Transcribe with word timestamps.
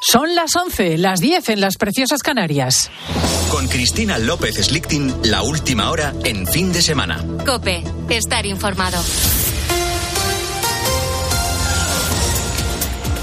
Son 0.00 0.34
las 0.34 0.54
11, 0.54 0.96
las 0.98 1.20
10 1.20 1.48
en 1.48 1.60
las 1.60 1.76
preciosas 1.76 2.22
Canarias. 2.22 2.90
Con 3.50 3.66
Cristina 3.66 4.18
López 4.18 4.56
Slichting, 4.56 5.12
la 5.24 5.42
última 5.42 5.90
hora 5.90 6.14
en 6.24 6.46
fin 6.46 6.72
de 6.72 6.82
semana. 6.82 7.24
Cope, 7.44 7.82
estar 8.08 8.46
informado. 8.46 8.98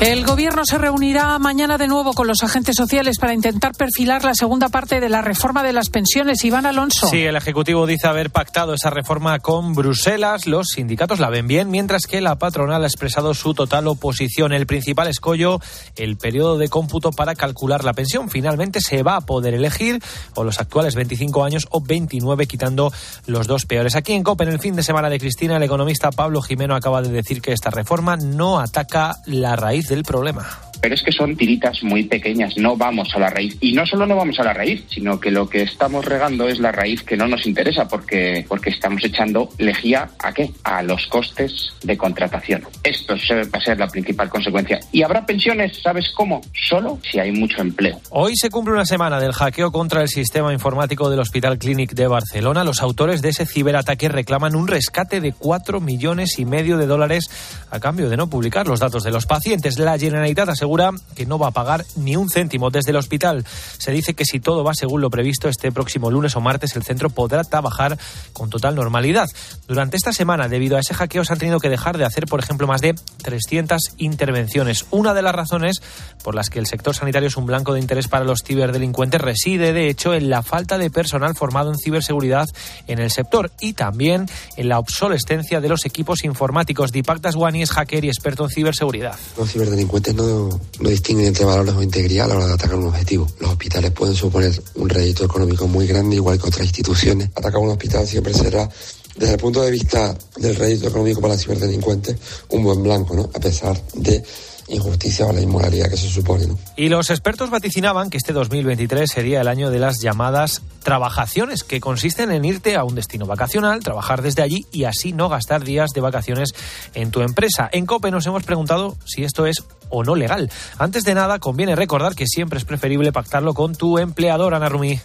El 0.02 0.26
Gobierno 0.26 0.63
se 0.66 0.78
reunirá 0.78 1.39
mañana 1.39 1.77
de 1.77 1.88
nuevo 1.88 2.12
con 2.12 2.27
los 2.27 2.44
agentes 2.44 2.75
sociales 2.75 3.18
para 3.18 3.34
intentar 3.34 3.71
perfilar 3.71 4.25
la 4.25 4.34
segunda 4.34 4.68
parte 4.68 5.00
de 5.00 5.07
la 5.07 5.21
reforma 5.21 5.64
de 5.64 5.71
las 5.71 5.89
pensiones. 5.89 6.44
Iván 6.44 6.66
Alonso. 6.66 7.07
Sí, 7.07 7.23
el 7.23 7.38
Ejecutivo 7.38 7.88
dice 7.88 8.08
haber 8.08 8.30
pactado 8.30 8.73
esa 8.73 8.89
reforma 8.89 9.39
con 9.39 9.73
Bruselas. 9.73 10.48
Los 10.48 10.68
sindicatos 10.76 11.20
la 11.21 11.30
ven 11.30 11.48
bien, 11.48 11.71
mientras 11.71 12.08
que 12.08 12.20
la 12.20 12.36
patronal 12.36 12.84
ha 12.84 12.88
expresado 12.88 13.34
su 13.34 13.54
total 13.54 13.88
oposición. 13.88 14.52
El 14.52 14.68
principal 14.68 15.08
escollo, 15.08 15.62
el 15.96 16.18
periodo 16.18 16.57
de 16.57 16.68
cómputo 16.68 17.12
para 17.12 17.34
calcular 17.34 17.85
la 17.85 17.93
pensión. 17.93 18.30
Finalmente 18.30 18.82
se 18.82 19.02
va 19.02 19.16
a 19.16 19.21
poder 19.21 19.54
elegir 19.54 20.04
o 20.35 20.43
los 20.43 20.59
actuales 20.59 20.96
25 20.96 21.46
años 21.46 21.68
o 21.71 21.82
29, 21.82 22.48
quitando 22.48 22.91
los 23.27 23.48
dos 23.48 23.66
peores. 23.66 23.96
Aquí 23.96 24.12
en 24.12 24.23
COPE, 24.23 24.43
en 24.43 24.49
el 24.52 24.59
fin 24.59 24.76
de 24.76 24.84
semana 24.84 25.09
de 25.09 25.20
Cristina, 25.20 25.55
el 25.55 25.63
economista 25.63 26.12
Pablo 26.12 26.41
Jimeno 26.41 26.76
acaba 26.76 27.02
de 27.02 27.09
decir 27.09 27.41
que 27.41 27.54
esta 27.54 27.70
reforma 27.70 28.18
no 28.18 28.59
ataca 28.59 29.16
la 29.26 29.55
raíz 29.55 29.84
del 29.88 30.03
problema. 30.03 30.45
Pero 30.81 30.94
es 30.94 31.02
que 31.02 31.12
son 31.12 31.35
tiritas 31.35 31.81
muy 31.84 32.03
pequeñas, 32.03 32.57
no 32.57 32.76
vamos 32.76 33.09
a 33.16 33.20
la 33.20 33.30
raíz. 33.30 33.57
Y 33.59 33.73
no 33.73 33.85
solo 33.85 34.05
no 34.05 34.16
vamos 34.16 34.39
a 34.39 34.43
la 34.43 34.53
raíz, 34.53 34.84
sino 34.89 35.20
que 35.20 35.31
lo 35.31 35.49
que 35.49 35.63
estamos 35.63 36.05
regando 36.05 36.48
es 36.48 36.59
la 36.59 36.71
raíz 36.71 37.02
que 37.02 37.17
no 37.17 37.27
nos 37.27 37.48
interesa 37.48 37.88
porque, 37.88 38.45
porque 38.48 38.70
estamos 38.70 39.03
echando 39.03 39.49
lejía 39.57 40.09
a 40.20 40.31
qué? 40.34 40.52
A 40.63 40.84
los 40.84 41.07
costes 41.07 41.73
de 41.84 41.98
contratación. 41.98 42.63
Esto 42.84 43.16
va 43.16 43.57
a 43.59 43.62
ser 43.62 43.79
la 43.79 43.88
principal 43.88 44.29
consecuencia. 44.29 44.79
¿Y 44.91 45.02
habrá 45.02 45.26
pensiones? 45.26 45.81
¿Sabes 45.81 46.12
cómo? 46.15 46.41
Solo 46.67 46.99
si 47.09 47.20
hay 47.20 47.31
mucho 47.31 47.62
empleo. 47.62 47.99
Hoy 48.12 48.34
se 48.35 48.49
cumple 48.49 48.73
una 48.73 48.85
semana 48.85 49.20
del 49.20 49.34
hackeo 49.34 49.71
contra 49.71 50.01
el 50.01 50.10
sistema 50.10 50.54
informático 50.54 51.10
del 51.10 51.20
Hospital 51.20 51.57
Clínic 51.57 51.93
de 51.93 52.07
Barcelona. 52.07 52.63
Los 52.63 52.82
autores 52.82 53.21
de 53.21 53.29
ese 53.29 53.45
ciberataque 53.45 54.10
reclaman 54.10 54.55
un 54.55 54.67
rescate 54.67 55.21
de 55.21 55.34
cuatro 55.34 55.82
millones 55.82 56.38
y 56.38 56.45
medio 56.45 56.77
de 56.77 56.85
dólares 56.85 57.29
a 57.76 57.79
cambio 57.79 58.09
de 58.09 58.18
no 58.18 58.27
publicar 58.27 58.68
los 58.68 58.79
datos 58.79 59.04
de 59.04 59.12
los 59.12 59.26
pacientes. 59.26 59.77
La 59.77 59.98
Generalitat 59.98 60.49
asegura 60.49 60.91
que 61.15 61.26
no 61.26 61.37
va 61.37 61.48
a 61.48 61.51
pagar 61.51 61.85
ni 61.95 62.15
un 62.15 62.29
céntimo 62.29 62.70
desde 62.70 62.91
el 62.91 62.98
hospital. 62.98 63.45
Se 63.77 63.91
dice 63.91 64.13
que 64.13 64.25
si 64.25 64.40
todo 64.40 64.63
va 64.63 64.73
según 64.73 65.01
lo 65.01 65.09
previsto, 65.09 65.50
este 65.50 65.72
próximo 65.72 66.09
lunes 66.09 66.35
o 66.35 66.41
martes 66.41 66.75
el 66.75 66.84
centro 66.84 67.09
podrá 67.09 67.44
trabajar 67.44 67.97
con 68.34 68.50
total 68.50 68.75
normalidad. 68.75 69.28
Durante 69.67 69.97
esta 69.97 70.13
semana, 70.13 70.47
debido 70.47 70.78
a 70.78 70.79
ese 70.79 70.94
hackeo, 70.94 71.25
se 71.25 71.34
han 71.34 71.40
tenido 71.40 71.59
que 71.59 71.69
dejar 71.69 71.97
de 71.97 72.06
hacer, 72.06 72.25
por 72.25 72.40
ejemplo, 72.40 72.67
más 72.67 72.81
de 72.81 72.95
300 73.23 73.95
intervenciones. 73.97 74.85
Una 74.91 75.13
de 75.13 75.22
las 75.22 75.35
razones 75.35 75.81
por 76.23 76.35
las 76.35 76.50
que 76.50 76.59
el 76.59 76.67
sector 76.67 76.95
sanitario 76.95 77.28
es 77.28 77.38
un 77.38 77.45
blanco 77.45 77.73
de 77.73 77.79
interés 77.79 78.07
para 78.07 78.25
los 78.25 78.44
ciberdelincuentes 78.44 79.22
reside, 79.22 79.73
de 79.73 79.89
hecho, 79.89 80.13
en 80.13 80.29
la 80.29 80.44
falta 80.44 80.78
de 80.78 80.89
personal 80.89 81.35
formado 81.35 81.72
en 81.72 81.78
ciberseguridad 81.78 82.47
en 82.88 83.00
el 83.00 83.12
sector 83.12 83.51
y 83.59 83.73
también 83.73 84.28
en 84.57 84.69
la 84.69 84.79
obsolescencia 84.79 85.62
de 85.62 85.69
los 85.69 85.85
equipos 85.85 86.23
informáticos. 86.23 86.91
Dipak 86.91 87.19
Daswani 87.19 87.65
hacker 87.72 88.06
y 88.06 88.09
experto 88.09 88.44
en 88.44 88.50
ciberseguridad. 88.50 89.16
Los 89.38 89.52
ciberdelincuentes 89.52 90.16
no, 90.16 90.59
no 90.80 90.90
distinguen 90.90 91.28
entre 91.28 91.46
valores 91.46 91.75
o 91.75 91.84
integridad 91.84 92.25
a 92.25 92.30
la 92.30 92.35
hora 92.35 92.47
de 92.47 92.53
atacar 92.53 92.75
un 92.75 92.88
objetivo. 92.88 93.28
Los 93.40 93.52
hospitales 93.52 93.91
pueden 93.91 94.16
suponer 94.16 94.52
un 94.75 94.90
rédito 94.90 95.25
económico 95.25 95.68
muy 95.68 95.88
grande, 95.88 96.16
igual 96.16 96.40
que 96.40 96.47
otras 96.47 96.66
instituciones. 96.66 97.30
Atacar 97.35 97.59
un 97.59 97.69
hospital 97.69 98.07
siempre 98.07 98.34
será 98.34 98.69
desde 99.16 99.34
el 99.34 99.40
punto 99.40 99.62
de 99.62 99.72
vista 99.72 100.18
del 100.38 100.56
rédito 100.56 100.88
económico 100.88 101.22
para 101.22 101.34
los 101.34 101.44
ciberdelincuentes, 101.44 102.18
un 102.50 102.63
buen 102.63 102.84
blanco, 102.84 103.16
¿no? 103.16 103.30
A 103.34 103.40
pesar 103.40 103.81
de 103.94 104.24
injusticia 104.68 105.28
o 105.28 105.34
la 105.34 105.41
inmoralidad 105.41 105.90
que 105.90 105.97
se 105.97 106.09
supone. 106.09 106.47
Y 106.75 106.90
los 106.90 107.09
expertos 107.09 107.50
vaticinaban 107.50 108.09
que 108.09 108.18
este 108.18 108.34
2023 108.34 109.09
sería 109.12 109.41
el 109.41 109.47
año 109.47 109.69
de 109.69 109.80
las 109.80 110.02
llamadas 110.02 110.62
trabajaciones, 110.84 111.63
que 111.63 111.80
consisten 111.80 112.31
en 112.31 112.46
irte 112.46 112.75
a 112.75 112.84
un 112.84 112.96
destino 112.96 113.25
vacacional, 113.25 113.84
trabajar 113.84 114.22
desde 114.22 114.41
allí 114.41 114.66
y 114.72 114.85
así 114.85 115.13
no 115.13 115.29
gastar 115.29 115.63
días 115.63 115.91
de 115.91 116.01
vacaciones 116.01 116.53
en 116.94 117.12
tu 117.12 117.22
empresa. 117.22 117.69
En 117.72 117.85
COPE 117.85 118.12
nos 118.12 118.25
hemos 118.25 118.44
preguntado 118.44 118.95
si 119.06 119.23
esto 119.23 119.45
es 119.45 119.63
o 119.89 120.03
no 120.03 120.16
legal. 120.16 120.51
Antes 120.78 121.03
de 121.03 121.16
nada, 121.16 121.39
conviene 121.39 121.75
recordar 121.75 122.16
que 122.16 122.28
siempre 122.28 122.59
es 122.59 122.66
preferible 122.66 123.12
pactarlo 123.12 123.53
con 123.53 123.75
tu 123.75 123.97
empleador, 123.97 124.53
Ana 124.53 124.69
Rumí. 124.69 125.00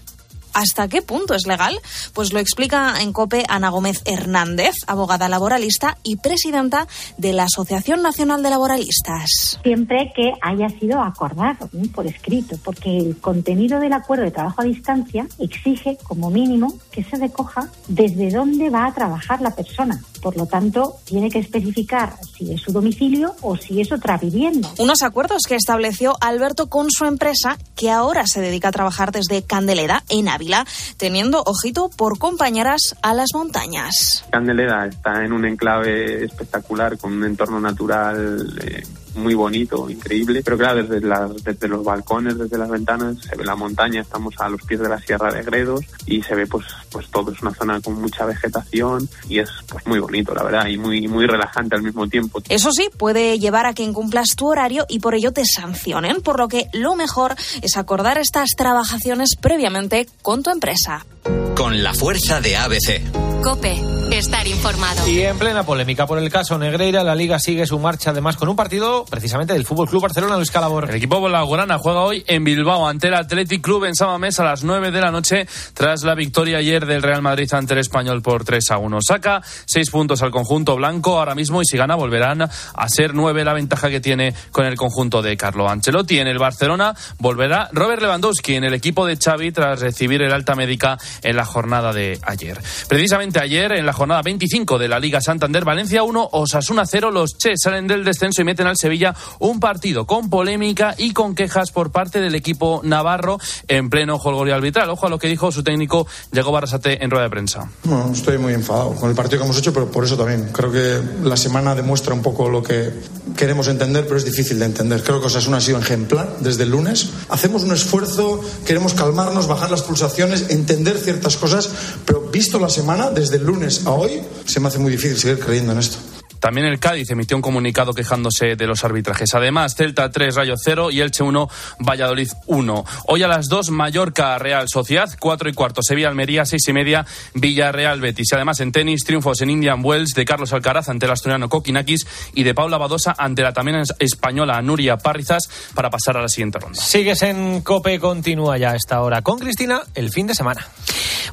¿Hasta 0.55 0.89
qué 0.89 1.03
punto 1.03 1.35
es 1.35 1.47
legal? 1.47 1.79
Pues 2.15 2.33
lo 2.33 2.39
explica 2.39 3.01
en 3.01 3.13
COPE 3.13 3.45
Ana 3.49 3.71
Gómez 3.71 4.03
Hernández, 4.05 4.75
abogada 4.87 5.29
laboralista 5.29 5.97
y 6.03 6.17
presidenta 6.17 6.87
de 7.17 7.33
la 7.33 7.45
Asociación 7.45 8.03
Nacional 8.03 8.43
de 8.43 8.51
Laboralistas. 8.51 9.59
Siempre 9.63 10.13
que 10.15 10.33
haya 10.43 10.69
sido 10.69 11.01
acordado 11.01 11.69
por 11.95 12.07
escrito, 12.07 12.57
porque 12.65 12.99
el 12.99 13.19
contenido 13.21 13.81
del 13.81 13.93
acuerdo 13.93 14.25
de 14.25 14.31
trabajo 14.31 14.63
a 14.63 14.65
distancia 14.65 15.27
exige 15.39 15.99
como 16.03 16.31
mínimo 16.31 16.75
que 16.91 17.05
se 17.05 17.17
recoja 17.17 17.69
desde 17.89 18.31
dónde 18.31 18.71
va 18.71 18.87
a 18.87 18.95
trabajar 18.95 19.41
la 19.41 19.55
persona. 19.55 20.01
Por 20.21 20.37
lo 20.37 20.47
tanto, 20.47 20.97
tiene 21.05 21.31
que 21.31 21.39
especificar 21.39 22.15
si 22.37 22.53
es 22.53 22.61
su 22.61 22.73
domicilio 22.73 23.35
o 23.41 23.57
si 23.57 23.81
es 23.81 23.91
otra 23.93 24.19
vivienda. 24.19 24.69
Unos 24.79 25.03
acuerdos 25.03 25.43
que 25.49 25.55
estableció 25.55 26.17
Alberto 26.21 26.69
con 26.69 26.91
su 26.91 27.05
empresa, 27.05 27.59
que 27.75 27.91
ahora 27.91 28.27
se 28.27 28.41
dedica 28.41 28.69
a 28.69 28.73
trabajar 28.73 29.13
desde 29.13 29.43
Candelera 29.43 30.05
en 30.09 30.29
Ávila, 30.29 30.67
teniendo, 30.97 31.43
ojito, 31.47 31.91
por 31.97 32.19
compañeras 32.19 32.97
a 33.03 33.15
las 33.15 33.29
montañas. 33.35 34.25
Candelera 34.31 34.87
está 34.87 35.25
en 35.25 35.33
un 35.33 35.45
enclave 35.45 36.25
espectacular 36.25 36.99
con 36.99 37.13
un 37.13 37.25
entorno 37.25 37.61
natural. 37.61 38.59
Eh, 38.63 38.83
muy 39.21 39.35
bonito, 39.35 39.89
increíble, 39.89 40.43
pero 40.45 40.59
claro, 40.59 40.83
desde, 40.83 41.07
desde 41.45 41.69
los 41.69 41.85
balcones, 41.85 42.39
desde 42.39 42.59
las 42.59 42.69
ventanas, 42.69 43.17
se 43.21 43.37
ve 43.37 43.45
la 43.45 43.55
montaña, 43.55 44.01
estamos 44.01 44.35
a 44.39 44.49
los 44.49 44.63
pies 44.63 44.81
de 44.81 44.89
la 44.89 44.99
Sierra 45.01 45.33
de 45.33 45.43
Gredos 45.43 45.85
y 46.07 46.23
se 46.23 46.35
ve 46.35 46.47
pues, 46.47 46.67
pues 46.91 47.09
todo, 47.11 47.33
es 47.33 47.41
una 47.43 47.55
zona 47.55 47.81
con 47.81 48.01
mucha 48.01 48.25
vegetación 48.25 49.09
y 49.29 49.39
es 49.39 49.49
pues 49.69 49.87
muy 49.87 49.99
bonito, 49.99 50.35
la 50.35 50.43
verdad, 50.43 50.67
y 50.67 50.79
muy, 50.79 51.07
muy 51.09 51.27
relajante 51.27 51.77
al 51.77 51.83
mismo 51.83 52.09
tiempo. 52.09 52.43
Eso 52.49 52.73
sí, 52.73 52.89
puede 52.97 53.39
llevar 53.39 53.67
a 53.67 53.75
que 53.75 53.83
incumplas 53.83 54.35
tu 54.37 54.49
horario 54.49 54.87
y 54.89 55.01
por 55.01 55.15
ello 55.15 55.33
te 55.33 55.43
sancionen, 55.45 56.23
por 56.23 56.39
lo 56.39 56.49
que 56.49 56.67
lo 56.73 56.97
mejor 56.97 57.35
es 57.63 57.77
acordar 57.77 58.19
estas 58.19 58.51
trabajaciones 58.57 59.31
previamente 59.41 60.07
con 60.23 60.43
tu 60.43 60.51
empresa. 60.51 61.07
Con 61.55 61.83
la 61.83 61.93
fuerza 61.93 62.41
de 62.41 62.57
ABC. 62.57 63.43
Cope, 63.43 63.81
estar 64.11 64.47
informado. 64.47 65.09
Y 65.09 65.21
en 65.21 65.39
plena 65.39 65.65
polémica 65.65 66.07
por 66.07 66.19
el 66.19 66.31
caso 66.31 66.59
Negreira, 66.59 67.03
la 67.05 67.15
Liga 67.15 67.39
sigue 67.39 67.67
su 67.67 67.79
marcha 67.79 68.11
además 68.11 68.37
con 68.37 68.49
un 68.49 68.57
partido 68.57 69.05
precisamente 69.11 69.53
del 69.53 69.67
Fútbol 69.67 69.89
Club 69.89 70.03
Barcelona, 70.03 70.37
Luis 70.37 70.51
Calabor. 70.51 70.89
El 70.89 70.97
equipo 70.97 71.21
blaugrana 71.21 71.79
juega 71.79 72.01
hoy 72.01 72.25
en 72.27 72.45
Bilbao 72.45 72.89
ante 72.89 73.09
el 73.09 73.15
Athletic 73.15 73.61
Club 73.61 73.85
en 73.85 73.95
Samamés 73.95 74.39
a 74.41 74.45
las 74.45 74.65
9 74.65 74.91
de 74.91 75.01
la 75.01 75.11
noche 75.11 75.47
tras 75.75 76.05
la 76.05 76.15
victoria 76.15 76.59
ayer 76.59 76.87
del 76.87 77.03
Real 77.03 77.21
Madrid 77.21 77.53
ante 77.53 77.75
el 77.75 77.81
Español 77.81 78.23
por 78.23 78.45
3 78.45 78.71
a 78.71 78.79
1. 78.79 79.03
Saca 79.03 79.43
6 79.67 79.91
puntos 79.91 80.23
al 80.23 80.31
conjunto 80.31 80.77
blanco 80.77 81.19
ahora 81.19 81.35
mismo 81.35 81.61
y 81.61 81.67
si 81.67 81.77
gana 81.77 81.97
volverán 81.97 82.43
a 82.43 82.89
ser 82.89 83.15
9 83.15 83.45
la 83.45 83.53
ventaja 83.53 83.91
que 83.91 84.01
tiene 84.01 84.35
con 84.53 84.65
el 84.65 84.77
conjunto 84.77 85.23
de 85.23 85.37
Carlo 85.37 85.69
Ancelotti. 85.69 86.19
En 86.19 86.29
el 86.29 86.39
Barcelona 86.39 86.95
volverá 87.19 87.69
Robert 87.73 88.01
Lewandowski 88.03 88.55
en 88.55 88.65
el 88.65 88.75
equipo 88.75 89.07
de 89.07 89.17
Xavi 89.17 89.51
tras 89.51 89.81
recibir 89.81 90.23
el 90.23 90.33
alta 90.33 90.55
médica 90.55 90.97
en 91.23 91.37
la 91.37 91.45
jornada 91.45 91.93
de 91.93 92.19
ayer. 92.23 92.61
Precisamente 92.89 93.41
ayer, 93.41 93.73
en 93.73 93.87
la 93.87 93.93
jornada 93.93 94.23
25 94.23 94.79
de 94.79 94.89
la 94.89 95.01
Liga 95.01 95.21
Santander, 95.21 95.65
Valencia 95.65 96.05
1, 96.05 96.29
Osasuna 96.33 96.85
0, 96.87 97.11
los 97.11 97.37
Che 97.37 97.55
salen 97.57 97.87
del 97.87 98.05
descenso 98.05 98.43
y 98.43 98.45
meten 98.45 98.67
al 98.67 98.77
Sevilla 98.77 98.90
un 99.39 99.61
partido 99.61 100.07
con 100.07 100.31
polémica 100.31 100.95
y 100.99 101.13
con 101.13 101.35
quejas 101.35 101.71
por 101.71 101.91
parte 101.91 102.21
del 102.21 102.35
equipo 102.35 102.81
navarro 102.85 103.39
en 103.69 103.91
pleno 103.91 104.19
jolgorio 104.19 104.55
arbitral. 104.55 104.91
Ojo 104.91 105.07
a 105.07 105.11
lo 105.11 105.19
que 105.19 105.29
dijo 105.29 105.53
su 105.53 105.63
técnico 105.63 106.07
Diego 106.33 106.53
Barrasate 106.53 107.03
en 107.03 107.11
rueda 107.11 107.25
de 107.25 107.31
prensa. 107.31 107.71
No, 107.85 108.13
estoy 108.13 108.39
muy 108.39 108.55
enfadado 108.55 108.95
con 108.95 109.11
el 109.11 109.17
partido 109.17 109.39
que 109.39 109.45
hemos 109.45 109.59
hecho, 109.59 109.73
pero 109.73 109.91
por 109.91 110.05
eso 110.05 110.17
también. 110.17 110.51
Creo 110.53 110.73
que 110.73 111.01
la 111.23 111.37
semana 111.37 111.75
demuestra 111.75 112.15
un 112.15 112.23
poco 112.23 112.49
lo 112.49 112.63
que 112.63 112.91
queremos 113.37 113.69
entender, 113.69 114.05
pero 114.05 114.17
es 114.17 114.25
difícil 114.25 114.59
de 114.59 114.67
entender. 114.67 115.03
Creo 115.03 115.21
que 115.21 115.27
Osasuna 115.27 115.59
ha 115.59 115.61
sido 115.61 115.79
ejemplar 115.79 116.39
desde 116.41 116.65
el 116.65 116.71
lunes. 116.71 117.11
Hacemos 117.29 117.63
un 117.63 117.73
esfuerzo, 117.73 118.41
queremos 118.67 118.95
calmarnos, 118.95 119.47
bajar 119.47 119.71
las 119.71 119.83
pulsaciones, 119.83 120.51
entender 120.51 120.99
ciertas 120.99 121.37
cosas, 121.37 121.71
pero 122.05 122.21
visto 122.21 122.59
la 122.59 122.69
semana, 122.69 123.11
desde 123.11 123.37
el 123.37 123.45
lunes 123.45 123.87
a 123.87 123.91
hoy, 123.91 124.23
se 124.45 124.61
me 124.61 124.69
hace 124.69 124.79
muy 124.79 124.93
difícil 124.93 125.19
seguir 125.19 125.39
creyendo 125.39 125.73
en 125.73 125.79
esto. 125.79 126.20
También 126.41 126.67
el 126.67 126.81
Cádiz 126.81 127.11
emitió 127.11 127.37
un 127.37 127.43
comunicado 127.43 127.93
quejándose 127.93 128.57
de 128.57 128.67
los 128.67 128.83
arbitrajes. 128.85 129.35
Además, 129.35 129.75
Celta 129.77 130.11
3, 130.11 130.35
Rayo 130.35 130.55
0 130.57 130.91
y 130.91 131.01
Elche 131.01 131.23
1, 131.23 131.49
Valladolid 131.79 132.31
1. 132.47 132.85
Hoy 133.07 133.23
a 133.23 133.29
las 133.29 133.49
2, 133.49 133.71
Mallorca, 133.71 134.39
Real 134.39 134.69
Sociedad, 134.69 135.09
4 135.19 135.49
y 135.49 135.53
cuarto, 135.53 135.83
Sevilla, 135.83 136.09
Almería, 136.09 136.45
6 136.45 136.69
y 136.69 136.73
media, 136.73 137.07
Villarreal, 137.35 138.01
Betis. 138.01 138.29
Y 138.33 138.35
además 138.35 138.61
en 138.61 138.73
tenis, 138.73 139.05
triunfos 139.05 139.41
en 139.43 139.51
Indian 139.51 139.81
Wells 139.85 140.15
de 140.15 140.25
Carlos 140.25 140.53
Alcaraz 140.53 140.89
ante 140.89 141.07
el 141.07 141.13
asturiano 141.13 141.49
Kokinakis 141.49 142.07
y 142.35 142.43
de 142.43 142.55
Paula 142.55 142.79
Badosa 142.79 143.15
ante 143.17 143.43
la 143.43 143.53
también 143.53 143.83
española 143.99 144.61
Nuria 144.63 144.97
Parrizas 144.97 145.49
para 145.75 145.91
pasar 145.91 146.17
a 146.17 146.23
la 146.23 146.29
siguiente 146.29 146.59
ronda. 146.59 146.81
Sigues 146.81 147.23
en 147.23 147.61
COPE, 147.63 147.99
continúa 148.01 148.59
ya 148.59 148.73
a 148.73 148.77
esta 148.77 149.01
hora 149.03 149.23
con 149.23 149.39
Cristina 149.39 149.83
el 149.95 150.11
fin 150.11 150.27
de 150.27 150.35
semana. 150.35 150.67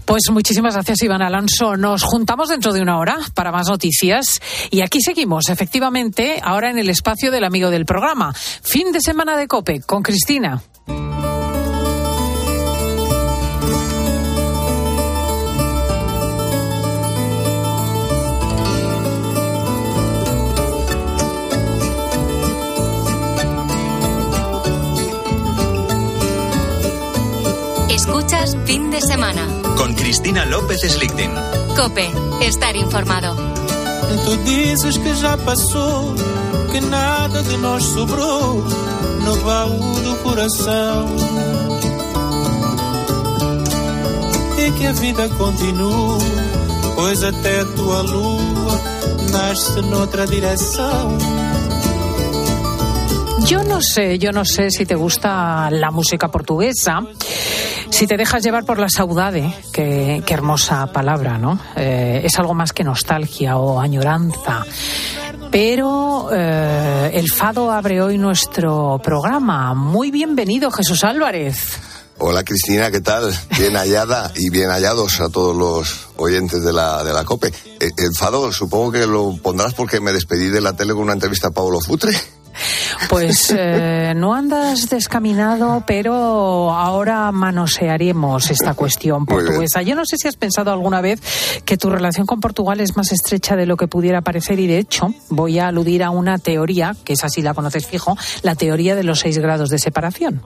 Pues 0.06 0.24
muchísimas 0.32 0.74
gracias, 0.74 1.04
Iván 1.04 1.22
Alonso. 1.22 1.76
Nos 1.76 2.04
juntamos 2.04 2.48
dentro 2.48 2.72
de 2.72 2.82
una 2.82 2.98
hora 2.98 3.18
para 3.34 3.52
más 3.52 3.68
noticias. 3.68 4.40
Y 4.72 4.82
aquí 4.82 4.97
Aquí 4.98 5.04
seguimos, 5.04 5.50
efectivamente, 5.50 6.40
ahora 6.42 6.72
en 6.72 6.80
el 6.80 6.90
espacio 6.90 7.30
del 7.30 7.44
amigo 7.44 7.70
del 7.70 7.86
programa. 7.86 8.34
Fin 8.34 8.92
de 8.92 9.00
semana 9.00 9.38
de 9.38 9.48
Cope 9.48 9.82
con 9.82 10.02
Cristina. 10.02 10.60
Escuchas 27.88 28.58
fin 28.66 28.90
de 28.90 29.00
semana. 29.00 29.48
Con 29.78 29.94
Cristina 29.94 30.44
López 30.46 30.82
Slichting. 30.82 31.36
Cope, 31.76 32.10
estar 32.42 32.76
informado. 32.76 33.67
Tu 34.26 34.38
dizes 34.44 34.98
que 34.98 35.16
já 35.16 35.38
passou, 35.38 36.14
que 36.72 36.82
nada 36.82 37.44
de 37.44 37.58
nós 37.58 37.84
sobrou 37.84 38.64
no 39.24 39.36
baú 39.38 40.00
do 40.02 40.16
coração. 40.24 41.08
E 44.58 44.72
que 44.72 44.88
a 44.88 44.92
vida 44.94 45.30
continua, 45.30 46.18
pois 46.96 47.24
até 47.24 47.64
tua 47.76 48.02
lua 48.02 48.82
nasce 49.32 49.82
noutra 49.82 50.26
direção. 50.26 51.18
Yo 53.50 53.64
no 53.64 53.82
sé, 53.82 54.18
yo 54.18 54.32
no 54.34 54.44
sé 54.44 54.70
si 54.72 54.86
te 54.86 54.96
gusta 54.96 55.70
la 55.72 55.90
música 55.90 56.28
portuguesa. 56.28 57.00
Si 57.90 58.06
te 58.06 58.18
dejas 58.18 58.44
llevar 58.44 58.66
por 58.66 58.80
la 58.80 58.90
saudade, 58.90 59.54
qué, 59.74 60.24
hermosa 60.28 60.88
palabra, 60.88 61.38
¿no? 61.38 61.60
Eh, 61.76 62.22
es 62.24 62.38
algo 62.38 62.54
más 62.54 62.74
que 62.74 62.84
nostalgia 62.84 63.58
o 63.58 63.80
añoranza. 63.80 64.66
Pero 65.52 66.30
eh, 66.32 67.12
el 67.14 67.32
fado 67.32 67.72
abre 67.72 68.02
hoy 68.02 68.18
nuestro 68.18 69.00
programa. 69.04 69.74
Muy 69.74 70.12
bienvenido, 70.12 70.70
Jesús 70.72 71.04
Álvarez. 71.04 71.80
Hola 72.20 72.44
Cristina, 72.44 72.90
¿qué 72.90 73.00
tal? 73.00 73.32
Bien 73.60 73.76
hallada 73.76 74.32
y 74.36 74.50
bien 74.50 74.70
hallados 74.70 75.22
a 75.22 75.30
todos 75.30 75.56
los 75.56 76.08
oyentes 76.18 76.64
de 76.64 76.74
la, 76.74 77.04
de 77.04 77.14
la 77.14 77.24
COPE. 77.24 77.48
Eh, 77.80 77.92
El 77.96 78.16
fado 78.16 78.52
supongo 78.52 78.92
que 78.92 79.06
lo 79.06 79.38
pondrás 79.38 79.76
porque 79.76 80.00
me 80.00 80.14
despedí 80.14 80.48
de 80.48 80.62
la 80.62 80.74
tele 80.74 80.94
con 80.94 81.04
una 81.04 81.14
entrevista 81.14 81.50
a 81.50 81.52
Pablo 81.52 81.80
Futre. 81.80 82.12
Pues 83.10 83.54
eh, 83.56 84.14
no 84.16 84.34
andas 84.34 84.90
descaminado, 84.90 85.84
pero 85.86 86.72
ahora 86.72 87.32
manosearemos 87.32 88.50
esta 88.50 88.74
cuestión 88.74 89.26
portuguesa. 89.26 89.82
Yo 89.82 89.96
no 89.96 90.06
sé 90.06 90.18
si 90.18 90.28
has 90.28 90.36
pensado 90.36 90.72
alguna 90.72 91.02
vez 91.02 91.22
que 91.66 91.78
tu 91.78 91.90
relación 91.90 92.26
con 92.26 92.40
Portugal 92.40 92.80
es 92.80 92.96
más 92.98 93.12
estrecha 93.12 93.56
de 93.56 93.66
lo 93.66 93.78
que 93.78 93.88
pudiera 93.88 94.22
parecer 94.22 94.60
y 94.60 94.68
de 94.68 94.80
hecho 94.80 95.14
voy 95.30 95.60
a 95.60 95.68
aludir 95.68 96.04
a 96.04 96.10
una 96.10 96.38
teoría, 96.38 96.96
que 97.04 97.14
es 97.14 97.24
así 97.24 97.42
la 97.42 97.54
conoces 97.54 97.86
fijo, 97.86 98.18
la 98.42 98.56
teoría 98.56 98.96
de 98.96 99.04
los 99.04 99.20
seis 99.20 99.38
grados 99.38 99.70
de 99.70 99.80
separación. 99.80 100.42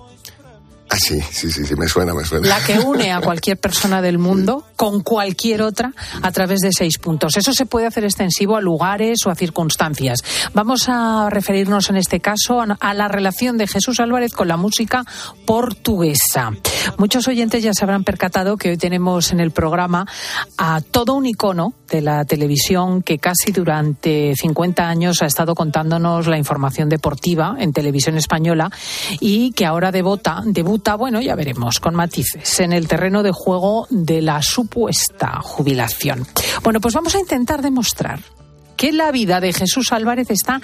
Ah, 0.93 0.97
sí, 0.99 1.21
sí, 1.21 1.49
sí, 1.49 1.73
me 1.77 1.87
suena, 1.87 2.13
me 2.13 2.25
suena. 2.25 2.49
La 2.49 2.59
que 2.59 2.77
une 2.77 3.13
a 3.13 3.21
cualquier 3.21 3.57
persona 3.57 4.01
del 4.01 4.17
mundo 4.17 4.65
con 4.75 4.99
cualquier 4.99 5.61
otra 5.61 5.93
a 6.21 6.31
través 6.33 6.59
de 6.59 6.71
seis 6.73 6.97
puntos. 6.97 7.37
Eso 7.37 7.53
se 7.53 7.65
puede 7.65 7.87
hacer 7.87 8.03
extensivo 8.03 8.57
a 8.57 8.61
lugares 8.61 9.19
o 9.25 9.29
a 9.29 9.35
circunstancias. 9.35 10.21
Vamos 10.53 10.89
a 10.89 11.29
referirnos 11.29 11.89
en 11.89 11.95
este 11.95 12.19
caso 12.19 12.61
a 12.77 12.93
la 12.93 13.07
relación 13.07 13.57
de 13.57 13.67
Jesús 13.67 14.01
Álvarez 14.01 14.33
con 14.33 14.49
la 14.49 14.57
música 14.57 15.05
portuguesa. 15.45 16.51
Muchos 16.97 17.25
oyentes 17.29 17.63
ya 17.63 17.73
se 17.73 17.85
habrán 17.85 18.03
percatado 18.03 18.57
que 18.57 18.71
hoy 18.71 18.77
tenemos 18.77 19.31
en 19.31 19.39
el 19.39 19.51
programa 19.51 20.05
a 20.57 20.81
todo 20.81 21.13
un 21.13 21.25
icono 21.25 21.73
de 21.89 22.01
la 22.01 22.25
televisión 22.25 23.01
que 23.01 23.17
casi 23.17 23.53
durante 23.53 24.33
50 24.35 24.89
años 24.89 25.21
ha 25.21 25.25
estado 25.25 25.55
contándonos 25.55 26.27
la 26.27 26.37
información 26.37 26.89
deportiva 26.89 27.55
en 27.59 27.71
televisión 27.71 28.17
española 28.17 28.69
y 29.21 29.51
que 29.51 29.65
ahora 29.65 29.91
debota, 29.91 30.41
debuta, 30.45 30.80
bueno, 30.97 31.21
ya 31.21 31.35
veremos, 31.35 31.79
con 31.79 31.95
matices, 31.95 32.59
en 32.59 32.73
el 32.73 32.87
terreno 32.87 33.23
de 33.23 33.31
juego 33.31 33.87
de 33.89 34.21
la 34.21 34.41
supuesta 34.41 35.39
jubilación. 35.41 36.25
Bueno, 36.63 36.81
pues 36.81 36.93
vamos 36.93 37.15
a 37.15 37.19
intentar 37.19 37.61
demostrar 37.61 38.19
que 38.75 38.91
la 38.91 39.11
vida 39.11 39.39
de 39.39 39.53
Jesús 39.53 39.91
Álvarez 39.91 40.29
está 40.31 40.61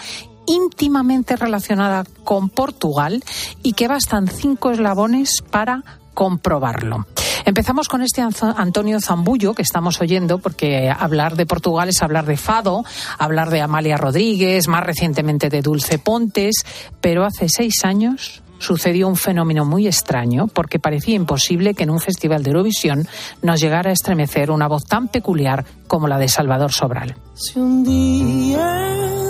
íntimamente 0.47 1.35
relacionada 1.35 2.03
con 2.23 2.49
Portugal 2.49 3.23
y 3.63 3.73
que 3.73 3.87
bastan 3.87 4.27
cinco 4.27 4.71
eslabones 4.71 5.43
para 5.51 5.83
comprobarlo. 6.13 7.05
Empezamos 7.45 7.87
con 7.87 8.01
este 8.01 8.21
Antonio 8.21 8.99
Zambullo 8.99 9.53
que 9.53 9.61
estamos 9.61 10.01
oyendo, 10.01 10.39
porque 10.39 10.89
hablar 10.89 11.35
de 11.35 11.45
Portugal 11.45 11.87
es 11.89 12.01
hablar 12.01 12.25
de 12.25 12.35
Fado, 12.35 12.83
hablar 13.17 13.51
de 13.51 13.61
Amalia 13.61 13.95
Rodríguez, 13.95 14.67
más 14.67 14.83
recientemente 14.83 15.49
de 15.49 15.61
Dulce 15.61 15.99
Pontes, 15.99 16.55
pero 16.99 17.23
hace 17.23 17.47
seis 17.47 17.85
años 17.85 18.41
sucedió 18.59 19.07
un 19.07 19.15
fenómeno 19.15 19.65
muy 19.65 19.87
extraño 19.87 20.47
porque 20.47 20.79
parecía 20.79 21.15
imposible 21.15 21.73
que 21.73 21.83
en 21.83 21.89
un 21.89 21.99
festival 21.99 22.43
de 22.43 22.49
Eurovisión 22.51 23.07
nos 23.41 23.59
llegara 23.59 23.89
a 23.89 23.93
estremecer 23.93 24.51
una 24.51 24.67
voz 24.67 24.85
tan 24.85 25.07
peculiar 25.07 25.65
como 25.87 26.07
la 26.07 26.17
de 26.17 26.27
Salvador 26.27 26.71
Sobral. 26.71 27.15
Se 27.33 27.59
um 27.59 27.83
dia 27.83 28.65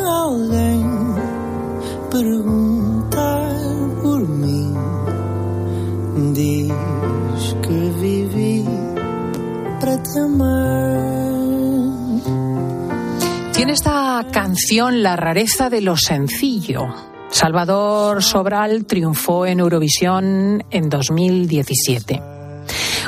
alguém 0.05 0.85
perguntar 2.09 3.51
por 4.01 4.27
mim, 4.27 4.73
diz 6.33 7.55
que 7.61 7.91
vivi 8.01 8.65
para 9.79 10.01
te 10.01 10.19
amar. 10.19 11.07
Tiene 13.53 13.73
esta 13.73 14.25
canción 14.31 15.01
la 15.01 15.15
rareza 15.15 15.69
de 15.69 15.81
lo 15.81 15.97
sencillo. 15.97 17.16
Salvador 17.29 18.23
Sobral 18.23 18.85
triunfó 18.85 19.45
en 19.45 19.59
Eurovisión 19.59 20.63
en 20.71 20.89
2017. 20.89 22.21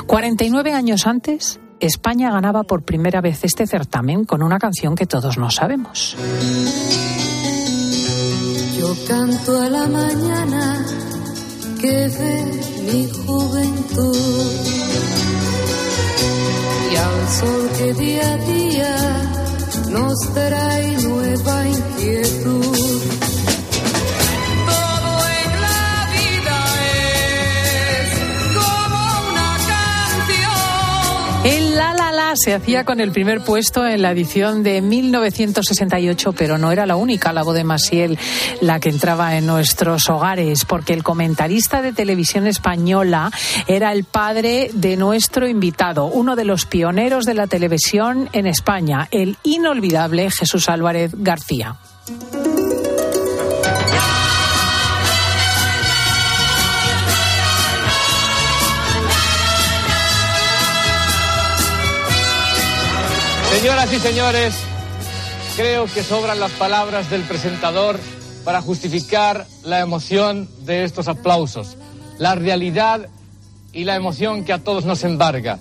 49 0.05 0.73
años 0.73 1.07
antes, 1.07 1.59
España 1.79 2.31
ganaba 2.31 2.63
por 2.63 2.83
primera 2.83 3.21
vez 3.21 3.43
este 3.43 3.65
certamen 3.65 4.25
con 4.25 4.43
una 4.43 4.59
canción 4.59 4.95
que 4.95 5.05
todos 5.05 5.37
no 5.37 5.49
sabemos. 5.49 6.15
Yo 8.77 8.95
canto 9.07 9.61
a 9.61 9.69
la 9.69 9.87
mañana 9.87 10.85
que 11.79 12.07
ve 12.07 12.91
mi 12.91 13.09
juventud 13.09 14.17
y 16.91 16.95
al 16.95 17.29
sol 17.29 17.69
que 17.77 17.93
día 17.93 18.33
a 18.33 18.37
día 18.37 18.95
nos 19.89 20.33
trae 20.33 20.97
nueva 21.03 21.67
inquietud. 21.67 22.98
Se 32.35 32.53
hacía 32.53 32.85
con 32.85 32.99
el 32.99 33.11
primer 33.11 33.41
puesto 33.41 33.87
en 33.87 34.03
la 34.03 34.11
edición 34.11 34.61
de 34.61 34.81
1968, 34.81 36.33
pero 36.33 36.59
no 36.59 36.71
era 36.71 36.85
la 36.85 36.95
única, 36.95 37.33
la 37.33 37.41
voz 37.41 37.55
de 37.55 37.63
Masiel, 37.63 38.19
la 38.61 38.79
que 38.79 38.89
entraba 38.89 39.35
en 39.35 39.47
nuestros 39.47 40.09
hogares, 40.09 40.63
porque 40.65 40.93
el 40.93 41.01
comentarista 41.03 41.81
de 41.81 41.91
televisión 41.91 42.45
española 42.45 43.31
era 43.67 43.91
el 43.91 44.03
padre 44.03 44.69
de 44.73 44.95
nuestro 44.95 45.47
invitado, 45.47 46.05
uno 46.05 46.35
de 46.35 46.45
los 46.45 46.65
pioneros 46.65 47.25
de 47.25 47.33
la 47.33 47.47
televisión 47.47 48.29
en 48.31 48.45
España, 48.45 49.07
el 49.09 49.37
inolvidable 49.43 50.29
Jesús 50.29 50.69
Álvarez 50.69 51.11
García. 51.15 51.77
Señoras 63.79 63.97
y 63.97 64.07
señores, 64.09 64.55
creo 65.55 65.85
que 65.85 66.03
sobran 66.03 66.37
las 66.37 66.51
palabras 66.51 67.09
del 67.09 67.21
presentador 67.21 67.97
para 68.43 68.61
justificar 68.61 69.47
la 69.63 69.79
emoción 69.79 70.49
de 70.65 70.83
estos 70.83 71.07
aplausos, 71.07 71.77
la 72.17 72.35
realidad 72.35 73.07
y 73.71 73.85
la 73.85 73.95
emoción 73.95 74.43
que 74.43 74.51
a 74.51 74.59
todos 74.59 74.83
nos 74.83 75.05
embarga. 75.05 75.59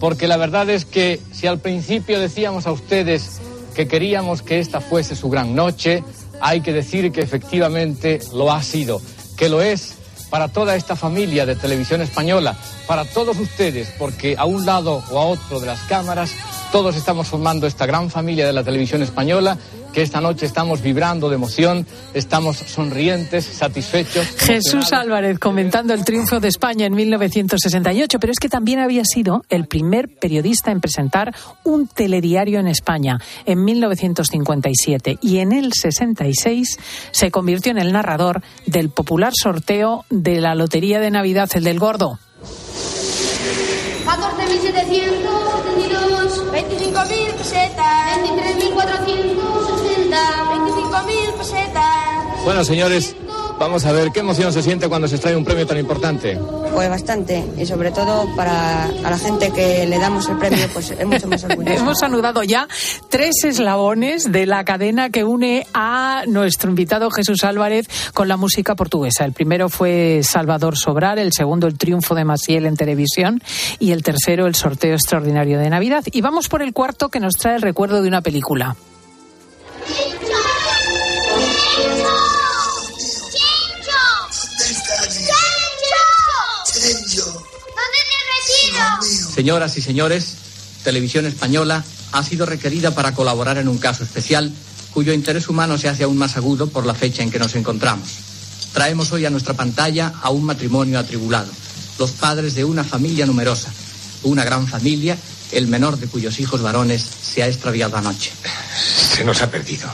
Porque 0.00 0.26
la 0.26 0.36
verdad 0.36 0.68
es 0.68 0.84
que 0.84 1.20
si 1.30 1.46
al 1.46 1.60
principio 1.60 2.18
decíamos 2.18 2.66
a 2.66 2.72
ustedes 2.72 3.40
que 3.76 3.86
queríamos 3.86 4.42
que 4.42 4.58
esta 4.58 4.80
fuese 4.80 5.14
su 5.14 5.30
gran 5.30 5.54
noche, 5.54 6.02
hay 6.40 6.62
que 6.62 6.72
decir 6.72 7.12
que 7.12 7.20
efectivamente 7.20 8.18
lo 8.34 8.50
ha 8.50 8.64
sido, 8.64 9.00
que 9.36 9.48
lo 9.48 9.62
es 9.62 9.94
para 10.30 10.48
toda 10.48 10.76
esta 10.76 10.96
familia 10.96 11.44
de 11.44 11.56
televisión 11.56 12.00
española, 12.00 12.56
para 12.86 13.04
todos 13.04 13.38
ustedes, 13.38 13.92
porque 13.98 14.36
a 14.38 14.46
un 14.46 14.64
lado 14.64 15.02
o 15.10 15.18
a 15.18 15.26
otro 15.26 15.60
de 15.60 15.66
las 15.66 15.80
cámaras, 15.82 16.32
todos 16.72 16.96
estamos 16.96 17.26
formando 17.28 17.66
esta 17.66 17.84
gran 17.84 18.10
familia 18.10 18.46
de 18.46 18.52
la 18.52 18.62
televisión 18.62 19.02
española 19.02 19.58
que 19.92 20.02
esta 20.02 20.20
noche 20.20 20.46
estamos 20.46 20.82
vibrando 20.82 21.28
de 21.28 21.36
emoción, 21.36 21.86
estamos 22.14 22.58
sonrientes, 22.58 23.44
satisfechos. 23.44 24.26
Jesús. 24.38 24.92
Álvarez 24.92 25.38
comentando 25.38 25.94
el 25.94 26.04
triunfo 26.04 26.40
de 26.40 26.48
España 26.48 26.86
en 26.86 26.94
1968, 26.94 28.18
pero 28.18 28.32
es 28.32 28.38
que 28.38 28.48
también 28.48 28.80
había 28.80 29.04
sido 29.04 29.42
el 29.48 29.66
primer 29.66 30.08
periodista 30.08 30.72
en 30.72 30.80
presentar 30.80 31.34
un 31.64 31.86
telediario 31.86 32.58
en 32.60 32.66
España 32.66 33.18
en 33.46 33.64
1957 33.64 35.18
y 35.20 35.38
en 35.38 35.52
el 35.52 35.72
66 35.72 36.78
se 37.10 37.30
convirtió 37.30 37.72
en 37.72 37.78
el 37.78 37.92
narrador 37.92 38.42
del 38.66 38.90
popular 38.90 39.32
sorteo 39.34 40.04
de 40.10 40.40
la 40.40 40.54
Lotería 40.54 41.00
de 41.00 41.10
Navidad, 41.10 41.48
el 41.54 41.64
del 41.64 41.78
Gordo. 41.78 42.18
14.772, 44.06 46.50
25.000 46.52 47.32
pesetas, 47.34 48.18
23.460, 48.24 50.16
25.000 50.50 51.32
pesetas. 51.38 51.84
Bueno, 52.44 52.64
señores, 52.64 53.14
vamos 53.60 53.84
a 53.84 53.92
ver 53.92 54.10
qué 54.10 54.20
emoción 54.20 54.52
se 54.54 54.62
siente 54.62 54.88
cuando 54.88 55.06
se 55.06 55.16
extrae 55.16 55.36
un 55.36 55.44
premio 55.44 55.66
tan 55.66 55.78
importante. 55.78 56.36
Pues 56.72 56.88
bastante, 56.88 57.44
y 57.58 57.66
sobre 57.66 57.90
todo 57.90 58.26
para 58.34 58.86
a 58.86 59.10
la 59.10 59.18
gente 59.18 59.52
que 59.52 59.86
le 59.86 59.98
damos 59.98 60.28
el 60.30 60.38
premio, 60.38 60.66
pues 60.72 60.90
es 60.90 61.06
mucho 61.06 61.28
más 61.28 61.44
orgulloso. 61.44 61.78
Hemos 61.78 62.02
anudado 62.02 62.42
ya 62.42 62.66
tres 63.10 63.44
eslabones 63.44 64.32
de 64.32 64.46
la 64.46 64.64
cadena 64.64 65.10
que 65.10 65.24
une 65.24 65.66
a 65.74 66.24
nuestro 66.26 66.70
invitado 66.70 67.10
Jesús 67.10 67.44
Álvarez 67.44 67.86
con 68.14 68.28
la 68.28 68.38
música 68.38 68.74
portuguesa. 68.74 69.26
El 69.26 69.32
primero 69.32 69.68
fue 69.68 70.22
Salvador 70.22 70.78
Sobral, 70.78 71.18
el 71.18 71.32
segundo 71.34 71.66
el 71.66 71.76
triunfo 71.76 72.14
de 72.14 72.24
Maciel 72.24 72.64
en 72.64 72.76
televisión 72.76 73.42
y 73.78 73.92
el 73.92 74.02
tercero 74.02 74.46
el 74.46 74.54
sorteo 74.54 74.94
extraordinario 74.94 75.58
de 75.58 75.68
Navidad. 75.68 76.04
Y 76.10 76.22
vamos 76.22 76.48
por 76.48 76.62
el 76.62 76.72
cuarto 76.72 77.10
que 77.10 77.20
nos 77.20 77.34
trae 77.34 77.56
el 77.56 77.62
recuerdo 77.62 78.00
de 78.00 78.08
una 78.08 78.22
película. 78.22 78.74
Señoras 89.10 89.76
y 89.76 89.82
señores, 89.82 90.34
Televisión 90.84 91.26
Española 91.26 91.84
ha 92.12 92.22
sido 92.22 92.46
requerida 92.46 92.94
para 92.94 93.12
colaborar 93.14 93.58
en 93.58 93.68
un 93.68 93.78
caso 93.78 94.04
especial 94.04 94.52
cuyo 94.92 95.12
interés 95.12 95.48
humano 95.48 95.78
se 95.78 95.88
hace 95.88 96.04
aún 96.04 96.16
más 96.16 96.36
agudo 96.36 96.68
por 96.68 96.86
la 96.86 96.94
fecha 96.94 97.22
en 97.22 97.30
que 97.30 97.38
nos 97.38 97.54
encontramos. 97.54 98.08
Traemos 98.72 99.12
hoy 99.12 99.24
a 99.24 99.30
nuestra 99.30 99.54
pantalla 99.54 100.12
a 100.22 100.30
un 100.30 100.44
matrimonio 100.44 100.98
atribulado, 100.98 101.50
los 101.98 102.12
padres 102.12 102.54
de 102.54 102.64
una 102.64 102.84
familia 102.84 103.26
numerosa, 103.26 103.70
una 104.22 104.44
gran 104.44 104.66
familia, 104.66 105.16
el 105.52 105.66
menor 105.66 105.98
de 105.98 106.06
cuyos 106.06 106.38
hijos 106.38 106.62
varones 106.62 107.04
se 107.22 107.42
ha 107.42 107.48
extraviado 107.48 107.96
anoche. 107.96 108.32
Se 109.14 109.24
nos 109.24 109.42
ha 109.42 109.50
perdido. 109.50 109.88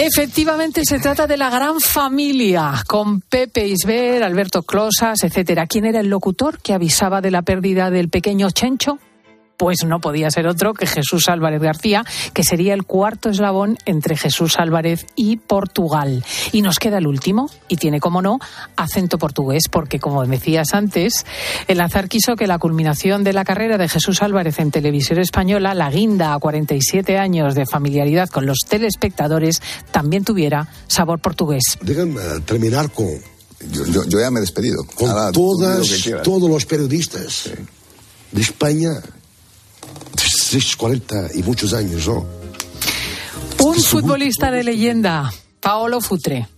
Efectivamente, 0.00 0.82
se 0.84 1.00
trata 1.00 1.26
de 1.26 1.36
la 1.36 1.50
gran 1.50 1.80
familia, 1.80 2.84
con 2.86 3.20
Pepe 3.20 3.66
Isber, 3.66 4.22
Alberto 4.22 4.62
Closas, 4.62 5.24
etcétera. 5.24 5.66
¿Quién 5.66 5.86
era 5.86 5.98
el 5.98 6.08
locutor 6.08 6.60
que 6.60 6.72
avisaba 6.72 7.20
de 7.20 7.32
la 7.32 7.42
pérdida 7.42 7.90
del 7.90 8.08
pequeño 8.08 8.48
Chencho? 8.50 9.00
Pues 9.58 9.78
no 9.84 9.98
podía 10.00 10.30
ser 10.30 10.46
otro 10.46 10.72
que 10.72 10.86
Jesús 10.86 11.28
Álvarez 11.28 11.60
García, 11.60 12.04
que 12.32 12.44
sería 12.44 12.74
el 12.74 12.84
cuarto 12.84 13.28
eslabón 13.28 13.76
entre 13.86 14.16
Jesús 14.16 14.54
Álvarez 14.56 15.04
y 15.16 15.36
Portugal. 15.38 16.24
Y 16.52 16.62
nos 16.62 16.78
queda 16.78 16.98
el 16.98 17.08
último, 17.08 17.50
y 17.66 17.76
tiene, 17.76 17.98
como 17.98 18.22
no, 18.22 18.38
acento 18.76 19.18
portugués, 19.18 19.64
porque 19.70 19.98
como 19.98 20.24
decías 20.24 20.74
antes, 20.74 21.26
el 21.66 21.80
azar 21.80 22.08
quiso 22.08 22.36
que 22.36 22.46
la 22.46 22.58
culminación 22.60 23.24
de 23.24 23.32
la 23.32 23.44
carrera 23.44 23.78
de 23.78 23.88
Jesús 23.88 24.22
Álvarez 24.22 24.60
en 24.60 24.70
televisión 24.70 25.18
española, 25.18 25.74
la 25.74 25.90
guinda 25.90 26.32
a 26.34 26.38
47 26.38 27.18
años 27.18 27.56
de 27.56 27.66
familiaridad 27.66 28.28
con 28.28 28.46
los 28.46 28.58
telespectadores, 28.68 29.60
también 29.90 30.22
tuviera 30.24 30.68
sabor 30.86 31.18
portugués. 31.18 31.64
Déjame 31.82 32.20
terminar 32.46 32.92
con, 32.92 33.08
Yo, 33.72 33.84
yo- 33.86 34.04
yo 34.04 34.20
ya 34.20 34.30
me 34.30 34.38
he 34.38 34.42
despedido. 34.42 34.84
con 34.94 35.10
Ahora, 35.10 35.32
lo 35.32 36.22
todos 36.22 36.48
los 36.48 36.64
periodistas 36.64 37.50
de 38.30 38.40
España, 38.40 38.90
40 40.76 41.34
y 41.34 41.42
muchos 41.42 41.72
años, 41.74 42.06
¿no? 42.06 42.24
Un 43.60 43.74
futbolista 43.82 44.50
de 44.50 44.64
leyenda, 44.64 45.32
Paolo 45.60 46.00
Futre. 46.00 46.48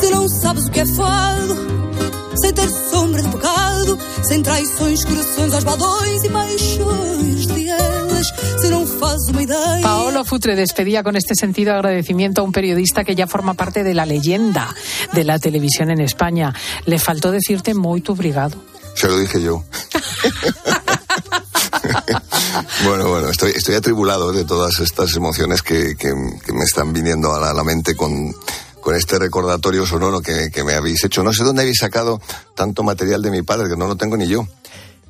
Se 0.00 0.10
não 0.10 0.28
sabes 0.28 0.66
o 0.66 0.70
que 0.70 0.80
é 0.80 0.86
fado, 0.86 1.54
sem 2.36 2.52
ter 2.52 2.68
sombra 2.90 3.22
de 3.22 3.28
pecado, 3.28 3.98
sem 4.22 4.42
traições, 4.42 5.04
corações 5.04 5.54
aos 5.54 5.64
baldões 5.64 6.24
e 6.24 6.28
paixões 6.28 7.46
de 7.46 7.68
elas, 7.68 8.32
se 8.60 8.68
não 8.68 8.86
fazes 8.86 9.28
uma 9.30 9.42
ideia. 9.42 9.82
Paolo 9.82 10.24
Futre 10.24 10.56
despedía 10.56 11.02
con 11.02 11.16
este 11.16 11.34
sentido 11.34 11.72
agradecimiento 11.72 12.40
a 12.40 12.44
un 12.44 12.52
periodista 12.52 13.04
que 13.04 13.14
ya 13.14 13.26
forma 13.26 13.54
parte 13.54 13.84
de 13.84 13.94
la 13.94 14.06
leyenda 14.06 14.74
de 15.12 15.24
la 15.24 15.38
televisión 15.38 15.90
en 15.90 16.00
España. 16.00 16.52
Le 16.86 16.98
faltó 16.98 17.30
decirte 17.30 17.74
muy 17.74 18.00
tu 18.00 18.12
obrigado. 18.12 18.73
Se 18.94 19.08
lo 19.08 19.18
dije 19.18 19.42
yo. 19.42 19.62
bueno, 22.84 23.08
bueno, 23.08 23.28
estoy, 23.28 23.52
estoy 23.52 23.74
atribulado 23.74 24.32
de 24.32 24.44
todas 24.44 24.78
estas 24.80 25.14
emociones 25.16 25.62
que, 25.62 25.96
que- 25.96 26.14
que 26.44 26.52
me 26.52 26.64
están 26.64 26.92
viniendo 26.92 27.34
a 27.34 27.40
la, 27.40 27.50
a 27.50 27.54
la 27.54 27.64
mente 27.64 27.94
con, 27.94 28.34
con 28.80 28.94
este 28.94 29.18
recordatorio 29.18 29.86
sonoro 29.86 30.20
que, 30.20 30.50
que 30.52 30.64
me 30.64 30.74
habéis 30.74 31.04
hecho. 31.04 31.22
No 31.22 31.32
sé 31.32 31.44
dónde 31.44 31.62
habéis 31.62 31.78
sacado 31.78 32.20
tanto 32.54 32.82
material 32.82 33.22
de 33.22 33.30
mi 33.30 33.42
padre, 33.42 33.68
que 33.68 33.76
no 33.76 33.86
lo 33.86 33.96
tengo 33.96 34.16
ni 34.16 34.26
yo. 34.26 34.46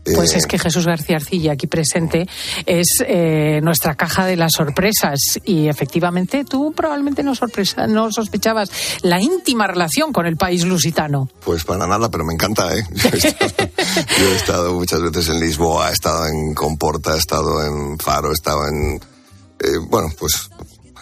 Pues 0.05 0.35
Eh, 0.35 0.39
es 0.39 0.47
que 0.47 0.59
Jesús 0.59 0.87
García 0.87 1.17
Arcilla, 1.17 1.53
aquí 1.53 1.67
presente, 1.67 2.27
es 2.67 2.87
eh, 3.07 3.61
nuestra 3.63 3.95
caja 3.95 4.27
de 4.27 4.37
las 4.37 4.53
sorpresas. 4.53 5.19
Y 5.45 5.69
efectivamente, 5.69 6.45
tú 6.45 6.73
probablemente 6.77 7.23
no, 7.23 7.35
sorpresa, 7.35 7.87
no 7.87 8.13
sospechabas 8.13 8.71
la 9.03 9.21
íntima 9.21 9.67
relación 9.67 10.13
con 10.13 10.27
el 10.27 10.37
país 10.37 10.65
lusitano. 10.65 11.29
Pues 11.45 11.65
para 11.65 11.87
nada, 11.87 12.11
pero 12.11 12.25
me 12.25 12.35
encanta, 12.35 12.75
¿eh? 12.77 12.85
Yo 12.95 13.09
he, 13.13 13.17
estado, 13.17 13.55
yo 14.19 14.27
he 14.27 14.37
estado 14.37 14.75
muchas 14.75 15.01
veces 15.03 15.29
en 15.29 15.41
Lisboa, 15.41 15.91
he 15.91 15.93
estado 15.93 16.27
en 16.27 16.55
Comporta, 16.55 17.15
he 17.15 17.19
estado 17.19 17.65
en 17.65 17.99
Faro, 17.99 18.31
he 18.31 18.35
estado 18.35 18.67
en... 18.69 18.97
eh, 19.61 19.79
bueno, 19.89 20.09
pues 20.19 20.51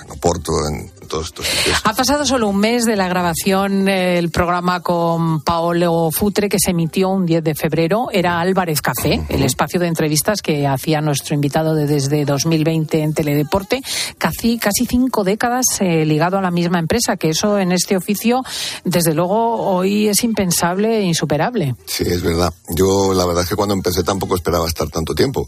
en 0.05 0.11
Oporto, 0.11 0.53
en 0.69 0.91
todos 1.09 1.27
estos 1.27 1.47
sitios. 1.47 1.81
Ha 1.85 1.95
pasado 1.95 2.25
solo 2.25 2.49
un 2.49 2.59
mes 2.59 2.85
de 2.85 2.97
la 2.97 3.09
grabación 3.09 3.89
eh, 3.89 4.19
el 4.19 4.31
programa 4.31 4.81
con 4.81 5.43
Paolo 5.43 6.11
Futre 6.11 6.49
que 6.49 6.59
se 6.59 6.71
emitió 6.71 7.11
un 7.11 7.27
10 7.27 7.45
de 7.45 7.55
febrero. 7.55 8.09
Era 8.13 8.41
Álvarez 8.41 8.81
Café, 8.81 9.23
el 9.29 9.43
espacio 9.43 9.79
de 9.79 9.89
entrevistas 9.89 10.41
que 10.43 10.67
hacía 10.67 11.01
nuestro 11.01 11.35
invitado 11.35 11.75
de 11.75 11.87
desde 11.87 12.25
2020 12.25 13.03
en 13.03 13.13
Teledeporte. 13.13 13.83
Casi, 14.19 14.59
casi 14.59 14.87
cinco 14.87 15.25
décadas 15.25 15.67
eh, 15.81 16.05
ligado 16.05 16.39
a 16.39 16.43
la 16.43 16.51
misma 16.51 16.79
empresa, 16.79 17.17
que 17.17 17.31
eso 17.31 17.59
en 17.59 17.73
este 17.73 17.97
oficio, 17.97 18.43
desde 18.85 19.15
luego, 19.15 19.67
hoy 19.67 20.09
es 20.09 20.25
impensable 20.25 20.99
e 20.99 21.03
insuperable. 21.03 21.77
Sí, 21.87 22.05
es 22.07 22.23
verdad. 22.23 22.53
Yo 22.71 23.13
la 23.13 23.27
verdad 23.27 23.43
es 23.43 23.49
que 23.49 23.57
cuando 23.57 23.75
empecé 23.75 24.03
tampoco 24.03 24.37
esperaba 24.37 24.67
estar 24.67 24.89
tanto 24.89 25.15
tiempo. 25.15 25.47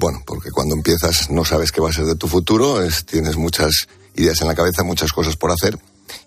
Bueno, 0.00 0.22
porque 0.26 0.50
cuando 0.50 0.74
empiezas 0.74 1.30
no 1.30 1.44
sabes 1.44 1.70
qué 1.72 1.80
va 1.80 1.90
a 1.90 1.92
ser 1.92 2.06
de 2.06 2.16
tu 2.16 2.26
futuro, 2.26 2.82
es- 2.82 3.04
tienes 3.04 3.36
muchas 3.36 3.86
ideas 4.16 4.40
en 4.40 4.48
la 4.48 4.54
cabeza, 4.54 4.82
muchas 4.82 5.12
cosas 5.12 5.36
por 5.36 5.50
hacer 5.52 5.78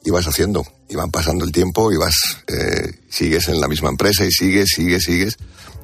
y 0.06 0.12
vas 0.12 0.26
haciendo. 0.28 0.64
Y 0.88 0.96
van 0.96 1.10
pasando 1.12 1.44
el 1.44 1.52
tiempo 1.52 1.92
y 1.92 1.98
vas, 1.98 2.16
eh, 2.48 3.00
sigues 3.10 3.48
en 3.50 3.60
la 3.60 3.68
misma 3.68 3.90
empresa 3.90 4.24
y 4.26 4.32
sigues, 4.32 4.70
sigues, 4.76 5.04
sigues 5.04 5.38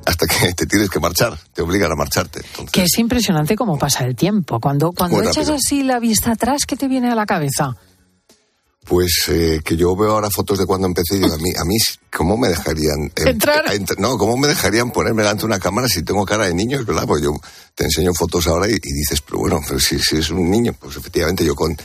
hasta 0.05 0.27
que 0.27 0.53
te 0.55 0.65
tienes 0.67 0.89
que 0.89 0.99
marchar, 0.99 1.37
te 1.53 1.61
obligan 1.63 1.91
a 1.91 1.95
marcharte. 1.95 2.39
Entonces, 2.45 2.71
Que 2.71 2.83
es 2.83 2.97
impresionante 2.99 3.55
cómo 3.55 3.77
pasa 3.77 4.05
el 4.05 4.15
tiempo. 4.15 4.59
Cuando, 4.59 4.91
cuando 4.91 5.21
echas 5.23 5.37
rápido. 5.47 5.55
así 5.55 5.83
la 5.83 5.99
vista 5.99 6.31
atrás, 6.31 6.65
¿qué 6.67 6.75
te 6.77 6.87
viene 6.87 7.09
a 7.11 7.15
la 7.15 7.25
cabeza? 7.25 7.75
Pues 8.89 9.25
eh, 9.27 9.61
que 9.63 9.77
yo 9.77 9.95
veo 9.95 10.11
ahora 10.13 10.29
fotos 10.31 10.57
de 10.57 10.65
cuando 10.65 10.87
empecé 10.87 11.15
y 11.15 11.19
digo, 11.19 11.35
a 11.35 11.37
mí, 11.37 11.51
a 11.55 11.63
mí 11.63 11.77
¿cómo 12.11 12.35
me 12.37 12.49
dejarían... 12.49 13.11
em- 13.15 13.27
Entrar. 13.71 13.99
no, 13.99 14.17
¿cómo 14.17 14.35
me 14.35 14.47
dejarían 14.47 14.89
ponerme 14.91 15.21
delante 15.21 15.41
de 15.41 15.45
una 15.45 15.59
cámara 15.59 15.87
si 15.87 16.01
tengo 16.01 16.25
cara 16.25 16.47
de 16.47 16.55
niño? 16.55 16.79
Es 16.79 16.85
verdad, 16.87 17.05
pues 17.05 17.21
yo 17.21 17.31
te 17.75 17.83
enseño 17.83 18.15
fotos 18.15 18.47
ahora 18.47 18.67
y, 18.67 18.73
y 18.73 18.91
dices, 18.93 19.21
pero 19.21 19.37
bueno, 19.41 19.61
pero 19.67 19.79
si, 19.79 19.99
si 19.99 20.17
es 20.17 20.31
un 20.31 20.49
niño, 20.49 20.73
pues 20.79 20.97
efectivamente 20.97 21.45
yo 21.45 21.53
con 21.53 21.77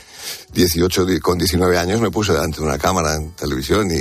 18, 0.53 1.05
di- 1.05 1.19
con 1.19 1.37
19 1.37 1.77
años 1.77 2.01
me 2.01 2.09
puse 2.09 2.33
delante 2.33 2.57
de 2.57 2.63
una 2.63 2.79
cámara 2.79 3.13
en 3.15 3.31
televisión 3.35 3.89
y, 3.91 3.95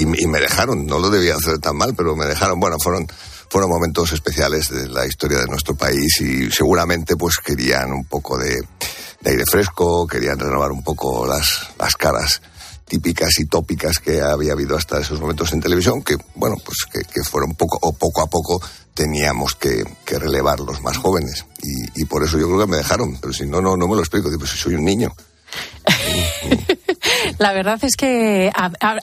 y- 0.00 0.22
y 0.22 0.26
me 0.26 0.38
dejaron, 0.40 0.84
no 0.86 0.98
lo 0.98 1.08
debía 1.08 1.36
hacer 1.36 1.58
tan 1.60 1.76
mal, 1.76 1.94
pero 1.96 2.14
me 2.14 2.26
dejaron, 2.26 2.60
bueno, 2.60 2.76
fueron... 2.82 3.06
Fueron 3.52 3.68
momentos 3.68 4.12
especiales 4.12 4.68
de 4.68 4.86
la 4.90 5.08
historia 5.08 5.38
de 5.38 5.46
nuestro 5.48 5.74
país 5.74 6.20
y 6.20 6.48
seguramente 6.52 7.16
pues 7.16 7.38
querían 7.44 7.90
un 7.90 8.04
poco 8.04 8.38
de, 8.38 8.54
de 9.22 9.30
aire 9.32 9.42
fresco, 9.44 10.06
querían 10.06 10.38
renovar 10.38 10.70
un 10.70 10.84
poco 10.84 11.26
las, 11.26 11.66
las 11.76 11.96
caras 11.96 12.40
típicas 12.90 13.30
y 13.38 13.46
tópicas 13.46 13.98
que 14.00 14.20
había 14.20 14.52
habido 14.52 14.76
hasta 14.76 14.98
esos 15.00 15.20
momentos 15.20 15.52
en 15.52 15.60
televisión, 15.60 16.02
que 16.02 16.16
bueno, 16.34 16.56
pues 16.64 16.78
que, 16.92 17.00
que 17.10 17.22
fueron 17.22 17.54
poco 17.54 17.78
o 17.80 17.92
poco 17.92 18.20
a 18.20 18.26
poco 18.26 18.60
teníamos 18.92 19.54
que, 19.54 19.84
que 20.04 20.18
relevar 20.18 20.58
los 20.60 20.82
más 20.82 20.96
jóvenes. 20.98 21.46
Y, 21.62 22.02
y 22.02 22.04
por 22.04 22.24
eso 22.24 22.36
yo 22.38 22.46
creo 22.48 22.58
que 22.60 22.66
me 22.66 22.76
dejaron, 22.78 23.16
pero 23.20 23.32
si 23.32 23.46
no, 23.46 23.60
no, 23.60 23.76
no 23.76 23.86
me 23.86 23.94
lo 23.94 24.00
explico, 24.00 24.28
digo, 24.28 24.40
pues 24.40 24.50
soy 24.50 24.74
un 24.74 24.84
niño. 24.84 25.14
La 27.38 27.52
verdad 27.52 27.78
es 27.82 27.96
que 27.96 28.50
a- 28.54 28.72
a- 28.80 28.98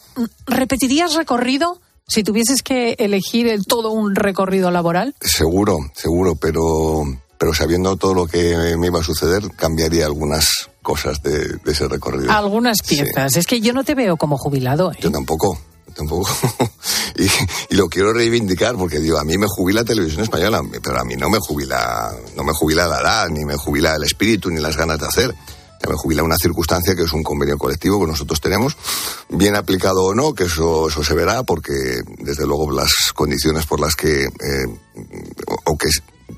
repetirías 0.45 1.15
recorrido 1.15 1.79
si 2.07 2.23
tuvieses 2.23 2.61
que 2.63 2.95
elegir 2.99 3.47
el 3.47 3.65
todo 3.65 3.91
un 3.91 4.15
recorrido 4.15 4.71
laboral. 4.71 5.15
Seguro, 5.21 5.77
seguro, 5.95 6.35
pero 6.35 7.03
pero 7.39 7.53
sabiendo 7.53 7.97
todo 7.97 8.13
lo 8.15 8.25
que 8.27 8.55
me 8.77 8.87
iba 8.87 8.99
a 8.99 9.03
suceder, 9.03 9.51
cambiaría 9.55 10.05
algunas 10.07 10.69
cosas 10.87 11.21
de, 11.21 11.57
de 11.65 11.71
ese 11.73 11.85
recorrido. 11.89 12.31
Algunas 12.31 12.77
piezas. 12.81 13.35
Es 13.35 13.45
que 13.45 13.59
yo 13.59 13.73
no 13.73 13.83
te 13.83 13.93
veo 13.93 14.15
como 14.15 14.37
jubilado. 14.37 14.93
¿eh? 14.93 14.97
Yo 15.01 15.11
tampoco, 15.11 15.59
tampoco. 15.93 16.29
y, 17.17 17.25
y, 17.69 17.75
lo 17.75 17.89
quiero 17.89 18.13
reivindicar 18.13 18.77
porque 18.77 18.99
digo, 18.99 19.19
a 19.19 19.25
mí 19.25 19.37
me 19.37 19.47
jubila 19.49 19.83
Televisión 19.83 20.23
Española, 20.23 20.61
pero 20.81 21.01
a 21.01 21.03
mí 21.03 21.17
no 21.17 21.29
me 21.29 21.39
jubila, 21.39 22.09
no 22.37 22.43
me 22.45 22.53
jubila 22.53 22.87
la 22.87 23.01
edad, 23.01 23.27
ni 23.27 23.43
me 23.43 23.57
jubila 23.57 23.95
el 23.95 24.03
espíritu, 24.03 24.49
ni 24.49 24.61
las 24.61 24.77
ganas 24.77 24.97
de 24.97 25.07
hacer. 25.07 25.35
Ya 25.83 25.89
me 25.89 25.97
jubila 25.97 26.23
una 26.23 26.37
circunstancia 26.37 26.95
que 26.95 27.03
es 27.03 27.11
un 27.11 27.21
convenio 27.21 27.57
colectivo 27.57 27.99
que 27.99 28.07
nosotros 28.07 28.39
tenemos, 28.39 28.77
bien 29.27 29.57
aplicado 29.57 30.05
o 30.05 30.15
no, 30.15 30.33
que 30.33 30.45
eso, 30.45 30.87
eso 30.87 31.03
se 31.03 31.13
verá, 31.15 31.43
porque 31.43 31.73
desde 32.19 32.47
luego 32.47 32.71
las 32.71 32.91
condiciones 33.13 33.65
por 33.65 33.81
las 33.81 33.93
que, 33.93 34.23
eh, 34.23 34.67
o 35.65 35.77
que 35.77 35.89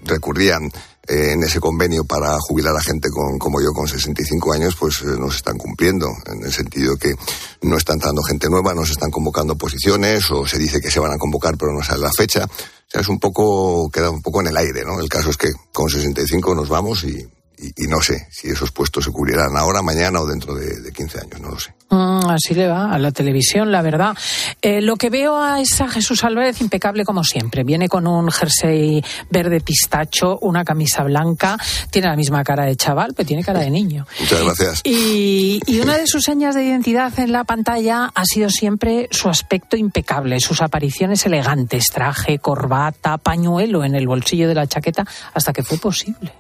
recurrían 0.06 0.72
en 1.10 1.44
ese 1.44 1.60
convenio 1.60 2.06
para 2.06 2.38
jubilar 2.40 2.76
a 2.76 2.82
gente 2.82 3.10
con, 3.10 3.40
como 3.40 3.60
yo 3.60 3.74
con 3.74 3.88
65 3.88 4.54
años, 4.54 4.76
pues 4.80 5.02
eh, 5.02 5.18
no 5.18 5.32
se 5.32 5.38
están 5.38 5.58
cumpliendo, 5.58 6.08
en 6.28 6.44
el 6.44 6.54
sentido 6.54 6.96
que 6.98 7.16
no 7.64 7.78
está 7.78 7.94
entrando 7.94 8.22
gente 8.22 8.48
nueva, 8.48 8.76
no 8.76 8.86
se 8.86 8.92
están 8.92 9.10
convocando 9.10 9.58
posiciones, 9.58 10.30
o 10.30 10.46
se 10.46 10.60
dice 10.60 10.80
que 10.80 10.92
se 10.92 11.00
van 11.00 11.12
a 11.12 11.18
convocar 11.18 11.58
pero 11.58 11.74
no 11.74 11.84
sale 11.84 12.02
la 12.02 12.12
fecha. 12.16 12.46
O 12.46 12.92
sea, 12.92 13.02
es 13.02 13.08
un 13.08 13.20
poco, 13.20 13.90
queda 13.90 14.10
un 14.12 14.22
poco 14.22 14.42
en 14.42 14.48
el 14.48 14.58
aire, 14.58 14.84
¿no? 14.86 15.00
El 15.00 15.10
caso 15.10 15.32
es 15.32 15.38
que 15.38 15.50
con 15.74 15.90
65 15.90 16.54
nos 16.54 16.70
vamos 16.70 17.04
y, 17.04 17.28
y, 17.60 17.84
y, 17.84 17.88
no 17.88 18.02
sé 18.02 18.28
si 18.32 18.50
esos 18.50 18.72
puestos 18.72 19.04
se 19.04 19.12
cubrirán 19.12 19.58
ahora, 19.58 19.82
mañana 19.82 20.22
o 20.22 20.26
dentro 20.26 20.56
de, 20.56 20.80
de 20.80 20.92
15 20.92 21.20
años, 21.20 21.42
no 21.42 21.50
lo 21.50 21.60
sé. 21.60 21.74
Mm, 21.90 22.30
así 22.30 22.54
le 22.54 22.68
va 22.68 22.94
a 22.94 23.00
la 23.00 23.12
televisión, 23.12 23.72
la 23.72 23.82
verdad. 23.82 24.16
Eh, 24.62 24.82
lo 24.82 24.96
que 24.96 25.10
veo 25.10 25.42
a 25.42 25.60
es 25.60 25.82
a 25.82 25.90
Jesús 25.90 26.24
Álvarez 26.24 26.62
impecable 26.62 27.04
como 27.04 27.24
siempre. 27.24 27.64
Viene 27.64 27.90
con 27.90 28.08
un 28.08 28.32
jersey 28.32 29.04
verde 29.30 29.60
pistacho, 29.60 30.38
una 30.42 30.64
camisa 30.64 31.04
blanca, 31.04 31.58
tiene 31.90 32.08
la 32.08 32.16
misma 32.16 32.44
cara 32.44 32.66
de 32.66 32.76
chaval, 32.76 33.14
pero 33.16 33.28
tiene 33.28 33.44
cara 33.44 33.60
de 33.60 33.72
niño. 33.72 34.06
Muchas 34.20 34.44
gracias. 34.44 34.82
Y, 34.84 35.60
y 35.66 35.80
una 35.80 35.98
de 35.98 36.08
sus 36.08 36.24
señas 36.24 36.56
de 36.56 36.64
identidad 36.64 37.18
en 37.20 37.32
la 37.32 37.44
pantalla 37.44 38.12
ha 38.14 38.26
sido 38.26 38.50
siempre 38.50 39.08
su 39.12 39.28
aspecto 39.30 39.76
impecable, 39.76 40.40
sus 40.40 40.62
apariciones 40.62 41.26
elegantes, 41.26 41.88
traje, 41.88 42.40
corbata, 42.40 43.18
pañuelo 43.18 43.84
en 43.84 43.96
el 43.96 44.08
bolsillo 44.08 44.48
de 44.48 44.56
la 44.56 44.68
chaqueta, 44.68 45.06
hasta 45.34 45.54
que 45.54 45.64
fue 45.64 45.78
posible. 45.78 46.32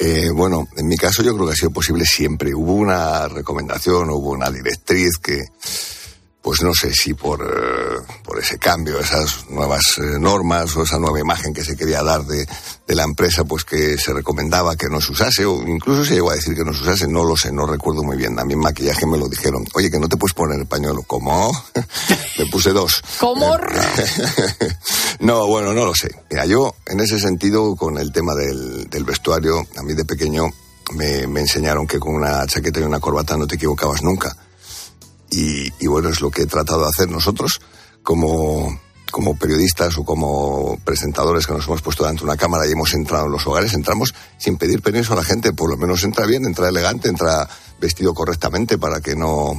Eh, 0.00 0.30
bueno, 0.32 0.68
en 0.76 0.86
mi 0.86 0.96
caso 0.96 1.22
yo 1.22 1.34
creo 1.34 1.46
que 1.46 1.52
ha 1.52 1.56
sido 1.56 1.70
posible 1.70 2.04
siempre. 2.04 2.54
Hubo 2.54 2.72
una 2.74 3.26
recomendación, 3.26 4.10
hubo 4.10 4.30
una 4.30 4.50
directriz 4.50 5.18
que, 5.18 5.44
pues 6.48 6.62
no 6.62 6.72
sé 6.72 6.94
si 6.94 7.12
por, 7.12 7.42
eh, 7.42 8.14
por 8.24 8.38
ese 8.38 8.58
cambio, 8.58 8.98
esas 8.98 9.50
nuevas 9.50 9.82
eh, 9.98 10.18
normas 10.18 10.74
o 10.78 10.82
esa 10.82 10.98
nueva 10.98 11.20
imagen 11.20 11.52
que 11.52 11.62
se 11.62 11.76
quería 11.76 12.02
dar 12.02 12.24
de, 12.24 12.48
de, 12.86 12.94
la 12.94 13.02
empresa, 13.02 13.44
pues 13.44 13.64
que 13.64 13.98
se 13.98 14.14
recomendaba 14.14 14.74
que 14.74 14.88
no 14.88 14.98
se 15.02 15.12
usase, 15.12 15.44
o 15.44 15.62
incluso 15.68 16.06
se 16.06 16.14
llegó 16.14 16.30
a 16.30 16.36
decir 16.36 16.54
que 16.54 16.64
no 16.64 16.72
se 16.72 16.80
usase, 16.80 17.06
no 17.06 17.22
lo 17.22 17.36
sé, 17.36 17.52
no 17.52 17.66
recuerdo 17.66 18.02
muy 18.02 18.16
bien. 18.16 18.38
A 18.38 18.46
mí 18.46 18.54
en 18.54 18.60
maquillaje 18.60 19.04
me 19.04 19.18
lo 19.18 19.28
dijeron, 19.28 19.62
oye, 19.74 19.90
que 19.90 19.98
no 19.98 20.08
te 20.08 20.16
puedes 20.16 20.32
poner 20.32 20.58
el 20.58 20.64
pañuelo. 20.64 21.02
¿Cómo? 21.02 21.52
me 22.38 22.46
puse 22.46 22.72
dos. 22.72 23.02
¿Cómo? 23.20 23.54
no, 25.20 25.46
bueno, 25.48 25.74
no 25.74 25.84
lo 25.84 25.94
sé. 25.94 26.14
Mira, 26.30 26.46
yo 26.46 26.76
en 26.86 27.00
ese 27.00 27.20
sentido, 27.20 27.76
con 27.76 27.98
el 27.98 28.10
tema 28.10 28.34
del, 28.34 28.88
del 28.88 29.04
vestuario, 29.04 29.66
a 29.76 29.82
mí 29.82 29.92
de 29.92 30.06
pequeño 30.06 30.44
me, 30.94 31.26
me 31.26 31.40
enseñaron 31.40 31.86
que 31.86 32.00
con 32.00 32.14
una 32.14 32.46
chaqueta 32.46 32.80
y 32.80 32.84
una 32.84 33.00
corbata 33.00 33.36
no 33.36 33.46
te 33.46 33.56
equivocabas 33.56 34.02
nunca. 34.02 34.34
Y, 35.30 35.72
y, 35.78 35.86
bueno, 35.86 36.08
es 36.08 36.20
lo 36.20 36.30
que 36.30 36.42
he 36.42 36.46
tratado 36.46 36.80
de 36.80 36.88
hacer 36.88 37.10
nosotros 37.10 37.60
como, 38.02 38.80
como 39.10 39.36
periodistas 39.36 39.98
o 39.98 40.04
como 40.04 40.78
presentadores 40.84 41.46
que 41.46 41.52
nos 41.52 41.66
hemos 41.66 41.82
puesto 41.82 42.04
delante 42.04 42.20
de 42.20 42.30
una 42.30 42.36
cámara 42.36 42.66
y 42.66 42.72
hemos 42.72 42.94
entrado 42.94 43.26
en 43.26 43.32
los 43.32 43.46
hogares, 43.46 43.74
entramos 43.74 44.14
sin 44.38 44.56
pedir 44.56 44.80
permiso 44.80 45.12
a 45.12 45.16
la 45.16 45.24
gente, 45.24 45.52
por 45.52 45.70
lo 45.70 45.76
menos 45.76 46.02
entra 46.04 46.26
bien, 46.26 46.44
entra 46.46 46.68
elegante, 46.68 47.08
entra 47.08 47.48
vestido 47.80 48.14
correctamente 48.14 48.78
para 48.78 49.00
que 49.00 49.14
no, 49.14 49.52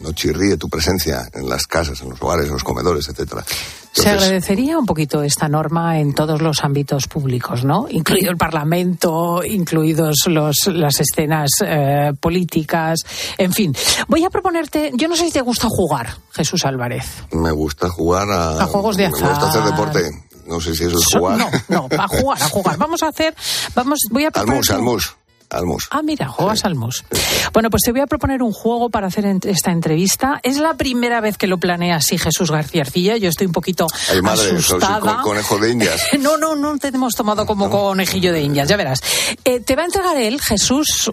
no 0.00 0.12
chirríe 0.12 0.56
tu 0.56 0.68
presencia 0.68 1.28
en 1.32 1.48
las 1.48 1.66
casas, 1.66 2.00
en 2.02 2.10
los 2.10 2.22
hogares, 2.22 2.46
en 2.46 2.52
los 2.52 2.64
comedores, 2.64 3.08
etcétera. 3.08 3.44
Entonces, 3.46 4.04
Se 4.04 4.08
agradecería 4.08 4.78
un 4.78 4.86
poquito 4.86 5.22
esta 5.22 5.48
norma 5.48 5.98
en 5.98 6.14
todos 6.14 6.40
los 6.40 6.62
ámbitos 6.62 7.06
públicos, 7.08 7.64
¿no? 7.64 7.86
Incluido 7.90 8.30
el 8.30 8.36
Parlamento, 8.36 9.42
incluidos 9.44 10.16
los, 10.26 10.66
las 10.66 11.00
escenas 11.00 11.50
eh, 11.64 12.12
políticas, 12.20 13.00
en 13.36 13.52
fin. 13.52 13.74
Voy 14.06 14.24
a 14.24 14.30
proponerte, 14.30 14.92
yo 14.94 15.08
no 15.08 15.16
sé 15.16 15.26
si 15.26 15.32
te 15.32 15.40
gusta 15.40 15.66
jugar, 15.68 16.16
Jesús 16.32 16.64
Álvarez. 16.64 17.04
Me 17.32 17.50
gusta 17.50 17.88
jugar 17.88 18.30
a, 18.30 18.62
a 18.62 18.66
juegos 18.66 18.96
de 18.96 19.06
azar. 19.06 19.22
Me 19.22 19.28
gusta 19.28 19.48
hacer 19.48 19.62
deporte. 19.64 20.10
No 20.46 20.60
sé 20.60 20.74
si 20.74 20.84
eso 20.84 20.98
es 20.98 21.06
jugar. 21.06 21.38
No, 21.38 21.48
no, 21.68 21.88
a 21.96 22.08
jugar, 22.08 22.42
a 22.42 22.48
jugar. 22.48 22.76
Vamos 22.78 23.02
a 23.02 23.08
hacer, 23.08 23.34
vamos, 23.74 24.00
voy 24.10 24.24
a. 24.24 24.30
Almus, 24.34 24.70
almus. 24.70 25.16
Almus. 25.50 25.88
Ah, 25.90 26.02
mira, 26.02 26.28
juegas 26.28 26.60
sí. 26.60 26.66
Almus. 26.66 27.04
Bueno, 27.52 27.70
pues 27.70 27.82
te 27.84 27.92
voy 27.92 28.00
a 28.00 28.06
proponer 28.06 28.42
un 28.42 28.52
juego 28.52 28.90
para 28.90 29.08
hacer 29.08 29.26
esta 29.44 29.72
entrevista. 29.72 30.40
Es 30.42 30.58
la 30.58 30.74
primera 30.74 31.20
vez 31.20 31.36
que 31.36 31.46
lo 31.46 31.58
planea 31.58 31.96
así 31.96 32.18
Jesús 32.18 32.50
García 32.50 32.82
Arcilla. 32.82 33.16
Yo 33.16 33.28
estoy 33.28 33.46
un 33.46 33.52
poquito 33.52 33.86
Ay, 34.10 34.22
madre, 34.22 34.56
asustada. 34.56 35.00
Con, 35.00 35.22
conejo 35.22 35.58
de 35.58 35.70
indias. 35.70 36.00
no, 36.20 36.36
no, 36.36 36.56
no 36.56 36.78
te 36.78 36.88
hemos 36.88 37.14
tomado 37.14 37.46
como 37.46 37.66
no. 37.66 37.70
conejillo 37.70 38.32
de 38.32 38.42
indias, 38.42 38.68
ya 38.68 38.76
verás. 38.76 39.00
Eh, 39.44 39.60
te 39.60 39.76
va 39.76 39.82
a 39.82 39.86
entregar 39.86 40.16
él, 40.16 40.40
Jesús, 40.40 41.10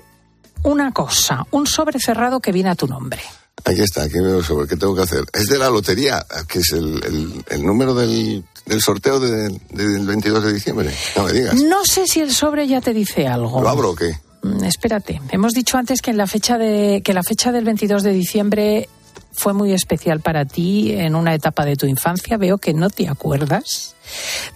una 0.63 0.91
cosa, 0.91 1.45
un 1.51 1.67
sobre 1.67 1.99
cerrado 1.99 2.39
que 2.39 2.51
viene 2.51 2.69
a 2.69 2.75
tu 2.75 2.87
nombre. 2.87 3.21
Aquí 3.65 3.81
está, 3.81 4.03
aquí 4.03 4.19
veo 4.19 4.43
sobre 4.43 4.67
qué 4.67 4.77
tengo 4.77 4.95
que 4.95 5.01
hacer. 5.01 5.25
Es 5.33 5.47
de 5.47 5.57
la 5.57 5.69
lotería, 5.69 6.25
que 6.47 6.59
es 6.59 6.71
el, 6.71 7.03
el, 7.03 7.45
el 7.49 7.65
número 7.65 7.93
del, 7.93 8.45
del 8.65 8.81
sorteo 8.81 9.19
de, 9.19 9.49
de, 9.49 9.87
del 9.87 10.05
22 10.05 10.43
de 10.43 10.53
diciembre. 10.53 10.95
No 11.15 11.23
me 11.23 11.33
digas. 11.33 11.55
No 11.55 11.83
sé 11.83 12.05
si 12.07 12.21
el 12.21 12.33
sobre 12.33 12.67
ya 12.67 12.81
te 12.81 12.93
dice 12.93 13.27
algo. 13.27 13.61
¿Lo 13.61 13.69
abro 13.69 13.91
o 13.91 13.95
qué? 13.95 14.19
Mm, 14.47 14.63
espérate, 14.63 15.21
hemos 15.31 15.53
dicho 15.53 15.77
antes 15.77 16.01
que 16.01 16.11
en 16.11 16.17
la 16.17 16.27
fecha 16.27 16.57
de 16.57 17.01
que 17.03 17.13
la 17.13 17.23
fecha 17.23 17.51
del 17.51 17.65
22 17.65 18.03
de 18.03 18.11
diciembre 18.13 18.89
fue 19.33 19.53
muy 19.53 19.71
especial 19.71 20.21
para 20.21 20.45
ti 20.45 20.93
en 20.93 21.15
una 21.15 21.33
etapa 21.35 21.63
de 21.63 21.75
tu 21.75 21.85
infancia. 21.85 22.37
Veo 22.37 22.57
que 22.57 22.73
no 22.73 22.89
te 22.89 23.07
acuerdas 23.07 23.95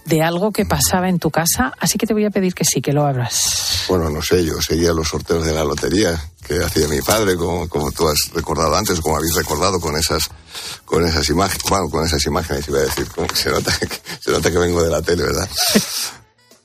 de 0.06 0.22
algo 0.22 0.50
que 0.50 0.64
pasaba 0.64 1.08
en 1.08 1.18
tu 1.18 1.30
casa, 1.30 1.72
así 1.78 1.98
que 1.98 2.06
te 2.06 2.14
voy 2.14 2.24
a 2.24 2.30
pedir 2.30 2.54
que 2.54 2.64
sí, 2.64 2.80
que 2.80 2.92
lo 2.92 3.06
abras. 3.06 3.84
Bueno, 3.88 4.10
no 4.10 4.22
sé, 4.22 4.44
yo 4.44 4.60
seguía 4.60 4.92
los 4.92 5.08
sorteos 5.08 5.44
de 5.44 5.52
la 5.52 5.62
lotería 5.62 6.20
que 6.46 6.62
hacía 6.64 6.88
mi 6.88 7.00
padre, 7.00 7.36
como, 7.36 7.68
como 7.68 7.92
tú 7.92 8.08
has 8.08 8.30
recordado 8.34 8.74
antes, 8.74 9.00
como 9.00 9.16
habéis 9.16 9.34
recordado 9.36 9.78
con 9.80 9.96
esas 9.96 10.22
con 10.84 11.06
esas 11.06 11.28
imágenes, 11.28 11.62
bueno, 11.68 11.88
con 11.88 12.04
esas 12.04 12.24
imágenes 12.26 12.66
iba 12.68 12.78
a 12.78 12.82
decir, 12.82 13.06
se 13.34 13.50
nota, 13.50 13.72
que, 13.78 14.00
se 14.20 14.30
nota 14.32 14.50
que 14.50 14.58
vengo 14.58 14.82
de 14.82 14.90
la 14.90 15.00
tele, 15.00 15.22
¿verdad? 15.22 15.48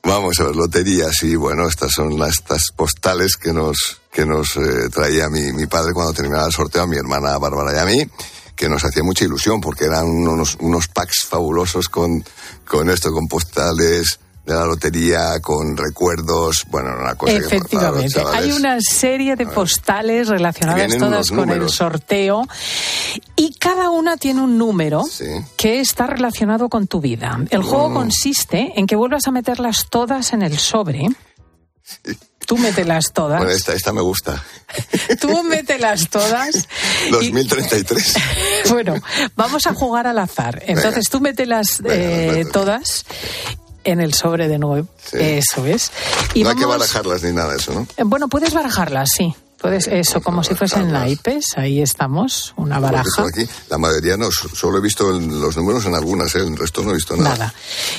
Vamos 0.04 0.40
a 0.40 0.46
ver, 0.46 0.56
loterías 0.56 1.24
y 1.24 1.36
bueno, 1.36 1.68
estas 1.68 1.92
son 1.92 2.18
las, 2.18 2.36
estas 2.40 2.72
postales 2.76 3.36
que 3.36 3.52
nos, 3.52 4.02
que 4.12 4.26
nos 4.26 4.56
eh, 4.56 4.90
traía 4.90 5.30
mi, 5.30 5.52
mi 5.52 5.66
padre 5.66 5.94
cuando 5.94 6.14
terminaba 6.14 6.48
el 6.48 6.54
sorteo, 6.54 6.84
a 6.84 6.88
mi 6.88 6.98
hermana 6.98 7.38
Bárbara 7.38 7.74
y 7.74 7.80
a 7.80 7.86
mí, 7.86 8.10
que 8.56 8.70
nos 8.70 8.84
hacía 8.84 9.04
mucha 9.04 9.26
ilusión 9.26 9.60
porque 9.60 9.86
eran 9.86 10.06
unos, 10.06 10.58
unos 10.60 10.88
packs 10.88 11.26
fabulosos 11.26 11.90
con, 11.90 12.24
con 12.66 12.90
esto, 12.90 13.12
con 13.12 13.28
postales 13.28 14.20
de 14.48 14.54
la 14.54 14.66
lotería, 14.66 15.42
con 15.42 15.76
recuerdos, 15.76 16.64
bueno, 16.70 16.92
una 16.98 17.16
cosa 17.16 17.34
Efectivamente, 17.34 18.14
que 18.14 18.38
hay 18.38 18.54
una 18.54 18.78
serie 18.80 19.36
de 19.36 19.46
postales 19.46 20.30
relacionadas 20.30 20.98
todas 20.98 21.32
con 21.32 21.50
el 21.50 21.70
sorteo 21.70 22.48
y 23.36 23.56
cada 23.56 23.90
una 23.90 24.16
tiene 24.16 24.40
un 24.42 24.58
número 24.58 25.04
sí. 25.04 25.26
que 25.58 25.82
está 25.82 26.08
relacionado 26.08 26.70
con 26.70 26.88
tu 26.88 27.02
vida. 27.02 27.38
El 27.50 27.62
juego 27.62 27.90
mm. 27.90 27.94
consiste 27.94 28.72
en 28.78 28.88
que 28.88 28.96
vuelvas 28.96 29.28
a 29.28 29.32
meterlas 29.32 29.88
todas 29.90 30.32
en 30.32 30.42
el 30.42 30.58
sobre. 30.58 31.10
Sí. 31.84 32.18
Tú 32.46 32.58
mételas 32.58 33.12
todas. 33.12 33.40
Bueno, 33.40 33.52
esta, 33.52 33.74
esta 33.74 33.92
me 33.92 34.00
gusta. 34.00 34.42
Tú 35.20 35.44
mételas 35.44 36.08
todas. 36.10 36.70
2033. 37.12 38.16
Y... 38.16 38.70
bueno, 38.70 38.96
vamos 39.36 39.68
a 39.68 39.74
jugar 39.74 40.08
al 40.08 40.18
azar. 40.18 40.64
Entonces 40.66 40.94
Venga. 40.94 41.10
tú 41.12 41.20
mételas 41.20 41.82
eh, 41.84 42.46
todas 42.54 43.06
en 43.88 44.02
el 44.02 44.14
sobre 44.14 44.48
de 44.48 44.60
nuevo. 44.60 44.88
Sí. 45.04 45.18
Eso 45.20 45.66
es. 45.66 45.92
Y 46.34 46.44
no 46.44 46.50
vamos... 46.50 46.62
hay 46.62 46.68
que 46.68 46.78
barajarlas 46.78 47.24
ni 47.24 47.32
nada 47.32 47.52
de 47.52 47.58
eso, 47.58 47.74
¿no? 47.74 47.88
Bueno, 48.06 48.28
puedes 48.28 48.54
barajarlas, 48.54 49.10
sí. 49.12 49.36
Puedes, 49.60 49.88
eso, 49.88 50.22
como 50.22 50.44
si 50.44 50.54
fuesen 50.54 50.92
naipes, 50.92 51.58
ahí 51.58 51.82
estamos, 51.82 52.54
una 52.58 52.80
baraja. 52.80 53.24
Aquí, 53.24 53.44
la 53.72 53.80
mayoría 53.80 54.16
no, 54.16 54.30
solo 54.32 54.78
he 54.78 54.82
visto 54.82 55.12
los 55.12 55.58
números 55.58 55.84
en 55.88 55.96
algunas, 55.96 56.36
¿eh? 56.36 56.42
el 56.42 56.56
resto 56.56 56.84
no 56.84 56.92
he 56.92 56.94
visto 56.94 57.16
nada. 57.18 57.30
Nada. 57.30 57.54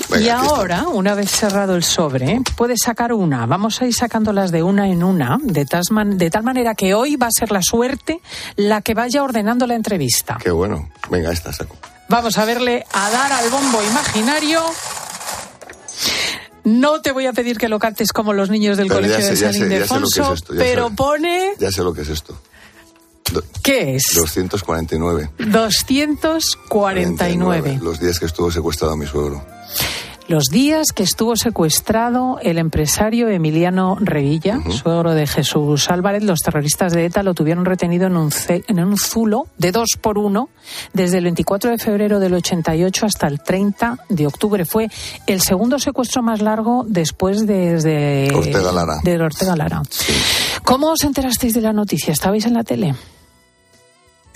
Venga, 0.08 0.24
y 0.24 0.28
ahora, 0.28 0.76
está. 0.76 0.88
una 0.90 1.14
vez 1.14 1.30
cerrado 1.32 1.74
el 1.74 1.82
sobre, 1.82 2.40
puedes 2.56 2.82
sacar 2.84 3.12
una. 3.12 3.44
Vamos 3.46 3.82
a 3.82 3.86
ir 3.86 3.94
sacándolas 3.94 4.52
de 4.52 4.62
una 4.62 4.88
en 4.88 5.02
una, 5.02 5.38
de, 5.42 5.66
man, 5.90 6.16
de 6.16 6.30
tal 6.30 6.44
manera 6.44 6.76
que 6.76 6.94
hoy 6.94 7.16
va 7.16 7.26
a 7.26 7.32
ser 7.32 7.50
la 7.50 7.62
suerte 7.62 8.20
la 8.54 8.80
que 8.80 8.94
vaya 8.94 9.24
ordenando 9.24 9.66
la 9.66 9.74
entrevista. 9.74 10.38
Qué 10.40 10.52
bueno. 10.52 10.88
Venga, 11.10 11.32
esta 11.32 11.52
saco. 11.52 11.74
Vamos 12.08 12.38
a 12.38 12.44
verle 12.44 12.86
a 12.92 13.10
dar 13.10 13.32
al 13.32 13.50
bombo 13.50 13.82
imaginario. 13.82 14.62
No 16.68 17.00
te 17.00 17.12
voy 17.12 17.26
a 17.26 17.32
pedir 17.32 17.56
que 17.56 17.68
lo 17.68 17.78
cantes 17.78 18.12
como 18.12 18.32
los 18.32 18.50
niños 18.50 18.76
del 18.76 18.88
pero 18.88 19.00
colegio 19.00 19.20
sé, 19.24 19.30
de 19.30 19.36
San 19.36 19.52
sé, 19.52 19.58
Ildefonso, 19.60 20.32
es 20.32 20.40
esto, 20.40 20.54
pero 20.56 20.88
sé, 20.88 20.94
pone... 20.94 21.52
Ya 21.58 21.72
sé 21.72 21.82
lo 21.82 21.94
que 21.94 22.02
es 22.02 22.08
esto. 22.08 22.38
Do, 23.32 23.42
¿Qué 23.62 23.96
es? 23.96 24.02
249. 24.14 25.30
249. 25.38 26.58
49, 26.68 27.80
los 27.82 28.00
días 28.00 28.18
que 28.18 28.26
estuvo 28.26 28.50
secuestrado 28.50 28.96
mi 28.96 29.06
suegro. 29.06 29.44
Los 30.28 30.44
días 30.50 30.88
que 30.94 31.02
estuvo 31.02 31.36
secuestrado 31.36 32.38
el 32.42 32.58
empresario 32.58 33.28
Emiliano 33.30 33.96
Revilla, 33.98 34.60
suegro 34.70 35.14
de 35.14 35.26
Jesús 35.26 35.88
Álvarez, 35.88 36.22
los 36.22 36.40
terroristas 36.40 36.92
de 36.92 37.06
ETA 37.06 37.22
lo 37.22 37.32
tuvieron 37.32 37.64
retenido 37.64 38.06
en 38.08 38.16
un, 38.18 38.30
ce- 38.30 38.62
en 38.68 38.78
un 38.84 38.98
zulo 38.98 39.46
de 39.56 39.72
dos 39.72 39.88
por 39.98 40.18
uno 40.18 40.50
desde 40.92 41.16
el 41.16 41.24
24 41.24 41.70
de 41.70 41.78
febrero 41.78 42.20
del 42.20 42.34
88 42.34 43.06
hasta 43.06 43.26
el 43.26 43.40
30 43.42 44.00
de 44.10 44.26
octubre. 44.26 44.66
Fue 44.66 44.90
el 45.26 45.40
segundo 45.40 45.78
secuestro 45.78 46.22
más 46.22 46.42
largo 46.42 46.84
después 46.86 47.46
de, 47.46 47.72
desde 47.72 48.30
Ortega 48.34 48.70
Lara. 48.70 48.98
de 49.02 49.16
Ortega 49.22 49.56
Lara. 49.56 49.80
¿Cómo 50.62 50.88
os 50.90 51.04
enterasteis 51.04 51.54
de 51.54 51.62
la 51.62 51.72
noticia? 51.72 52.12
¿Estabais 52.12 52.44
en 52.44 52.52
la 52.52 52.64
tele? 52.64 52.94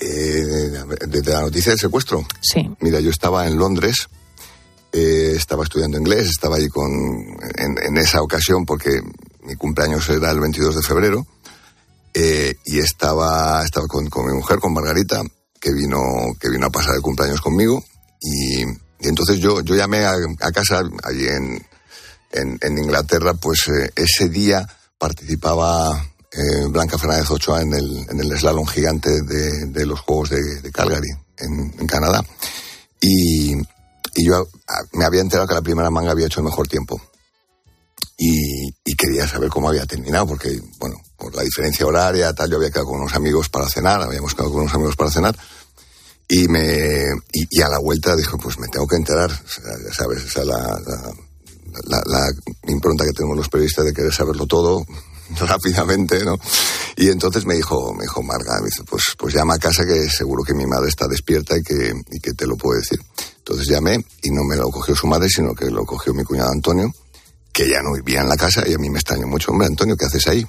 Eh, 0.01 0.43
desde 1.07 1.33
la 1.35 1.43
noticia 1.43 1.73
del 1.73 1.79
secuestro. 1.79 2.25
Sí. 2.41 2.71
Mira, 2.81 2.99
yo 3.01 3.11
estaba 3.11 3.47
en 3.47 3.59
Londres, 3.59 4.09
eh, 4.93 5.33
estaba 5.35 5.65
estudiando 5.65 5.97
inglés, 5.97 6.29
estaba 6.29 6.57
ahí 6.57 6.69
con, 6.69 6.85
en, 7.57 7.79
en 7.83 7.97
esa 7.97 8.21
ocasión 8.21 8.67
porque 8.67 9.01
mi 9.43 9.57
cumpleaños 9.57 10.07
era 10.11 10.31
el 10.31 10.39
22 10.39 10.77
de 10.77 10.83
febrero 10.83 11.27
eh, 12.13 12.57
y 12.67 12.79
estaba, 12.79 13.63
estaba 13.65 13.87
con, 13.87 14.11
con 14.11 14.27
mi 14.27 14.35
mujer, 14.35 14.59
con 14.59 14.75
Margarita, 14.75 15.23
que 15.59 15.73
vino, 15.73 15.99
que 16.39 16.51
vino 16.51 16.67
a 16.67 16.71
pasar 16.71 16.95
el 16.95 17.01
cumpleaños 17.01 17.41
conmigo 17.41 17.83
y, 18.21 18.65
entonces 19.01 19.39
yo, 19.39 19.63
yo 19.63 19.75
llamé 19.75 20.05
a, 20.05 20.15
casa 20.53 20.83
allí 21.03 21.27
en, 21.27 21.67
en, 22.31 22.79
Inglaterra, 22.79 23.35
pues 23.35 23.67
eh, 23.69 23.91
ese 23.97 24.29
día 24.29 24.65
participaba 24.99 26.07
Blanca 26.69 26.99
Fernández 26.99 27.31
Ochoa 27.31 27.63
en 27.63 27.75
el, 27.75 28.07
en 28.09 28.21
el 28.21 28.39
slalom 28.39 28.67
gigante 28.67 29.11
de, 29.23 29.67
de 29.67 29.87
los 29.87 30.01
Juegos 30.01 30.31
de, 30.31 30.61
de 30.63 30.71
Calgary, 30.71 31.11
en, 31.39 31.75
en 31.79 31.87
Canadá. 31.89 32.25
Y, 33.01 33.55
y 34.15 34.27
yo 34.27 34.47
ah, 34.69 34.83
me 34.93 35.05
había 35.05 35.21
enterado 35.21 35.49
que 35.49 35.55
la 35.55 35.63
primera 35.63 35.91
manga 35.91 36.11
había 36.11 36.27
hecho 36.27 36.41
el 36.41 36.47
mejor 36.47 36.69
tiempo. 36.69 37.01
Y, 38.19 38.73
quería 38.95 39.27
saber 39.27 39.49
cómo 39.49 39.69
había 39.69 39.85
terminado, 39.85 40.29
porque, 40.29 40.61
bueno, 40.79 40.95
por 41.17 41.35
la 41.35 41.43
diferencia 41.43 41.85
horaria, 41.85 42.33
tal, 42.33 42.49
yo 42.49 42.57
había 42.57 42.71
quedado 42.71 42.87
con 42.87 43.01
unos 43.01 43.15
amigos 43.15 43.49
para 43.49 43.69
cenar, 43.69 44.01
habíamos 44.01 44.33
quedado 44.35 44.53
con 44.53 44.61
unos 44.61 44.75
amigos 44.75 44.95
para 44.95 45.11
cenar. 45.11 45.37
Y, 46.29 46.47
me, 46.47 47.09
y, 47.33 47.61
a 47.61 47.69
la 47.69 47.81
vuelta 47.81 48.15
dije, 48.15 48.37
pues 48.41 48.61
me 48.61 48.69
tengo 48.69 48.87
que 48.87 48.95
enterar, 48.95 49.31
sabes, 49.93 50.25
esa 50.25 50.43
es 50.43 50.47
la, 50.47 50.81
la, 50.87 51.13
la, 51.89 52.03
la 52.07 52.29
impronta 52.69 53.05
que 53.05 53.13
tenemos 53.13 53.37
los 53.37 53.49
periodistas 53.49 53.87
de 53.87 53.93
querer 53.93 54.13
saberlo 54.13 54.47
todo 54.47 54.85
rápidamente, 55.47 56.25
¿no? 56.25 56.39
Y 56.97 57.09
entonces 57.09 57.47
me 57.47 57.55
dijo, 57.55 57.93
me 57.95 58.03
dijo 58.03 58.23
Marga, 58.23 58.61
me 58.61 58.67
dice, 58.67 58.83
pues, 58.85 59.15
pues 59.19 59.35
llama 59.35 59.55
a 59.55 59.59
casa 59.59 59.85
que 59.85 60.09
seguro 60.09 60.43
que 60.45 60.55
mi 60.55 60.67
madre 60.67 60.89
está 60.89 61.07
despierta 61.09 61.57
y 61.57 61.63
que, 61.63 61.93
y 62.11 62.21
que 62.21 62.33
te 62.33 62.47
lo 62.47 62.57
puedo 62.57 62.79
decir. 62.79 63.01
Entonces 63.39 63.67
llamé 63.67 64.05
y 64.23 64.31
no 64.31 64.45
me 64.45 64.57
lo 64.57 64.71
cogió 64.71 64.95
su 64.95 65.07
madre, 65.07 65.29
sino 65.29 65.55
que 65.55 65.71
lo 65.71 65.85
cogió 65.85 66.15
mi 66.15 66.23
cuñado 66.23 66.51
Antonio, 66.53 66.93
que 67.53 67.69
ya 67.69 67.83
no 67.83 67.93
vivía 67.93 68.21
en 68.21 68.29
la 68.29 68.37
casa 68.37 68.63
y 68.67 68.75
a 68.75 68.79
mí 68.79 68.89
me 68.89 68.99
extrañó 68.99 69.27
mucho. 69.27 69.51
Hombre, 69.51 69.67
Antonio, 69.67 69.97
¿qué 69.97 70.05
haces 70.05 70.27
ahí? 70.29 70.47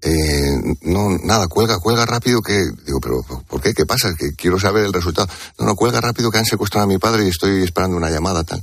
Eh, 0.00 0.76
no, 0.82 1.16
nada, 1.22 1.48
cuelga, 1.48 1.78
cuelga 1.78 2.04
rápido 2.04 2.42
que... 2.42 2.70
Digo, 2.84 3.00
pero 3.00 3.22
¿por 3.48 3.60
qué? 3.60 3.72
¿Qué 3.72 3.86
pasa? 3.86 4.14
Que 4.14 4.34
quiero 4.34 4.58
saber 4.58 4.84
el 4.84 4.92
resultado. 4.92 5.28
No, 5.58 5.64
no, 5.66 5.74
cuelga 5.74 6.00
rápido 6.00 6.30
que 6.30 6.38
han 6.38 6.44
secuestrado 6.44 6.84
a 6.84 6.88
mi 6.88 6.98
padre 6.98 7.24
y 7.24 7.28
estoy 7.28 7.62
esperando 7.62 7.96
una 7.96 8.10
llamada, 8.10 8.44
tal. 8.44 8.62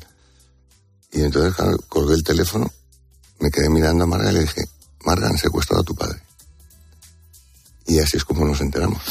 Y 1.12 1.22
entonces 1.24 1.56
claro, 1.56 1.78
colgué 1.90 2.14
el 2.14 2.24
teléfono, 2.24 2.72
me 3.40 3.50
quedé 3.50 3.70
mirando 3.70 4.04
a 4.04 4.08
Marga 4.08 4.32
y 4.32 4.36
le 4.36 4.40
dije, 4.42 4.62
Marga, 5.06 5.28
han 5.28 5.38
secuestrado 5.38 5.82
a 5.82 5.86
tu 5.86 5.96
padre. 5.96 6.20
Y 7.88 8.00
así 8.00 8.18
es 8.18 8.24
como 8.24 8.46
nos 8.46 8.62
enteramos. 8.62 9.02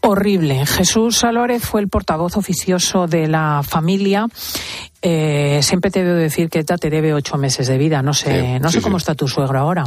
Horrible. 0.00 0.66
Jesús 0.66 1.22
Álvarez 1.22 1.62
fue 1.62 1.80
el 1.80 1.88
portavoz 1.88 2.36
oficioso 2.36 3.06
de 3.06 3.28
la 3.28 3.62
familia. 3.66 4.26
Eh, 5.02 5.60
siempre 5.62 5.90
te 5.90 6.02
debo 6.02 6.16
decir 6.16 6.48
que 6.48 6.60
ETA 6.60 6.76
te 6.78 6.90
debe 6.90 7.12
ocho 7.14 7.36
meses 7.36 7.68
de 7.68 7.78
vida. 7.78 8.02
No 8.02 8.14
sé, 8.14 8.54
Sí, 8.54 8.60
no 8.60 8.68
sí, 8.70 8.78
sé 8.78 8.82
cómo 8.82 8.98
sí. 8.98 9.02
está 9.02 9.14
tu 9.14 9.28
suegro 9.28 9.58
ahora. 9.58 9.84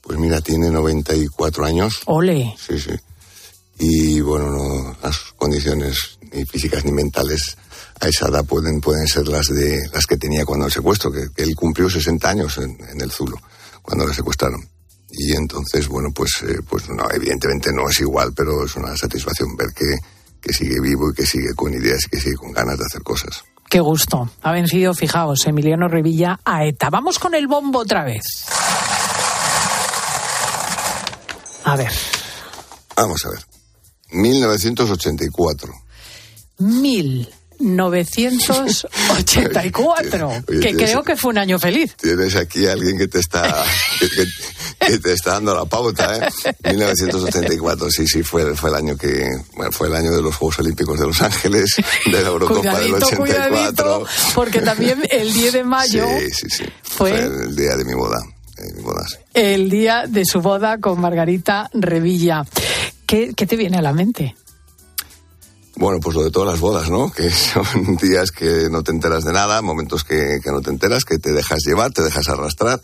Pues 0.00 0.18
mira, 0.18 0.40
tiene 0.40 0.70
94 0.70 1.64
años. 1.66 2.00
Ole. 2.06 2.54
Sí, 2.58 2.78
sí. 2.78 2.92
Y 3.80 4.20
bueno, 4.20 4.50
no, 4.50 4.96
las 5.02 5.18
condiciones 5.36 6.18
ni 6.32 6.44
físicas 6.46 6.84
ni 6.84 6.92
mentales 6.92 7.56
a 8.00 8.08
esa 8.08 8.28
edad 8.28 8.44
pueden, 8.44 8.80
pueden 8.80 9.06
ser 9.08 9.28
las 9.28 9.46
de 9.48 9.88
las 9.92 10.06
que 10.06 10.16
tenía 10.16 10.44
cuando 10.46 10.66
el 10.66 10.72
secuestro, 10.72 11.12
que, 11.12 11.28
que 11.34 11.42
él 11.42 11.54
cumplió 11.54 11.90
60 11.90 12.28
años 12.30 12.56
en, 12.58 12.76
en 12.90 13.00
el 13.00 13.10
Zulo, 13.10 13.36
cuando 13.82 14.06
le 14.06 14.14
secuestraron. 14.14 14.60
Y 15.10 15.34
entonces, 15.34 15.88
bueno, 15.88 16.10
pues, 16.14 16.42
eh, 16.46 16.60
pues 16.68 16.88
no, 16.90 17.10
evidentemente 17.10 17.72
no 17.72 17.88
es 17.88 18.00
igual, 18.00 18.32
pero 18.34 18.64
es 18.64 18.76
una 18.76 18.96
satisfacción 18.96 19.56
ver 19.56 19.68
que, 19.74 19.96
que 20.40 20.52
sigue 20.52 20.80
vivo 20.80 21.10
y 21.10 21.14
que 21.14 21.26
sigue 21.26 21.54
con 21.56 21.72
ideas 21.72 22.04
y 22.06 22.10
que 22.10 22.20
sigue 22.20 22.36
con 22.36 22.52
ganas 22.52 22.78
de 22.78 22.84
hacer 22.84 23.02
cosas. 23.02 23.42
Qué 23.70 23.80
gusto. 23.80 24.30
Ha 24.42 24.52
vencido, 24.52 24.94
fijaos, 24.94 25.46
Emiliano 25.46 25.88
Revilla 25.88 26.40
a 26.44 26.64
ETA. 26.64 26.90
Vamos 26.90 27.18
con 27.18 27.34
el 27.34 27.46
bombo 27.46 27.80
otra 27.80 28.04
vez. 28.04 28.22
A 31.64 31.76
ver, 31.76 31.92
Vamos 32.98 33.24
a 33.26 33.30
ver. 33.30 33.38
1984. 34.10 35.72
1984, 37.58 40.28
Oye, 40.28 40.42
que 40.46 40.58
tienes- 40.72 40.90
creo 40.90 41.02
que 41.02 41.16
fue 41.16 41.30
un 41.30 41.38
año 41.38 41.58
feliz. 41.58 41.94
Tienes 41.96 42.36
aquí 42.36 42.66
a 42.66 42.72
alguien 42.72 42.98
que 42.98 43.08
te 43.08 43.18
está 43.20 43.64
que, 43.98 44.08
que- 44.08 44.26
que 44.86 44.98
te 44.98 45.12
está 45.12 45.32
dando 45.32 45.54
la 45.54 45.64
pauta, 45.64 46.16
¿eh? 46.16 46.28
1984, 46.70 47.90
sí, 47.90 48.06
sí, 48.06 48.22
fue, 48.22 48.54
fue 48.54 48.70
el 48.70 48.76
año 48.76 48.96
que 48.96 49.26
bueno, 49.56 49.72
fue 49.72 49.88
el 49.88 49.96
año 49.96 50.12
de 50.12 50.22
los 50.22 50.34
Juegos 50.36 50.60
Olímpicos 50.60 50.98
de 50.98 51.06
Los 51.06 51.20
Ángeles, 51.20 51.74
de 52.06 52.12
la 52.22 52.28
Eurocopa 52.28 52.78
del 52.78 52.90
Cuidadito, 52.92 53.06
84. 53.06 53.48
cuidadito, 53.48 54.06
porque 54.34 54.60
también 54.60 55.02
el 55.10 55.32
10 55.32 55.52
de 55.52 55.64
mayo 55.64 56.06
Sí, 56.20 56.30
sí, 56.32 56.46
sí. 56.50 56.64
fue 56.82 57.10
el 57.18 57.56
día 57.56 57.76
de 57.76 57.84
mi 57.84 57.94
boda. 57.94 58.22
de 58.56 58.72
mi 58.72 58.82
boda, 58.82 59.04
el 59.34 59.68
día 59.70 60.04
de 60.08 60.24
su 60.24 60.40
boda 60.40 60.78
con 60.78 61.00
Margarita 61.00 61.68
Revilla. 61.74 62.44
¿Qué, 63.06 63.32
qué 63.34 63.46
te 63.46 63.56
viene 63.56 63.78
a 63.78 63.82
la 63.82 63.92
mente? 63.92 64.36
Bueno, 65.78 66.00
pues 66.00 66.16
lo 66.16 66.24
de 66.24 66.30
todas 66.30 66.48
las 66.50 66.60
bodas, 66.60 66.90
¿no? 66.90 67.10
Que 67.10 67.30
son 67.30 67.96
días 67.96 68.30
que 68.32 68.68
no 68.70 68.82
te 68.82 68.90
enteras 68.90 69.24
de 69.24 69.32
nada, 69.32 69.62
momentos 69.62 70.02
que, 70.04 70.40
que 70.42 70.50
no 70.50 70.60
te 70.60 70.70
enteras, 70.70 71.04
que 71.04 71.18
te 71.18 71.32
dejas 71.32 71.60
llevar, 71.64 71.92
te 71.92 72.02
dejas 72.02 72.28
arrastrar, 72.28 72.80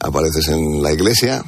apareces 0.00 0.48
en 0.48 0.82
la 0.82 0.92
iglesia, 0.92 1.42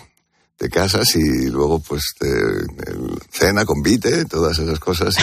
te 0.56 0.68
casas 0.70 1.14
y 1.14 1.46
luego 1.50 1.80
pues 1.80 2.14
te, 2.18 2.26
el- 2.26 3.18
cena, 3.30 3.64
convite, 3.64 4.24
todas 4.24 4.58
esas 4.58 4.80
cosas 4.80 5.14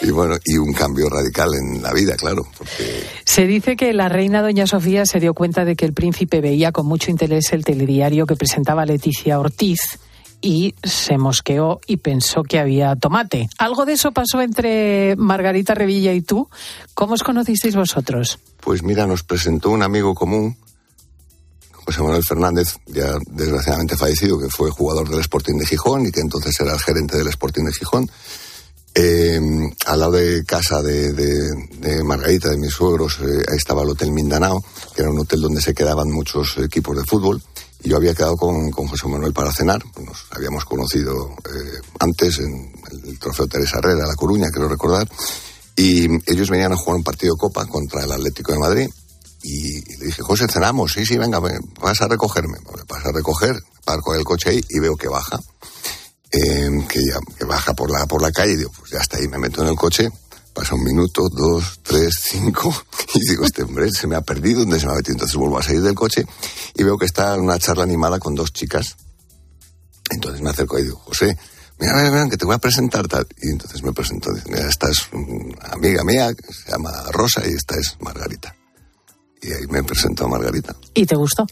y, 0.00 0.10
bueno, 0.10 0.36
y 0.44 0.56
un 0.56 0.72
cambio 0.72 1.08
radical 1.08 1.50
en 1.54 1.82
la 1.82 1.92
vida, 1.92 2.16
claro, 2.16 2.44
Se 3.24 3.46
dice 3.46 3.76
que 3.76 3.92
la 3.92 4.08
reina 4.08 4.42
doña 4.42 4.66
Sofía 4.66 5.04
se 5.06 5.20
dio 5.20 5.34
cuenta 5.34 5.64
de 5.64 5.76
que 5.76 5.84
el 5.84 5.92
príncipe 5.92 6.40
veía 6.40 6.72
con 6.72 6.86
mucho 6.86 7.10
interés 7.10 7.52
el 7.52 7.64
telediario 7.64 8.26
que 8.26 8.34
presentaba 8.34 8.84
Leticia 8.86 9.38
Ortiz 9.38 10.00
y 10.42 10.74
se 10.82 11.16
mosqueó 11.16 11.80
y 11.86 11.96
pensó 11.98 12.42
que 12.42 12.58
había 12.58 12.94
tomate. 12.96 13.48
Algo 13.58 13.86
de 13.86 13.92
eso 13.94 14.12
pasó 14.12 14.40
entre 14.42 15.14
Margarita 15.16 15.74
Revilla 15.74 16.12
y 16.12 16.20
tú. 16.20 16.48
¿Cómo 16.94 17.14
os 17.14 17.22
conocisteis 17.22 17.76
vosotros? 17.76 18.38
Pues 18.60 18.82
mira, 18.82 19.06
nos 19.06 19.22
presentó 19.22 19.70
un 19.70 19.82
amigo 19.82 20.14
común, 20.14 20.56
José 21.84 22.00
Manuel 22.02 22.22
Fernández, 22.24 22.76
ya 22.86 23.14
desgraciadamente 23.30 23.96
fallecido, 23.96 24.38
que 24.38 24.48
fue 24.48 24.70
jugador 24.70 25.08
del 25.08 25.20
Sporting 25.20 25.54
de 25.58 25.66
Gijón 25.66 26.06
y 26.06 26.12
que 26.12 26.20
entonces 26.20 26.58
era 26.60 26.72
el 26.74 26.80
gerente 26.80 27.16
del 27.16 27.28
Sporting 27.28 27.64
de 27.64 27.72
Gijón. 27.72 28.10
Eh, 28.94 29.40
al 29.86 30.00
lado 30.00 30.12
de 30.12 30.44
casa 30.44 30.82
de, 30.82 31.12
de- 31.12 32.04
Margarita, 32.04 32.50
de 32.50 32.58
mis 32.58 32.72
suegros, 32.72 33.18
eh, 33.20 33.24
estaba 33.56 33.82
el 33.82 33.88
Hotel 33.88 34.10
Mindanao, 34.12 34.62
que 34.94 35.00
era 35.02 35.10
un 35.10 35.18
hotel 35.18 35.40
donde 35.40 35.62
se 35.62 35.72
quedaban 35.72 36.10
muchos 36.10 36.58
equipos 36.58 36.96
de 36.96 37.04
fútbol. 37.04 37.42
Yo 37.84 37.96
había 37.96 38.14
quedado 38.14 38.36
con, 38.36 38.70
con 38.70 38.86
José 38.86 39.08
Manuel 39.08 39.32
para 39.32 39.52
cenar. 39.52 39.82
Nos 40.04 40.26
habíamos 40.30 40.64
conocido 40.64 41.30
eh, 41.30 41.80
antes 41.98 42.38
en 42.38 42.72
el 43.04 43.18
trofeo 43.18 43.46
Teresa 43.46 43.78
Herrera, 43.78 44.06
La 44.06 44.14
Coruña, 44.14 44.50
quiero 44.50 44.68
recordar. 44.68 45.08
Y 45.76 46.06
ellos 46.30 46.50
venían 46.50 46.72
a 46.72 46.76
jugar 46.76 46.96
un 46.96 47.04
partido 47.04 47.34
de 47.34 47.40
Copa 47.40 47.66
contra 47.66 48.04
el 48.04 48.12
Atlético 48.12 48.52
de 48.52 48.58
Madrid. 48.58 48.88
Y, 49.42 49.96
le 49.98 50.06
dije, 50.06 50.22
José, 50.22 50.46
cenamos. 50.48 50.92
Sí, 50.92 51.04
sí, 51.04 51.18
venga, 51.18 51.40
ven, 51.40 51.60
vas 51.80 52.00
a 52.00 52.08
recogerme. 52.08 52.58
Vas 52.88 53.04
a 53.04 53.12
recoger, 53.12 53.60
parco 53.84 54.14
el 54.14 54.24
coche 54.24 54.50
ahí 54.50 54.64
y 54.68 54.78
veo 54.78 54.96
que 54.96 55.08
baja. 55.08 55.40
Eh, 56.30 56.86
que, 56.88 57.00
ya, 57.00 57.46
baja 57.46 57.74
por 57.74 57.90
la, 57.90 58.06
por 58.06 58.22
la 58.22 58.30
calle 58.30 58.52
y 58.52 58.56
digo, 58.56 58.70
pues 58.78 58.92
ya 58.92 58.98
está 58.98 59.18
ahí, 59.18 59.28
me 59.28 59.38
meto 59.38 59.62
en 59.62 59.68
el 59.68 59.76
coche. 59.76 60.08
Pasa 60.54 60.74
un 60.74 60.84
minuto, 60.84 61.28
dos, 61.30 61.80
tres, 61.82 62.14
cinco. 62.22 62.74
Y 63.14 63.28
digo, 63.28 63.44
este 63.44 63.62
hombre 63.62 63.90
se 63.90 64.06
me 64.06 64.16
ha 64.16 64.22
perdido, 64.22 64.60
¿dónde 64.60 64.80
se 64.80 64.86
me 64.86 64.92
ha 64.92 64.96
metido? 64.96 65.12
Entonces 65.12 65.36
vuelvo 65.36 65.58
a 65.58 65.62
salir 65.62 65.82
del 65.82 65.94
coche 65.94 66.24
y 66.74 66.82
veo 66.82 66.96
que 66.96 67.04
está 67.04 67.34
en 67.34 67.42
una 67.42 67.58
charla 67.58 67.82
animada 67.82 68.18
con 68.18 68.34
dos 68.34 68.54
chicas. 68.54 68.96
Entonces 70.10 70.40
me 70.40 70.48
acerco 70.48 70.78
y 70.78 70.84
digo, 70.84 70.96
José, 70.96 71.36
mira, 71.78 71.94
mira, 71.94 72.10
mira, 72.10 72.28
que 72.30 72.38
te 72.38 72.46
voy 72.46 72.54
a 72.54 72.58
presentar 72.58 73.06
tal. 73.08 73.26
Y 73.42 73.50
entonces 73.50 73.82
me 73.82 73.92
presento, 73.92 74.32
dice, 74.32 74.48
mira, 74.48 74.66
esta 74.66 74.88
es 74.88 75.08
una 75.12 75.72
amiga 75.72 76.04
mía, 76.04 76.32
que 76.32 76.52
se 76.52 76.70
llama 76.70 76.90
Rosa, 77.10 77.42
y 77.46 77.52
esta 77.52 77.76
es 77.78 77.98
Margarita. 78.00 78.54
Y 79.42 79.52
ahí 79.52 79.66
me 79.68 79.82
presento 79.82 80.24
a 80.24 80.28
Margarita. 80.28 80.74
¿Y 80.94 81.04
te 81.04 81.16
gustó? 81.16 81.46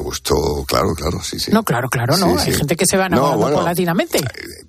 Eh, 0.00 0.04
gustó, 0.04 0.64
claro, 0.66 0.94
claro, 0.94 1.22
sí, 1.22 1.38
sí. 1.38 1.50
No, 1.52 1.62
claro, 1.62 1.88
claro, 1.88 2.16
no. 2.16 2.38
Sí, 2.38 2.46
Hay 2.46 2.52
sí. 2.52 2.58
gente 2.58 2.76
que 2.76 2.86
se 2.86 2.96
va 2.96 3.08
No, 3.08 3.16
enamorando 3.16 3.40
bueno. 3.42 3.56
paulatinamente. 3.58 4.20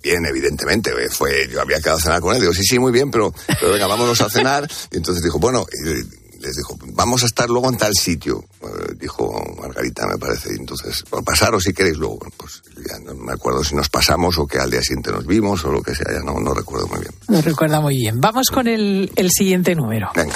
Bien, 0.04 0.26
evidentemente, 0.26 0.92
eh, 0.92 1.10
fue, 1.10 1.48
yo 1.52 1.62
había 1.62 1.80
quedado 1.80 1.98
a 1.98 2.02
cenar 2.02 2.22
con 2.22 2.36
él, 2.36 2.42
digo, 2.42 2.54
sí, 2.54 2.64
sí, 2.64 2.80
muy 2.80 2.92
bien, 2.92 3.10
pero, 3.12 3.34
pero 3.60 3.72
venga, 3.74 3.88
vámonos 3.88 4.20
a 4.22 4.30
cenar. 4.30 4.70
Y 4.92 4.98
entonces 4.98 5.24
dijo, 5.24 5.40
bueno, 5.40 5.66
y 5.72 6.40
les 6.42 6.56
dijo, 6.56 6.76
vamos 6.94 7.22
a 7.24 7.28
estar 7.28 7.48
luego 7.50 7.70
en 7.70 7.78
tal 7.78 7.94
sitio, 7.94 8.44
eh, 8.64 8.94
dijo 9.00 9.32
Margarita, 9.62 10.08
me 10.08 10.18
parece. 10.18 10.50
Entonces, 10.58 11.04
pasaros 11.24 11.64
si 11.64 11.72
queréis 11.74 11.98
luego. 11.98 12.18
Bueno, 12.18 12.34
pues 12.38 12.64
ya 12.90 12.98
no 13.00 13.14
me 13.14 13.32
acuerdo 13.34 13.64
si 13.64 13.76
nos 13.76 13.90
pasamos 13.90 14.38
o 14.40 14.48
que 14.48 14.58
al 14.58 14.72
día 14.72 14.82
siguiente 14.82 15.12
nos 15.12 15.26
vimos 15.28 15.64
o 15.66 15.72
lo 15.72 15.82
que 15.84 15.94
sea, 15.94 16.12
ya 16.12 16.20
no, 16.24 16.40
no 16.40 16.54
recuerdo 16.54 16.88
muy 16.88 17.00
bien. 17.00 17.14
No 17.28 17.42
recuerda 17.42 17.80
muy 17.80 17.96
bien. 17.96 18.20
Vamos 18.20 18.48
con 18.50 18.68
el, 18.68 19.12
el 19.16 19.30
siguiente 19.30 19.76
número. 19.76 20.10
Venga. 20.16 20.34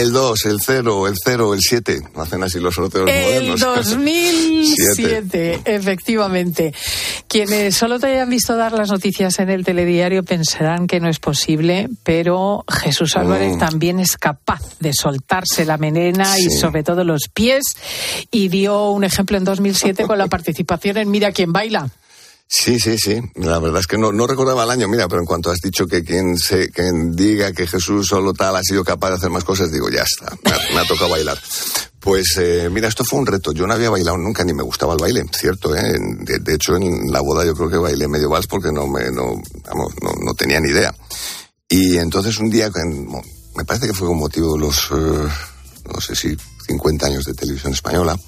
El 0.00 0.12
2, 0.12 0.44
el 0.46 0.58
0, 0.60 1.08
el 1.08 1.14
0, 1.22 1.54
el 1.54 1.60
7. 1.60 2.00
No 2.14 2.22
hacen 2.22 2.42
así 2.42 2.60
los 2.60 2.74
sorteos 2.74 3.08
El 3.10 3.24
modernos. 3.24 3.60
2007, 3.60 4.92
Siete. 4.94 5.60
efectivamente. 5.64 6.72
Quienes 7.26 7.74
solo 7.76 7.98
te 7.98 8.06
hayan 8.06 8.30
visto 8.30 8.56
dar 8.56 8.72
las 8.72 8.90
noticias 8.90 9.38
en 9.38 9.50
el 9.50 9.64
telediario 9.64 10.22
pensarán 10.22 10.86
que 10.86 11.00
no 11.00 11.08
es 11.08 11.18
posible, 11.18 11.88
pero 12.04 12.64
Jesús 12.68 13.16
Álvarez 13.16 13.56
Mm. 13.56 13.58
también 13.58 13.98
es 14.00 14.16
capaz 14.16 14.60
de 14.80 14.92
soltarse 14.92 15.64
la 15.64 15.78
melena 15.78 16.38
y 16.38 16.50
sobre 16.50 16.82
todo 16.82 17.02
los 17.04 17.28
pies 17.32 17.64
y 18.30 18.48
dio 18.48 18.90
un 18.90 19.04
ejemplo 19.04 19.36
en 19.36 19.44
2007 19.44 20.04
con 20.06 20.18
la 20.18 20.26
participación 20.28 20.96
en 20.98 21.10
Mira 21.10 21.32
quién 21.32 21.52
baila. 21.52 21.88
Sí, 22.50 22.80
sí, 22.80 22.96
sí. 22.96 23.20
La 23.34 23.58
verdad 23.58 23.80
es 23.80 23.86
que 23.86 23.98
no, 23.98 24.10
no 24.10 24.26
recordaba 24.26 24.64
el 24.64 24.70
año. 24.70 24.88
Mira, 24.88 25.06
pero 25.06 25.20
en 25.20 25.26
cuanto 25.26 25.50
has 25.50 25.60
dicho 25.60 25.86
que 25.86 26.02
quien, 26.02 26.38
se, 26.38 26.70
quien 26.70 27.14
diga 27.14 27.52
que 27.52 27.66
Jesús 27.66 28.06
solo 28.06 28.32
tal 28.32 28.56
ha 28.56 28.62
sido 28.62 28.82
capaz 28.84 29.10
de 29.10 29.16
hacer 29.16 29.30
más 29.30 29.44
cosas, 29.44 29.70
digo, 29.70 29.90
ya 29.90 30.02
está, 30.02 30.34
me 30.72 30.80
ha, 30.80 30.86
tocado 30.86 31.10
bailar. 31.10 31.38
Pues 32.00 32.38
eh, 32.38 32.70
mira, 32.72 32.88
esto 32.88 33.04
fue 33.04 33.18
un 33.18 33.26
reto. 33.26 33.52
Yo 33.52 33.66
no 33.66 33.74
había 33.74 33.90
bailado 33.90 34.16
nunca 34.16 34.44
ni 34.44 34.54
me 34.54 34.62
gustaba 34.62 34.94
el 34.94 34.98
baile, 34.98 35.26
cierto. 35.30 35.76
¿eh? 35.76 35.98
De, 36.00 36.54
hecho, 36.54 36.76
en 36.76 37.12
la 37.12 37.20
boda 37.20 37.44
yo 37.44 37.54
creo 37.54 37.68
que 37.68 37.76
bailé 37.76 38.08
medio 38.08 38.30
vals 38.30 38.46
porque 38.46 38.72
no, 38.72 38.86
me, 38.86 39.10
no, 39.10 39.42
vamos, 39.66 39.92
no, 40.02 40.12
no 40.24 40.34
tenía 40.34 40.58
ni 40.58 40.70
idea. 40.70 40.94
Y 41.68 41.98
entonces 41.98 42.38
un 42.38 42.48
día, 42.48 42.70
me 43.56 43.64
parece 43.66 43.88
que 43.88 43.94
fue 43.94 44.08
con 44.08 44.16
motivo 44.16 44.54
de 44.54 44.60
los, 44.60 44.88
eh, 44.90 45.28
no 45.92 46.00
sé 46.00 46.16
si 46.16 46.34
50 46.66 47.06
años 47.06 47.26
de 47.26 47.34
televisión 47.34 47.74
española, 47.74 48.18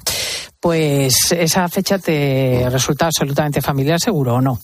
Pues 0.59 1.31
esa 1.31 1.67
fecha 1.69 1.99
te 1.99 2.67
resulta 2.69 3.05
absolutamente 3.05 3.61
familiar, 3.61 3.99
seguro 3.99 4.35
o 4.35 4.41
no. 4.41 4.59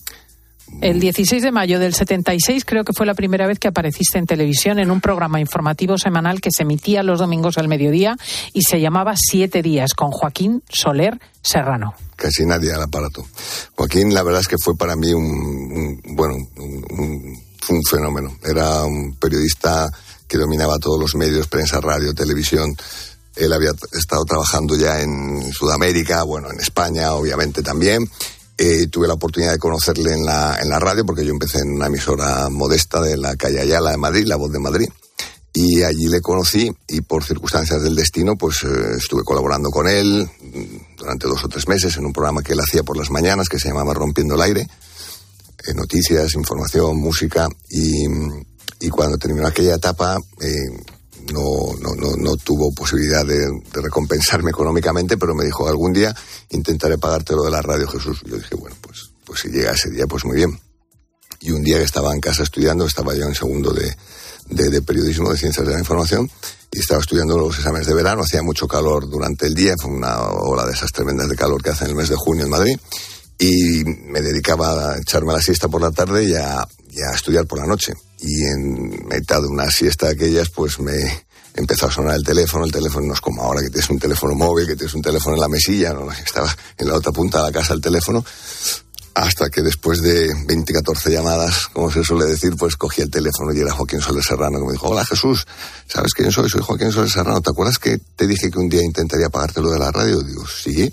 El 0.80 0.98
16 0.98 1.42
de 1.42 1.52
mayo 1.52 1.78
del 1.78 1.94
76 1.94 2.64
creo 2.64 2.84
que 2.84 2.94
fue 2.94 3.04
la 3.06 3.14
primera 3.14 3.46
vez 3.46 3.58
que 3.58 3.68
apareciste 3.68 4.18
en 4.18 4.26
televisión 4.26 4.78
en 4.78 4.90
un 4.90 5.00
programa 5.00 5.38
informativo 5.38 5.98
semanal 5.98 6.40
que 6.40 6.50
se 6.50 6.62
emitía 6.62 7.02
los 7.02 7.18
domingos 7.20 7.58
al 7.58 7.68
mediodía 7.68 8.16
y 8.54 8.62
se 8.62 8.80
llamaba 8.80 9.14
Siete 9.14 9.62
Días 9.62 9.92
con 9.94 10.10
Joaquín 10.10 10.62
Soler 10.68 11.20
Serrano. 11.42 11.94
Casi 12.16 12.44
nadie 12.46 12.72
al 12.72 12.82
aparato. 12.82 13.24
Joaquín, 13.76 14.14
la 14.14 14.22
verdad 14.22 14.40
es 14.40 14.48
que 14.48 14.56
fue 14.58 14.74
para 14.76 14.96
mí 14.96 15.12
un, 15.12 15.24
un- 15.24 16.00
bueno, 16.16 16.34
un, 16.56 17.38
fenómeno. 17.88 18.30
Era 18.42 18.84
un 18.84 19.16
periodista 19.20 19.88
que 20.26 20.38
dominaba 20.38 20.78
todos 20.78 20.98
los 20.98 21.14
medios, 21.14 21.46
prensa, 21.46 21.80
radio, 21.80 22.14
televisión. 22.14 22.74
Él 23.36 23.52
había 23.52 23.72
estado 23.92 24.24
trabajando 24.24 24.76
ya 24.76 25.00
en 25.00 25.52
Sudamérica, 25.52 26.22
bueno, 26.22 26.50
en 26.50 26.60
España, 26.60 27.12
obviamente 27.14 27.62
también. 27.62 28.08
Eh, 28.56 28.86
tuve 28.86 29.08
la 29.08 29.14
oportunidad 29.14 29.52
de 29.52 29.58
conocerle 29.58 30.12
en 30.12 30.24
la, 30.24 30.58
en 30.60 30.68
la 30.68 30.78
radio, 30.78 31.04
porque 31.04 31.24
yo 31.24 31.32
empecé 31.32 31.58
en 31.58 31.72
una 31.72 31.86
emisora 31.86 32.48
modesta 32.50 33.00
de 33.00 33.16
la 33.16 33.34
calle 33.34 33.60
Ayala 33.60 33.90
de 33.90 33.96
Madrid, 33.96 34.26
La 34.26 34.36
Voz 34.36 34.52
de 34.52 34.60
Madrid. 34.60 34.88
Y 35.52 35.82
allí 35.82 36.08
le 36.08 36.20
conocí 36.20 36.72
y 36.88 37.00
por 37.00 37.22
circunstancias 37.24 37.80
del 37.82 37.94
destino, 37.94 38.36
pues 38.36 38.62
eh, 38.64 38.96
estuve 38.96 39.22
colaborando 39.22 39.70
con 39.70 39.88
él 39.88 40.28
mm, 40.40 40.96
durante 40.96 41.28
dos 41.28 41.44
o 41.44 41.48
tres 41.48 41.68
meses 41.68 41.96
en 41.96 42.06
un 42.06 42.12
programa 42.12 42.42
que 42.42 42.54
él 42.54 42.60
hacía 42.60 42.82
por 42.82 42.96
las 42.96 43.10
mañanas 43.10 43.48
que 43.48 43.58
se 43.58 43.68
llamaba 43.68 43.94
Rompiendo 43.94 44.34
el 44.34 44.42
Aire. 44.42 44.62
eh, 45.66 45.74
noticias, 45.74 46.34
información, 46.34 46.96
música. 46.96 47.48
Y, 47.70 48.04
y 48.80 48.88
cuando 48.90 49.16
terminó 49.18 49.46
aquella 49.46 49.76
etapa, 49.76 50.18
no, 51.32 51.74
no, 51.80 51.94
no, 51.94 52.16
no 52.16 52.36
tuvo 52.36 52.72
posibilidad 52.72 53.24
de, 53.24 53.46
recompensarme 53.72 54.50
económicamente, 54.50 55.16
pero 55.16 55.34
me 55.34 55.44
dijo, 55.44 55.68
algún 55.68 55.92
día 55.92 56.14
intentaré 56.50 56.98
pagarte 56.98 57.34
lo 57.34 57.42
de 57.42 57.50
la 57.50 57.62
radio, 57.62 57.88
Jesús. 57.88 58.22
Yo 58.26 58.36
dije, 58.36 58.54
bueno, 58.56 58.76
pues, 58.80 59.10
pues 59.24 59.40
si 59.40 59.48
llega 59.48 59.72
ese 59.72 59.90
día, 59.90 60.06
pues 60.06 60.24
muy 60.24 60.36
bien. 60.36 60.58
Y 61.40 61.50
un 61.50 61.62
día 61.62 61.78
que 61.78 61.84
estaba 61.84 62.12
en 62.12 62.20
casa 62.20 62.42
estudiando, 62.42 62.86
estaba 62.86 63.14
yo 63.14 63.24
en 63.24 63.34
segundo 63.34 63.72
de, 63.72 63.94
de, 64.48 64.82
periodismo, 64.82 65.30
de 65.30 65.38
ciencias 65.38 65.66
de 65.66 65.72
la 65.72 65.78
información, 65.78 66.30
y 66.72 66.78
estaba 66.78 67.00
estudiando 67.00 67.38
los 67.38 67.56
exámenes 67.56 67.86
de 67.86 67.94
verano, 67.94 68.22
hacía 68.22 68.42
mucho 68.42 68.66
calor 68.66 69.08
durante 69.08 69.46
el 69.46 69.54
día, 69.54 69.74
fue 69.80 69.90
una 69.90 70.20
ola 70.22 70.66
de 70.66 70.72
esas 70.72 70.90
tremendas 70.92 71.28
de 71.28 71.36
calor 71.36 71.62
que 71.62 71.70
hace 71.70 71.84
el 71.84 71.94
mes 71.94 72.08
de 72.08 72.16
junio 72.16 72.44
en 72.44 72.50
Madrid, 72.50 72.78
y 73.38 73.84
me 73.84 74.20
dedicaba 74.20 74.92
a 74.92 74.98
echarme 74.98 75.32
la 75.32 75.40
siesta 75.40 75.68
por 75.68 75.82
la 75.82 75.90
tarde 75.90 76.24
y 76.24 76.34
a, 76.34 76.66
y 76.94 77.02
a 77.02 77.14
estudiar 77.14 77.46
por 77.46 77.58
la 77.58 77.66
noche. 77.66 77.92
Y 78.20 78.44
en 78.44 79.06
mitad 79.08 79.40
de 79.40 79.48
una 79.48 79.70
siesta 79.70 80.06
de 80.06 80.12
aquellas, 80.12 80.48
pues 80.50 80.78
me 80.78 81.24
empezó 81.54 81.86
a 81.86 81.90
sonar 81.90 82.16
el 82.16 82.24
teléfono, 82.24 82.64
el 82.64 82.72
teléfono 82.72 83.06
no 83.06 83.14
es 83.14 83.20
como 83.20 83.42
ahora 83.42 83.60
que 83.60 83.68
tienes 83.68 83.90
un 83.90 83.98
teléfono 83.98 84.34
móvil, 84.34 84.66
que 84.66 84.76
tienes 84.76 84.94
un 84.94 85.02
teléfono 85.02 85.34
en 85.36 85.40
la 85.40 85.48
mesilla, 85.48 85.92
¿no? 85.92 86.10
estaba 86.10 86.54
en 86.78 86.88
la 86.88 86.94
otra 86.94 87.12
punta 87.12 87.38
de 87.38 87.44
la 87.44 87.52
casa 87.52 87.74
el 87.74 87.80
teléfono, 87.80 88.24
hasta 89.14 89.48
que 89.50 89.62
después 89.62 90.02
de 90.02 90.34
20, 90.46 90.72
14 90.72 91.10
llamadas, 91.10 91.68
como 91.72 91.90
se 91.90 92.02
suele 92.02 92.26
decir, 92.26 92.56
pues 92.56 92.76
cogí 92.76 93.02
el 93.02 93.10
teléfono 93.10 93.52
y 93.52 93.60
era 93.60 93.72
Joaquín 93.72 94.00
Soler 94.00 94.24
Serrano 94.24 94.58
que 94.58 94.66
me 94.66 94.72
dijo, 94.72 94.88
hola 94.88 95.04
Jesús, 95.04 95.46
¿sabes 95.86 96.12
quién 96.12 96.32
soy? 96.32 96.50
Soy 96.50 96.62
Joaquín 96.62 96.90
Soler 96.90 97.10
Serrano, 97.10 97.40
¿te 97.40 97.50
acuerdas 97.50 97.78
que 97.78 97.98
te 98.16 98.26
dije 98.26 98.50
que 98.50 98.58
un 98.58 98.68
día 98.68 98.82
intentaría 98.82 99.28
pagarte 99.28 99.60
lo 99.60 99.70
de 99.70 99.78
la 99.78 99.92
radio? 99.92 100.20
Digo, 100.22 100.44
sí. 100.46 100.92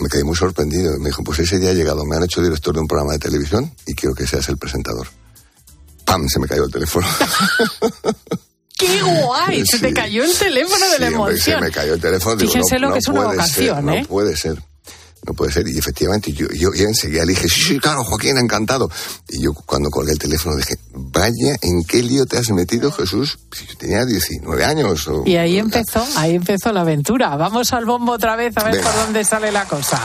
Me 0.00 0.08
quedé 0.08 0.22
muy 0.22 0.36
sorprendido. 0.36 0.96
Me 1.00 1.06
dijo, 1.06 1.24
pues 1.24 1.40
ese 1.40 1.58
día 1.58 1.70
ha 1.70 1.74
llegado, 1.74 2.04
me 2.04 2.14
han 2.14 2.22
hecho 2.22 2.40
director 2.40 2.72
de 2.72 2.80
un 2.80 2.86
programa 2.86 3.14
de 3.14 3.18
televisión 3.18 3.74
y 3.84 3.94
quiero 3.94 4.14
que 4.14 4.28
seas 4.28 4.48
el 4.48 4.56
presentador. 4.56 5.08
¡Pam! 6.08 6.26
Se 6.28 6.40
me 6.40 6.46
cayó 6.48 6.64
el 6.64 6.72
teléfono. 6.72 7.06
¿Qué 8.78 8.86
¡Qué 8.86 9.02
guay! 9.02 9.66
Se 9.66 9.78
te 9.78 9.92
cayó 9.92 10.24
el 10.24 10.34
teléfono 10.36 10.84
de 10.90 10.98
la 10.98 11.08
Sí, 11.08 11.14
hombre, 11.14 11.32
emoción. 11.34 11.58
se 11.60 11.64
me 11.66 11.70
cayó 11.70 11.94
el 11.94 12.00
teléfono. 12.00 12.36
digo, 12.36 12.50
Fíjense 12.50 12.74
no- 12.76 12.80
lo 12.80 12.86
no 12.88 12.92
que 12.94 12.98
es 13.00 13.08
una 13.08 13.24
vocación, 13.24 13.84
ser, 13.84 13.94
¿eh? 13.94 14.00
No 14.02 14.08
puede 14.08 14.36
ser. 14.36 14.62
No 15.28 15.34
puede 15.34 15.52
ser. 15.52 15.68
Y 15.68 15.76
efectivamente, 15.76 16.32
yo, 16.32 16.46
yo, 16.48 16.72
yo 16.72 16.84
enseguida 16.88 17.22
le 17.26 17.32
dije, 17.34 17.50
sí, 17.50 17.60
sí, 17.60 17.78
claro, 17.78 18.02
Joaquín, 18.02 18.38
encantado. 18.38 18.90
Y 19.28 19.42
yo 19.42 19.52
cuando 19.52 19.90
colgué 19.90 20.12
el 20.12 20.18
teléfono 20.18 20.56
dije, 20.56 20.78
vaya, 20.94 21.54
¿en 21.60 21.84
qué 21.84 22.02
lío 22.02 22.24
te 22.24 22.38
has 22.38 22.48
metido, 22.50 22.90
Jesús? 22.90 23.38
Si 23.52 23.66
yo 23.66 23.76
tenía 23.76 24.06
19 24.06 24.64
años. 24.64 25.06
O, 25.08 25.24
Y 25.26 25.36
ahí 25.36 25.58
empezó, 25.58 26.02
ahí 26.16 26.34
empezó 26.34 26.72
la 26.72 26.80
aventura. 26.80 27.36
Vamos 27.36 27.74
al 27.74 27.84
bombo 27.84 28.12
otra 28.12 28.36
vez 28.36 28.56
a 28.56 28.64
ver 28.64 28.76
Venga. 28.76 28.90
por 28.90 29.02
dónde 29.04 29.22
sale 29.22 29.52
la 29.52 29.66
cosa. 29.66 30.00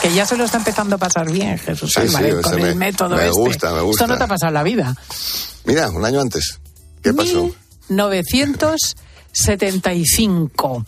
Que 0.00 0.14
ya 0.14 0.24
se 0.24 0.36
lo 0.36 0.44
está 0.44 0.58
empezando 0.58 0.94
a 0.94 0.98
pasar 0.98 1.28
bien, 1.28 1.58
Jesús 1.58 1.90
Sí, 1.92 2.00
Álvarez, 2.02 2.36
con 2.40 2.54
me- 2.54 2.68
el 2.68 2.76
método 2.76 3.16
me 3.16 3.26
este. 3.26 3.30
gusta, 3.40 3.72
me 3.72 3.80
gusta. 3.80 4.04
Esto 4.04 4.12
no 4.14 4.18
te 4.18 4.22
ha 4.24 4.28
pasado 4.28 4.50
en 4.50 4.54
la 4.54 4.62
vida. 4.62 4.94
Mira, 5.64 5.90
un 5.90 6.04
año 6.04 6.20
antes. 6.20 6.60
¿Qué 7.02 7.12
pasó? 7.12 7.50
975. 7.88 10.84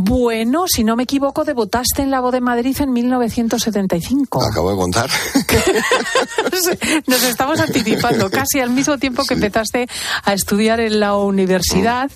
Bueno, 0.00 0.64
si 0.68 0.84
no 0.84 0.96
me 0.96 1.02
equivoco, 1.04 1.44
debutaste 1.44 2.02
en 2.02 2.10
la 2.10 2.20
voz 2.20 2.32
de 2.32 2.40
Madrid 2.40 2.76
en 2.80 2.92
1975. 2.92 4.42
Acabo 4.42 4.70
de 4.70 4.76
contar. 4.76 5.10
Nos 7.06 7.22
estamos 7.24 7.60
anticipando 7.60 8.30
casi 8.30 8.60
al 8.60 8.70
mismo 8.70 8.98
tiempo 8.98 9.24
que 9.24 9.34
empezaste 9.34 9.86
a 10.24 10.32
estudiar 10.32 10.80
en 10.80 11.00
la 11.00 11.16
universidad 11.16 12.10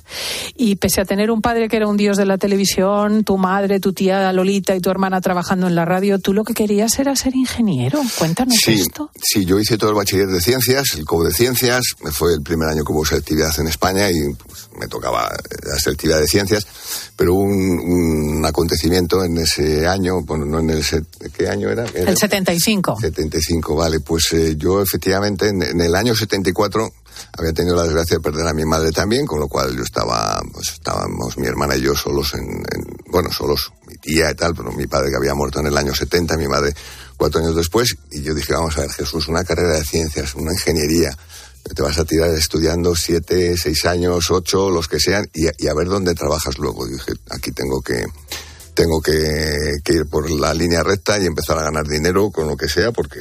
y 0.56 0.76
pese 0.76 1.00
a 1.00 1.04
tener 1.04 1.30
un 1.30 1.40
padre 1.42 1.68
que 1.68 1.76
era 1.76 1.86
un 1.86 1.96
dios 1.96 2.16
de 2.16 2.24
la 2.26 2.38
televisión, 2.38 3.24
tu 3.24 3.36
madre, 3.38 3.80
tu 3.80 3.92
tía 3.92 4.32
Lolita 4.32 4.74
y 4.76 4.80
tu 4.80 4.90
hermana 4.90 5.20
trabajando 5.20 5.66
en 5.66 5.74
la 5.74 5.84
radio, 5.84 6.18
tú 6.18 6.32
lo 6.32 6.44
que 6.44 6.54
querías 6.54 6.98
era 6.98 7.14
ser 7.16 7.34
ingeniero. 7.34 8.00
Cuéntanos 8.18 8.54
Sí, 8.62 8.72
esto. 8.80 9.10
sí, 9.20 9.44
yo 9.44 9.58
hice 9.58 9.78
todo 9.78 9.90
el 9.90 9.96
bachiller 9.96 10.28
de 10.28 10.40
ciencias, 10.40 10.94
el 10.96 11.04
COU 11.04 11.24
de 11.24 11.32
ciencias, 11.32 11.82
fue 12.12 12.34
el 12.34 12.42
primer 12.42 12.68
año 12.68 12.84
que 12.84 12.92
hubo 12.92 13.04
selectividad 13.04 13.50
en 13.58 13.68
España 13.68 14.10
y 14.10 14.34
pues, 14.46 14.61
me 14.78 14.86
tocaba 14.88 15.30
la 15.62 15.78
selectividad 15.78 16.18
de 16.20 16.26
ciencias, 16.26 16.66
pero 17.16 17.34
hubo 17.34 17.42
un, 17.42 18.38
un 18.38 18.44
acontecimiento 18.46 19.24
en 19.24 19.38
ese 19.38 19.86
año, 19.86 20.22
bueno, 20.22 20.44
no 20.44 20.58
en 20.60 20.70
el... 20.70 20.84
set- 20.84 21.06
¿Qué 21.36 21.48
año 21.48 21.70
era? 21.70 21.84
Era 21.94 22.10
El 22.10 22.16
75. 22.18 22.98
75, 23.00 23.74
vale. 23.76 24.00
Pues 24.00 24.32
eh, 24.32 24.54
yo 24.56 24.82
efectivamente 24.82 25.48
en, 25.48 25.62
en 25.62 25.80
el 25.80 25.94
año 25.94 26.14
74 26.14 26.92
había 27.38 27.52
tenido 27.52 27.76
la 27.76 27.84
desgracia 27.84 28.16
de 28.16 28.22
perder 28.22 28.46
a 28.46 28.52
mi 28.54 28.64
madre 28.64 28.90
también, 28.90 29.26
con 29.26 29.38
lo 29.40 29.48
cual 29.48 29.76
yo 29.76 29.82
estaba, 29.82 30.40
pues 30.52 30.68
estábamos 30.72 31.36
mi 31.38 31.46
hermana 31.46 31.76
y 31.76 31.82
yo 31.82 31.94
solos 31.94 32.32
en, 32.34 32.42
en- 32.42 32.96
bueno, 33.06 33.30
solos, 33.30 33.72
mi 33.86 33.94
tía 33.96 34.30
y 34.30 34.34
tal, 34.34 34.54
pero 34.54 34.72
mi 34.72 34.86
padre 34.86 35.10
que 35.10 35.16
había 35.16 35.34
muerto 35.34 35.60
en 35.60 35.66
el 35.66 35.76
año 35.76 35.94
70, 35.94 36.36
mi 36.38 36.48
madre 36.48 36.74
cuatro 37.18 37.40
años 37.40 37.54
después, 37.54 37.94
y 38.10 38.22
yo 38.22 38.34
dije, 38.34 38.52
vamos 38.54 38.76
a 38.78 38.80
ver, 38.80 38.90
Jesús, 38.90 39.28
una 39.28 39.44
carrera 39.44 39.74
de 39.78 39.84
ciencias, 39.84 40.34
una 40.34 40.52
ingeniería, 40.52 41.16
te 41.74 41.82
vas 41.82 41.98
a 41.98 42.04
tirar 42.04 42.30
estudiando 42.34 42.94
siete, 42.94 43.56
seis 43.56 43.84
años, 43.86 44.30
ocho, 44.30 44.70
los 44.70 44.88
que 44.88 44.98
sean, 45.00 45.28
y, 45.32 45.46
a- 45.46 45.74
ver 45.74 45.88
dónde 45.88 46.14
trabajas 46.14 46.58
luego. 46.58 46.86
Dije, 46.86 47.12
aquí 47.30 47.52
tengo 47.52 47.80
que, 47.80 48.04
tengo 48.74 49.00
que, 49.00 49.74
que 49.84 49.92
ir 49.94 50.06
por 50.06 50.30
la 50.30 50.52
línea 50.54 50.82
recta 50.82 51.18
y 51.18 51.26
empezar 51.26 51.58
a 51.58 51.62
ganar 51.64 51.86
dinero 51.86 52.30
con 52.30 52.46
lo 52.48 52.56
que 52.56 52.68
sea, 52.68 52.90
porque 52.92 53.20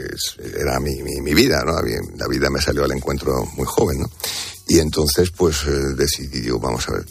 era 0.60 0.80
mi, 0.80 1.02
mi, 1.04 1.22
mi 1.22 1.34
vida, 1.34 1.64
¿no? 1.66 1.74
La 2.18 2.28
vida 2.28 2.50
me 2.50 2.62
salió 2.62 2.84
al 2.84 2.92
encuentro 2.92 3.46
muy 3.56 3.66
joven, 3.66 4.00
¿no? 4.02 4.10
Y 4.68 4.80
entonces, 4.80 5.32
pues, 5.32 5.64
eh, 5.68 5.72
decidí 5.96 6.44
yo, 6.44 6.60
vamos 6.60 6.88
a 6.90 6.94
ver, 6.94 7.06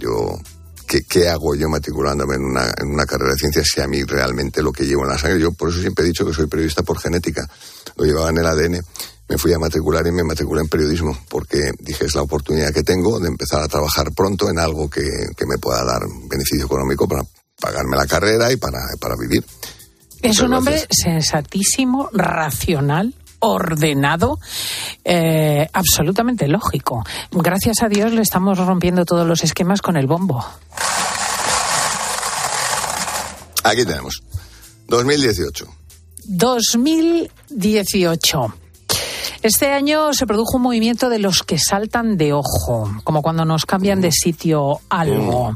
yo, 0.00 0.38
¿qué, 0.86 1.02
qué 1.04 1.28
hago 1.28 1.54
yo 1.54 1.68
matriculándome 1.68 2.34
en 2.34 2.44
una, 2.44 2.72
en 2.76 2.88
una 2.88 3.06
carrera 3.06 3.32
de 3.32 3.38
ciencias 3.38 3.66
si 3.72 3.80
a 3.80 3.86
mí 3.86 4.02
realmente 4.02 4.62
lo 4.62 4.72
que 4.72 4.84
llevo 4.84 5.02
en 5.04 5.10
la 5.10 5.18
sangre? 5.18 5.40
Yo 5.40 5.52
por 5.52 5.70
eso 5.70 5.80
siempre 5.80 6.04
he 6.04 6.08
dicho 6.08 6.26
que 6.26 6.34
soy 6.34 6.46
periodista 6.46 6.82
por 6.82 6.98
genética, 6.98 7.48
lo 7.96 8.04
llevaba 8.04 8.30
en 8.30 8.38
el 8.38 8.46
ADN. 8.46 8.84
Me 9.28 9.38
fui 9.38 9.52
a 9.52 9.58
matricular 9.58 10.06
y 10.06 10.12
me 10.12 10.22
matriculé 10.22 10.60
en 10.60 10.68
periodismo, 10.68 11.18
porque 11.28 11.70
dije 11.78 12.04
es 12.04 12.14
la 12.14 12.22
oportunidad 12.22 12.72
que 12.72 12.82
tengo 12.82 13.18
de 13.18 13.28
empezar 13.28 13.62
a 13.62 13.68
trabajar 13.68 14.12
pronto 14.14 14.50
en 14.50 14.58
algo 14.58 14.90
que, 14.90 15.02
que 15.36 15.46
me 15.46 15.58
pueda 15.58 15.84
dar 15.84 16.02
beneficio 16.28 16.66
económico 16.66 17.08
para 17.08 17.22
pagarme 17.58 17.96
la 17.96 18.06
carrera 18.06 18.52
y 18.52 18.56
para, 18.56 18.80
para 19.00 19.16
vivir. 19.16 19.44
Es 20.20 20.40
un 20.40 20.52
hombre 20.54 20.76
gracias. 20.76 20.98
sensatísimo, 21.02 22.08
racional, 22.12 23.14
ordenado, 23.40 24.38
eh, 25.04 25.68
absolutamente 25.72 26.46
lógico. 26.48 27.04
Gracias 27.30 27.82
a 27.82 27.88
Dios 27.88 28.12
le 28.12 28.22
estamos 28.22 28.58
rompiendo 28.58 29.04
todos 29.04 29.26
los 29.26 29.44
esquemas 29.44 29.82
con 29.82 29.96
el 29.96 30.06
bombo. 30.06 30.44
Aquí 33.64 33.84
tenemos. 33.84 34.22
2018. 34.88 35.66
2018. 36.26 38.54
Este 39.44 39.70
año 39.70 40.14
se 40.14 40.26
produjo 40.26 40.56
un 40.56 40.62
movimiento 40.62 41.10
de 41.10 41.18
los 41.18 41.42
que 41.42 41.58
saltan 41.58 42.16
de 42.16 42.32
ojo, 42.32 42.90
como 43.04 43.20
cuando 43.20 43.44
nos 43.44 43.66
cambian 43.66 44.00
de 44.00 44.10
sitio 44.10 44.80
algo. 44.88 45.54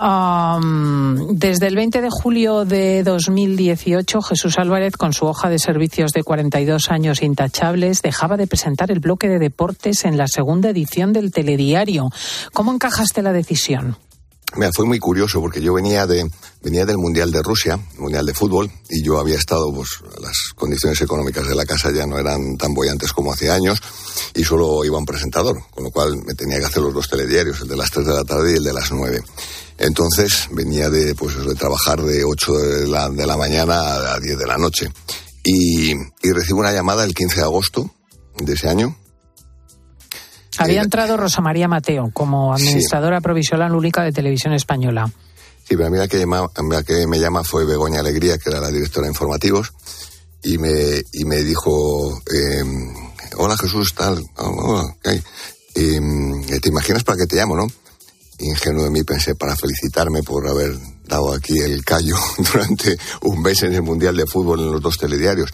Um, 0.00 1.36
desde 1.36 1.66
el 1.66 1.74
20 1.74 2.00
de 2.00 2.10
julio 2.10 2.64
de 2.64 3.02
2018, 3.02 4.22
Jesús 4.22 4.56
Álvarez, 4.56 4.96
con 4.96 5.12
su 5.12 5.26
hoja 5.26 5.48
de 5.48 5.58
servicios 5.58 6.12
de 6.12 6.22
42 6.22 6.92
años 6.92 7.24
intachables, 7.24 8.02
dejaba 8.02 8.36
de 8.36 8.46
presentar 8.46 8.92
el 8.92 9.00
bloque 9.00 9.28
de 9.28 9.40
deportes 9.40 10.04
en 10.04 10.16
la 10.16 10.28
segunda 10.28 10.70
edición 10.70 11.12
del 11.12 11.32
telediario. 11.32 12.08
¿Cómo 12.52 12.72
encajaste 12.72 13.20
la 13.20 13.32
decisión? 13.32 13.96
Mira, 14.54 14.70
fue 14.72 14.84
muy 14.84 14.98
curioso 14.98 15.40
porque 15.40 15.62
yo 15.62 15.72
venía 15.72 16.06
de 16.06 16.30
venía 16.62 16.84
del 16.84 16.98
Mundial 16.98 17.32
de 17.32 17.42
Rusia, 17.42 17.78
Mundial 17.98 18.26
de 18.26 18.34
Fútbol, 18.34 18.70
y 18.88 19.02
yo 19.02 19.18
había 19.18 19.36
estado, 19.36 19.72
pues 19.72 19.88
las 20.20 20.52
condiciones 20.54 21.00
económicas 21.00 21.48
de 21.48 21.54
la 21.54 21.64
casa 21.64 21.90
ya 21.90 22.06
no 22.06 22.18
eran 22.18 22.56
tan 22.56 22.72
bollantes 22.74 23.12
como 23.12 23.32
hace 23.32 23.50
años, 23.50 23.80
y 24.34 24.44
solo 24.44 24.84
iba 24.84 24.98
un 24.98 25.06
presentador, 25.06 25.62
con 25.70 25.84
lo 25.84 25.90
cual 25.90 26.22
me 26.24 26.34
tenía 26.34 26.58
que 26.58 26.66
hacer 26.66 26.82
los 26.82 26.94
dos 26.94 27.08
telediarios, 27.08 27.60
el 27.62 27.68
de 27.68 27.76
las 27.76 27.90
3 27.90 28.06
de 28.06 28.12
la 28.12 28.24
tarde 28.24 28.52
y 28.52 28.56
el 28.56 28.64
de 28.64 28.72
las 28.72 28.92
9. 28.92 29.22
Entonces 29.78 30.48
venía 30.52 30.90
de, 30.90 31.14
pues, 31.14 31.36
de 31.44 31.54
trabajar 31.54 32.02
de 32.02 32.24
8 32.24 32.52
de 32.52 32.86
la, 32.88 33.08
de 33.08 33.26
la 33.26 33.36
mañana 33.36 34.14
a 34.14 34.20
10 34.20 34.38
de 34.38 34.46
la 34.46 34.58
noche. 34.58 34.92
Y, 35.44 35.92
y 35.92 36.32
recibo 36.32 36.60
una 36.60 36.72
llamada 36.72 37.04
el 37.04 37.14
15 37.14 37.36
de 37.36 37.42
agosto 37.42 37.90
de 38.36 38.52
ese 38.52 38.68
año, 38.68 38.96
Había 40.58 40.82
entrado 40.82 41.16
Rosa 41.16 41.40
María 41.40 41.68
Mateo 41.68 42.10
como 42.12 42.52
administradora 42.52 43.20
provisional 43.20 43.74
única 43.74 44.02
de 44.02 44.12
Televisión 44.12 44.52
Española. 44.52 45.10
Sí, 45.64 45.76
pero 45.76 45.86
a 45.86 45.90
mí 45.90 45.96
la 45.96 46.08
que, 46.08 46.18
llama, 46.18 46.46
la 46.70 46.82
que 46.82 47.06
me 47.06 47.18
llama 47.18 47.44
fue 47.44 47.64
Begoña 47.64 48.00
Alegría, 48.00 48.38
que 48.38 48.50
era 48.50 48.60
la 48.60 48.70
directora 48.70 49.06
de 49.06 49.12
informativos, 49.12 49.72
y 50.42 50.58
me, 50.58 51.02
y 51.12 51.24
me 51.24 51.42
dijo, 51.42 52.20
eh, 52.32 52.64
hola 53.36 53.56
Jesús, 53.56 53.94
tal, 53.94 54.22
oh, 54.36 54.48
hola, 54.48 54.96
¿qué 55.02 55.10
hay? 55.10 55.22
Y, 55.74 56.00
mm, 56.00 56.46
¿Te 56.60 56.68
imaginas 56.68 57.04
para 57.04 57.18
qué 57.18 57.26
te 57.26 57.36
llamo, 57.36 57.56
no? 57.56 57.66
Ingenuo 58.40 58.84
de 58.84 58.90
mí 58.90 59.04
pensé 59.04 59.36
para 59.36 59.56
felicitarme 59.56 60.22
por 60.22 60.48
haber 60.48 60.76
dado 61.06 61.32
aquí 61.32 61.58
el 61.58 61.84
callo 61.84 62.16
durante 62.52 62.98
un 63.22 63.40
mes 63.40 63.62
en 63.62 63.74
el 63.74 63.82
Mundial 63.82 64.16
de 64.16 64.26
Fútbol 64.26 64.60
en 64.60 64.72
los 64.72 64.82
dos 64.82 64.98
telediarios. 64.98 65.50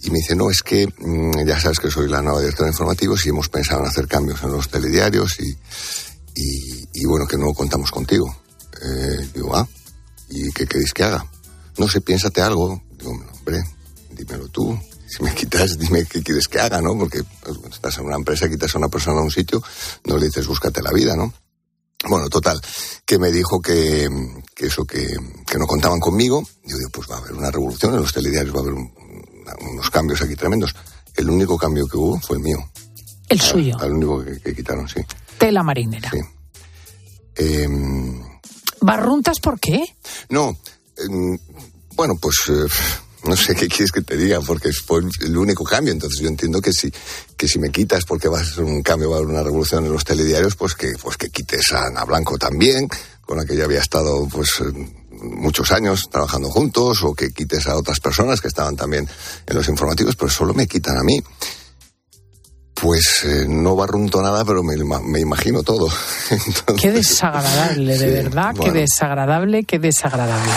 Y 0.00 0.10
me 0.10 0.18
dice, 0.18 0.36
no, 0.36 0.50
es 0.50 0.62
que 0.62 0.86
mm, 0.86 1.44
ya 1.46 1.60
sabes 1.60 1.78
que 1.80 1.90
soy 1.90 2.08
la 2.08 2.22
nueva 2.22 2.40
directora 2.40 2.66
de 2.66 2.72
informativos 2.74 3.26
y 3.26 3.30
hemos 3.30 3.48
pensado 3.48 3.80
en 3.80 3.86
hacer 3.88 4.06
cambios 4.06 4.42
en 4.42 4.52
los 4.52 4.68
telediarios 4.68 5.38
y, 5.40 5.50
y, 6.34 6.88
y 6.92 7.04
bueno, 7.04 7.26
que 7.26 7.36
no 7.36 7.52
contamos 7.52 7.90
contigo. 7.90 8.34
Eh, 8.80 9.28
digo, 9.34 9.56
ah, 9.56 9.66
¿y 10.28 10.52
qué 10.52 10.66
queréis 10.66 10.92
que 10.94 11.02
haga? 11.02 11.26
No 11.78 11.88
sé, 11.88 12.00
piénsate 12.00 12.40
algo. 12.40 12.80
Digo, 12.96 13.10
hombre, 13.10 13.62
dímelo 14.12 14.48
tú. 14.48 14.78
Si 15.08 15.22
me 15.22 15.34
quitas, 15.34 15.78
dime 15.78 16.04
qué 16.04 16.22
quieres 16.22 16.46
que 16.46 16.60
haga, 16.60 16.80
¿no? 16.80 16.96
Porque 16.96 17.22
pues, 17.42 17.58
estás 17.72 17.98
en 17.98 18.04
una 18.06 18.16
empresa, 18.16 18.48
quitas 18.48 18.74
a 18.74 18.78
una 18.78 18.88
persona 18.88 19.18
a 19.20 19.24
un 19.24 19.30
sitio, 19.32 19.60
no 20.04 20.16
le 20.16 20.26
dices, 20.26 20.46
búscate 20.46 20.80
la 20.82 20.92
vida, 20.92 21.16
¿no? 21.16 21.32
Bueno, 22.08 22.28
total, 22.28 22.60
que 23.04 23.18
me 23.18 23.32
dijo 23.32 23.60
que, 23.60 24.08
que 24.54 24.66
eso, 24.66 24.84
que, 24.84 25.04
que 25.44 25.58
no 25.58 25.66
contaban 25.66 25.98
conmigo. 25.98 26.40
Yo 26.64 26.76
digo, 26.76 26.90
pues 26.92 27.10
va 27.10 27.16
a 27.16 27.18
haber 27.18 27.32
una 27.32 27.50
revolución 27.50 27.94
en 27.94 28.00
los 28.00 28.12
telediarios, 28.12 28.54
va 28.54 28.60
a 28.60 28.62
haber 28.62 28.74
un- 28.74 28.92
unos 29.60 29.90
cambios 29.90 30.22
aquí 30.22 30.36
tremendos. 30.36 30.74
El 31.14 31.30
único 31.30 31.56
cambio 31.58 31.86
que 31.86 31.96
hubo 31.96 32.20
fue 32.20 32.36
el 32.36 32.42
mío. 32.42 32.70
El 33.28 33.40
suyo. 33.40 33.76
El 33.82 33.92
único 33.92 34.24
que, 34.24 34.40
que 34.40 34.54
quitaron, 34.54 34.88
sí. 34.88 35.00
Tela 35.38 35.62
marinera. 35.62 36.10
Em, 37.34 38.22
¿Barruntas 38.80 39.40
por 39.40 39.58
qué? 39.60 39.84
No, 40.30 40.56
em, 40.96 41.38
bueno, 41.94 42.14
pues 42.20 42.36
eh, 42.48 42.66
no 43.24 43.36
sé 43.36 43.54
qué 43.54 43.68
quieres 43.68 43.92
que 43.92 44.02
te 44.02 44.16
diga, 44.16 44.40
porque 44.40 44.72
fue 44.72 45.02
el 45.20 45.36
único 45.36 45.64
cambio. 45.64 45.92
Entonces 45.92 46.20
yo 46.20 46.28
entiendo 46.28 46.60
que 46.60 46.72
si, 46.72 46.92
que 47.36 47.46
si 47.48 47.58
me 47.58 47.70
quitas 47.70 48.04
porque 48.04 48.28
va 48.28 48.40
a 48.40 48.44
ser 48.44 48.64
un 48.64 48.82
cambio, 48.82 49.10
va 49.10 49.16
a 49.16 49.18
haber 49.18 49.30
una 49.30 49.42
revolución 49.42 49.84
en 49.84 49.92
los 49.92 50.04
telediarios, 50.04 50.56
pues 50.56 50.74
que, 50.74 50.92
pues 51.00 51.16
que 51.16 51.30
quites 51.30 51.72
a 51.72 51.86
Ana 51.86 52.04
Blanco 52.04 52.38
también, 52.38 52.88
con 53.22 53.38
la 53.38 53.44
que 53.44 53.56
yo 53.56 53.64
había 53.64 53.80
estado 53.80 54.26
pues 54.28 54.48
eh, 54.60 54.97
muchos 55.22 55.70
años 55.72 56.08
trabajando 56.10 56.50
juntos, 56.50 57.02
o 57.02 57.14
que 57.14 57.30
quites 57.32 57.66
a 57.66 57.76
otras 57.76 58.00
personas 58.00 58.40
que 58.40 58.48
estaban 58.48 58.76
también 58.76 59.08
en 59.46 59.56
los 59.56 59.68
informativos, 59.68 60.16
pero 60.16 60.30
solo 60.30 60.54
me 60.54 60.66
quitan 60.66 60.96
a 60.98 61.02
mí. 61.02 61.22
Pues 62.74 63.24
eh, 63.24 63.46
no 63.48 63.74
barrunto 63.74 64.22
nada, 64.22 64.44
pero 64.44 64.62
me, 64.62 64.76
me 64.76 65.20
imagino 65.20 65.62
todo. 65.64 65.88
Entonces, 66.30 66.76
Qué 66.80 66.92
desagradable, 66.92 67.98
de 67.98 68.06
Sí, 68.06 68.24
verdad, 68.24 68.54
bueno. 68.54 68.72
qué 68.72 68.78
desagradable, 68.80 69.64
qué 69.64 69.78
desagradable. 69.80 70.52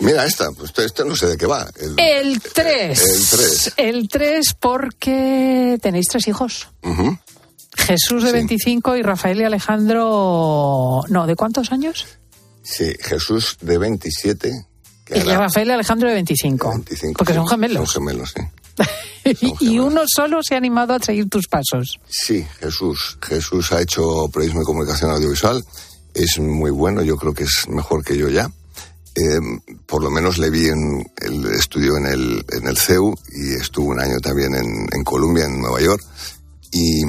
Mira 0.00 0.24
esta, 0.24 0.50
pues 0.52 0.70
este, 0.70 0.84
este 0.86 1.04
no 1.04 1.14
sé 1.14 1.26
de 1.26 1.36
qué 1.36 1.44
va. 1.46 1.68
El, 1.78 1.94
El 1.98 2.40
3. 2.40 2.98
El 3.00 3.26
3. 3.28 3.72
El 3.76 4.08
3 4.08 4.46
porque 4.58 5.78
tenéis 5.82 6.06
tres 6.08 6.26
hijos. 6.26 6.68
Jesús 7.86 8.24
de 8.24 8.32
25 8.32 8.96
y 8.96 9.02
Rafael 9.02 9.40
y 9.40 9.44
Alejandro... 9.44 11.02
No, 11.08 11.26
¿de 11.26 11.36
cuántos 11.36 11.72
años? 11.72 12.06
Sí, 12.62 12.94
Jesús 13.00 13.56
de 13.60 13.78
27. 13.78 14.66
que 15.04 15.18
Y 15.18 15.22
Rafael 15.22 15.68
y 15.68 15.72
Alejandro 15.72 16.08
de 16.08 16.14
25. 16.14 16.68
25, 16.70 17.18
porque 17.18 17.32
sí, 17.32 17.38
son 17.38 17.48
gemelos. 17.48 17.90
Son 17.90 18.02
gemelos, 18.02 18.34
sí. 18.36 18.42
y 19.60 19.78
uno 19.78 20.02
solo 20.06 20.40
se 20.42 20.54
ha 20.54 20.58
animado 20.58 20.94
a 20.94 20.98
seguir 20.98 21.28
tus 21.28 21.48
pasos. 21.48 22.00
Sí, 22.08 22.46
Jesús. 22.60 23.18
Jesús 23.22 23.72
ha 23.72 23.80
hecho 23.80 24.28
periodismo 24.32 24.62
y 24.62 24.64
comunicación 24.64 25.10
audiovisual. 25.10 25.62
Es 26.14 26.38
muy 26.38 26.70
bueno, 26.70 27.02
yo 27.02 27.16
creo 27.16 27.34
que 27.34 27.44
es 27.44 27.68
mejor 27.68 28.04
que 28.04 28.16
yo 28.16 28.28
ya. 28.28 28.50
Eh, 29.16 29.40
por 29.86 30.02
lo 30.02 30.10
menos 30.10 30.38
le 30.38 30.50
vi 30.50 30.68
en 30.68 31.04
el 31.16 31.46
estudio 31.46 31.96
en 31.96 32.06
el, 32.06 32.44
en 32.52 32.68
el 32.68 32.78
CEU 32.78 33.14
y 33.32 33.54
estuvo 33.54 33.90
un 33.90 34.00
año 34.00 34.18
también 34.20 34.54
en, 34.54 34.86
en 34.92 35.04
Columbia, 35.04 35.46
en 35.46 35.60
Nueva 35.60 35.80
York. 35.80 36.02
Y, 36.72 37.02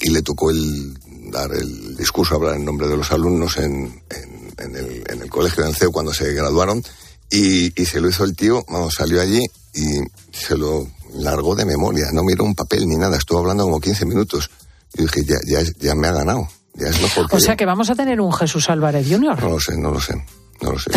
y 0.00 0.10
le 0.10 0.22
tocó 0.22 0.50
el 0.50 0.94
dar 1.30 1.52
el 1.52 1.96
discurso, 1.96 2.36
hablar 2.36 2.56
en 2.56 2.64
nombre 2.64 2.88
de 2.88 2.96
los 2.96 3.10
alumnos 3.12 3.56
en, 3.58 4.02
en- 4.10 4.38
en 4.58 4.74
el, 4.74 5.04
en 5.08 5.22
el 5.22 5.30
colegio, 5.30 5.64
el 5.64 5.74
CEU, 5.76 5.92
cuando 5.92 6.12
se 6.12 6.32
graduaron. 6.34 6.82
Y, 7.30 7.80
y 7.80 7.84
se 7.86 8.00
lo 8.00 8.08
hizo 8.08 8.24
el 8.24 8.34
tío, 8.34 8.64
vamos, 8.68 8.94
salió 8.94 9.20
allí 9.20 9.44
y 9.74 10.00
se 10.32 10.56
lo 10.56 10.88
largó 11.14 11.54
de 11.54 11.64
memoria. 11.64 12.06
No 12.12 12.22
miró 12.24 12.44
un 12.44 12.54
papel 12.54 12.86
ni 12.88 12.96
nada, 12.96 13.16
estuvo 13.18 13.38
hablando 13.38 13.64
como 13.64 13.80
15 13.80 14.04
minutos. 14.06 14.50
Y 14.94 15.02
dije, 15.02 15.24
ya, 15.24 15.36
ya, 15.46 15.60
ya 15.78 15.94
me 15.94 16.08
ha 16.08 16.12
ganado, 16.12 16.48
ya 16.74 16.88
es 16.88 17.00
mejor 17.02 17.28
que 17.28 17.36
O 17.36 17.40
sea 17.40 17.52
yo. 17.52 17.56
que 17.58 17.66
vamos 17.66 17.88
a 17.90 17.94
tener 17.94 18.20
un 18.20 18.32
Jesús 18.32 18.68
Álvarez 18.70 19.06
Jr. 19.08 19.38
No 19.42 19.50
lo 19.50 19.60
sé, 19.60 19.76
no 19.76 19.90
lo 19.92 20.00
sé. 20.00 20.14
No 20.60 20.72
lo 20.72 20.78
sé. 20.78 20.90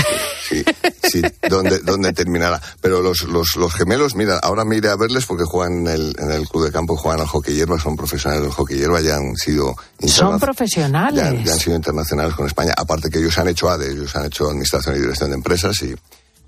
Sí, 0.49 0.64
sí, 1.03 1.22
¿dónde, 1.47 1.80
dónde 1.80 2.14
terminará? 2.14 2.59
Pero 2.82 3.01
los, 3.01 3.24
los, 3.24 3.55
los 3.55 3.74
gemelos, 3.74 4.16
mira, 4.16 4.38
ahora 4.41 4.66
me 4.66 4.78
iré 4.78 4.89
a 4.89 4.95
verles 4.95 5.26
porque 5.28 5.43
juegan 5.45 5.82
en 5.82 5.88
el, 5.88 6.16
en 6.18 6.32
el 6.32 6.47
club 6.47 6.66
de 6.66 6.72
campo, 6.72 6.97
juegan 6.97 7.22
al 7.22 7.28
hockey 7.28 7.53
hierba, 7.55 7.80
son 7.80 7.95
profesionales 7.95 8.43
del 8.43 8.51
hockey 8.51 8.78
hierba, 8.78 9.01
ya 9.01 9.16
han 9.18 9.36
sido 9.36 9.76
Son 10.07 10.39
profesionales. 10.39 11.16
ya, 11.24 11.32
ya 11.43 11.53
han 11.53 11.59
sido 11.59 11.76
internacionales 11.76 12.34
con 12.36 12.47
España. 12.47 12.74
Aparte 12.76 13.09
que 13.09 13.20
ellos 13.20 13.38
han 13.38 13.49
hecho 13.49 13.70
ADE, 13.70 13.91
ellos 13.91 14.16
han 14.16 14.26
hecho 14.26 14.47
Administración 14.49 14.95
y 14.95 14.99
Dirección 14.99 15.30
de 15.30 15.36
Empresas, 15.36 15.80
y, 15.84 15.95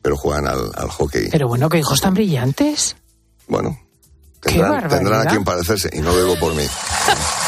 pero 0.01 0.18
juegan 0.18 0.47
al, 0.47 0.72
al 0.76 0.89
hockey. 0.89 1.30
Pero 1.30 1.47
bueno, 1.47 1.70
qué 1.70 1.78
hijos 1.80 2.01
tan 2.01 2.14
brillantes. 2.16 2.95
Bueno, 3.47 3.80
tendrán, 4.41 4.89
tendrán 4.89 5.28
a 5.28 5.30
quien 5.30 5.43
parecerse, 5.43 5.89
y 5.93 5.99
no 5.99 6.11
lo 6.14 6.18
digo 6.26 6.39
por 6.39 6.55
mí. 6.55 6.64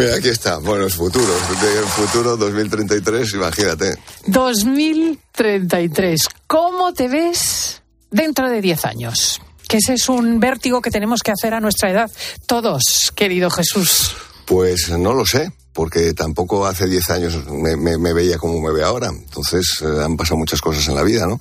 Mira, 0.00 0.16
aquí 0.16 0.28
está. 0.28 0.58
Bueno, 0.58 0.86
es 0.86 0.94
futuro. 0.94 1.32
El 1.62 1.84
futuro 1.86 2.36
2033, 2.36 3.34
imagínate. 3.34 3.96
2033. 4.26 6.28
¿Cómo 6.46 6.92
te 6.92 7.08
ves 7.08 7.82
dentro 8.10 8.50
de 8.50 8.60
10 8.60 8.84
años? 8.86 9.40
Que 9.68 9.76
ese 9.76 9.94
es 9.94 10.08
un 10.08 10.40
vértigo 10.40 10.80
que 10.80 10.90
tenemos 10.90 11.22
que 11.22 11.30
hacer 11.32 11.54
a 11.54 11.60
nuestra 11.60 11.90
edad. 11.90 12.10
Todos, 12.46 13.12
querido 13.14 13.50
Jesús. 13.50 14.12
Pues 14.46 14.90
no 14.90 15.14
lo 15.14 15.24
sé, 15.24 15.52
porque 15.72 16.12
tampoco 16.12 16.66
hace 16.66 16.88
10 16.88 17.10
años 17.10 17.46
me, 17.46 17.76
me- 17.76 17.98
me 17.98 18.12
veía 18.12 18.36
como 18.38 18.60
me 18.60 18.72
ve 18.72 18.82
ahora. 18.82 19.08
Entonces 19.08 19.64
eh, 19.82 20.02
han 20.04 20.16
pasado 20.16 20.38
muchas 20.38 20.60
cosas 20.60 20.88
en 20.88 20.96
la 20.96 21.04
vida, 21.04 21.26
¿no? 21.26 21.40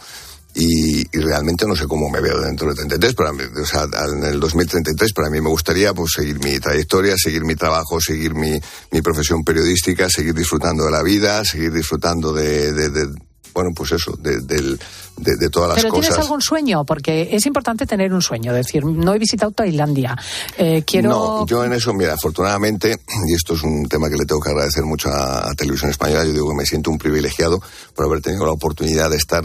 Y, 0.56 1.02
y 1.16 1.20
realmente 1.22 1.66
no 1.68 1.76
sé 1.76 1.86
cómo 1.88 2.10
me 2.10 2.20
veo 2.22 2.39
dentro 2.41 2.70
de 2.70 2.76
33, 2.76 3.14
pero 3.14 3.30
a 3.30 3.34
mí- 3.34 3.43
o 3.62 3.66
sea, 3.66 3.86
en 4.12 4.24
el 4.24 4.39
2033 4.39 5.14
para 5.14 5.30
mí 5.30 5.39
me 5.39 5.50
gustaría 5.50 5.93
pues 5.93 6.12
seguir 6.16 6.43
mi 6.43 6.60
trayectoria, 6.60 7.16
seguir 7.18 7.45
mi 7.45 7.56
trabajo, 7.56 8.02
seguir 8.02 8.34
mi, 8.34 8.60
mi 8.91 9.02
profesión 9.02 9.43
periodística, 9.43 10.10
seguir 10.10 10.34
disfrutando 10.34 10.86
de 10.86 10.91
la 10.91 11.04
vida, 11.04 11.45
seguir 11.45 11.72
disfrutando 11.72 12.34
de, 12.34 12.74
de- 12.74 12.89
de- 12.89 13.08
bueno, 13.54 13.72
pues 13.76 13.91
eso, 13.93 14.14
de, 14.20 14.39
de- 14.41 14.78
de 15.20 15.50
todas 15.50 15.70
las 15.72 15.78
¿Pero 15.80 15.89
cosas. 15.89 16.06
tienes 16.12 16.24
algún 16.26 16.41
sueño? 16.41 16.86
Porque 16.86 17.28
es 17.34 17.45
importante 17.45 17.86
tener 17.86 18.14
un 18.14 18.22
sueño. 18.22 18.54
Decir, 18.54 18.86
no 18.86 19.14
he 19.14 19.20
visitado 19.20 19.52
Tailandia. 19.52 20.16
Eh, 20.58 20.84
quiero... 20.88 21.10
No, 21.10 21.45
yo 21.45 21.66
en 21.66 21.74
eso, 21.74 21.93
mira, 21.93 22.14
afortunadamente, 22.14 22.97
y 23.28 23.34
esto 23.34 23.54
es 23.56 23.64
un 23.64 23.86
tema 23.89 24.10
que 24.10 24.16
le 24.16 24.26
tengo 24.26 24.39
que 24.39 24.50
agradecer 24.52 24.86
mucho 24.86 25.10
a, 25.10 25.50
a 25.50 25.54
Televisión 25.56 25.91
Española, 25.91 26.24
yo 26.24 26.32
digo 26.32 26.50
que 26.50 26.56
me 26.56 26.66
siento 26.66 26.89
un 26.89 26.97
privilegiado 26.97 27.62
por 27.93 28.06
haber 28.06 28.22
tenido 28.22 28.45
la 28.45 28.54
oportunidad 28.54 29.10
de 29.10 29.18
estar, 29.18 29.43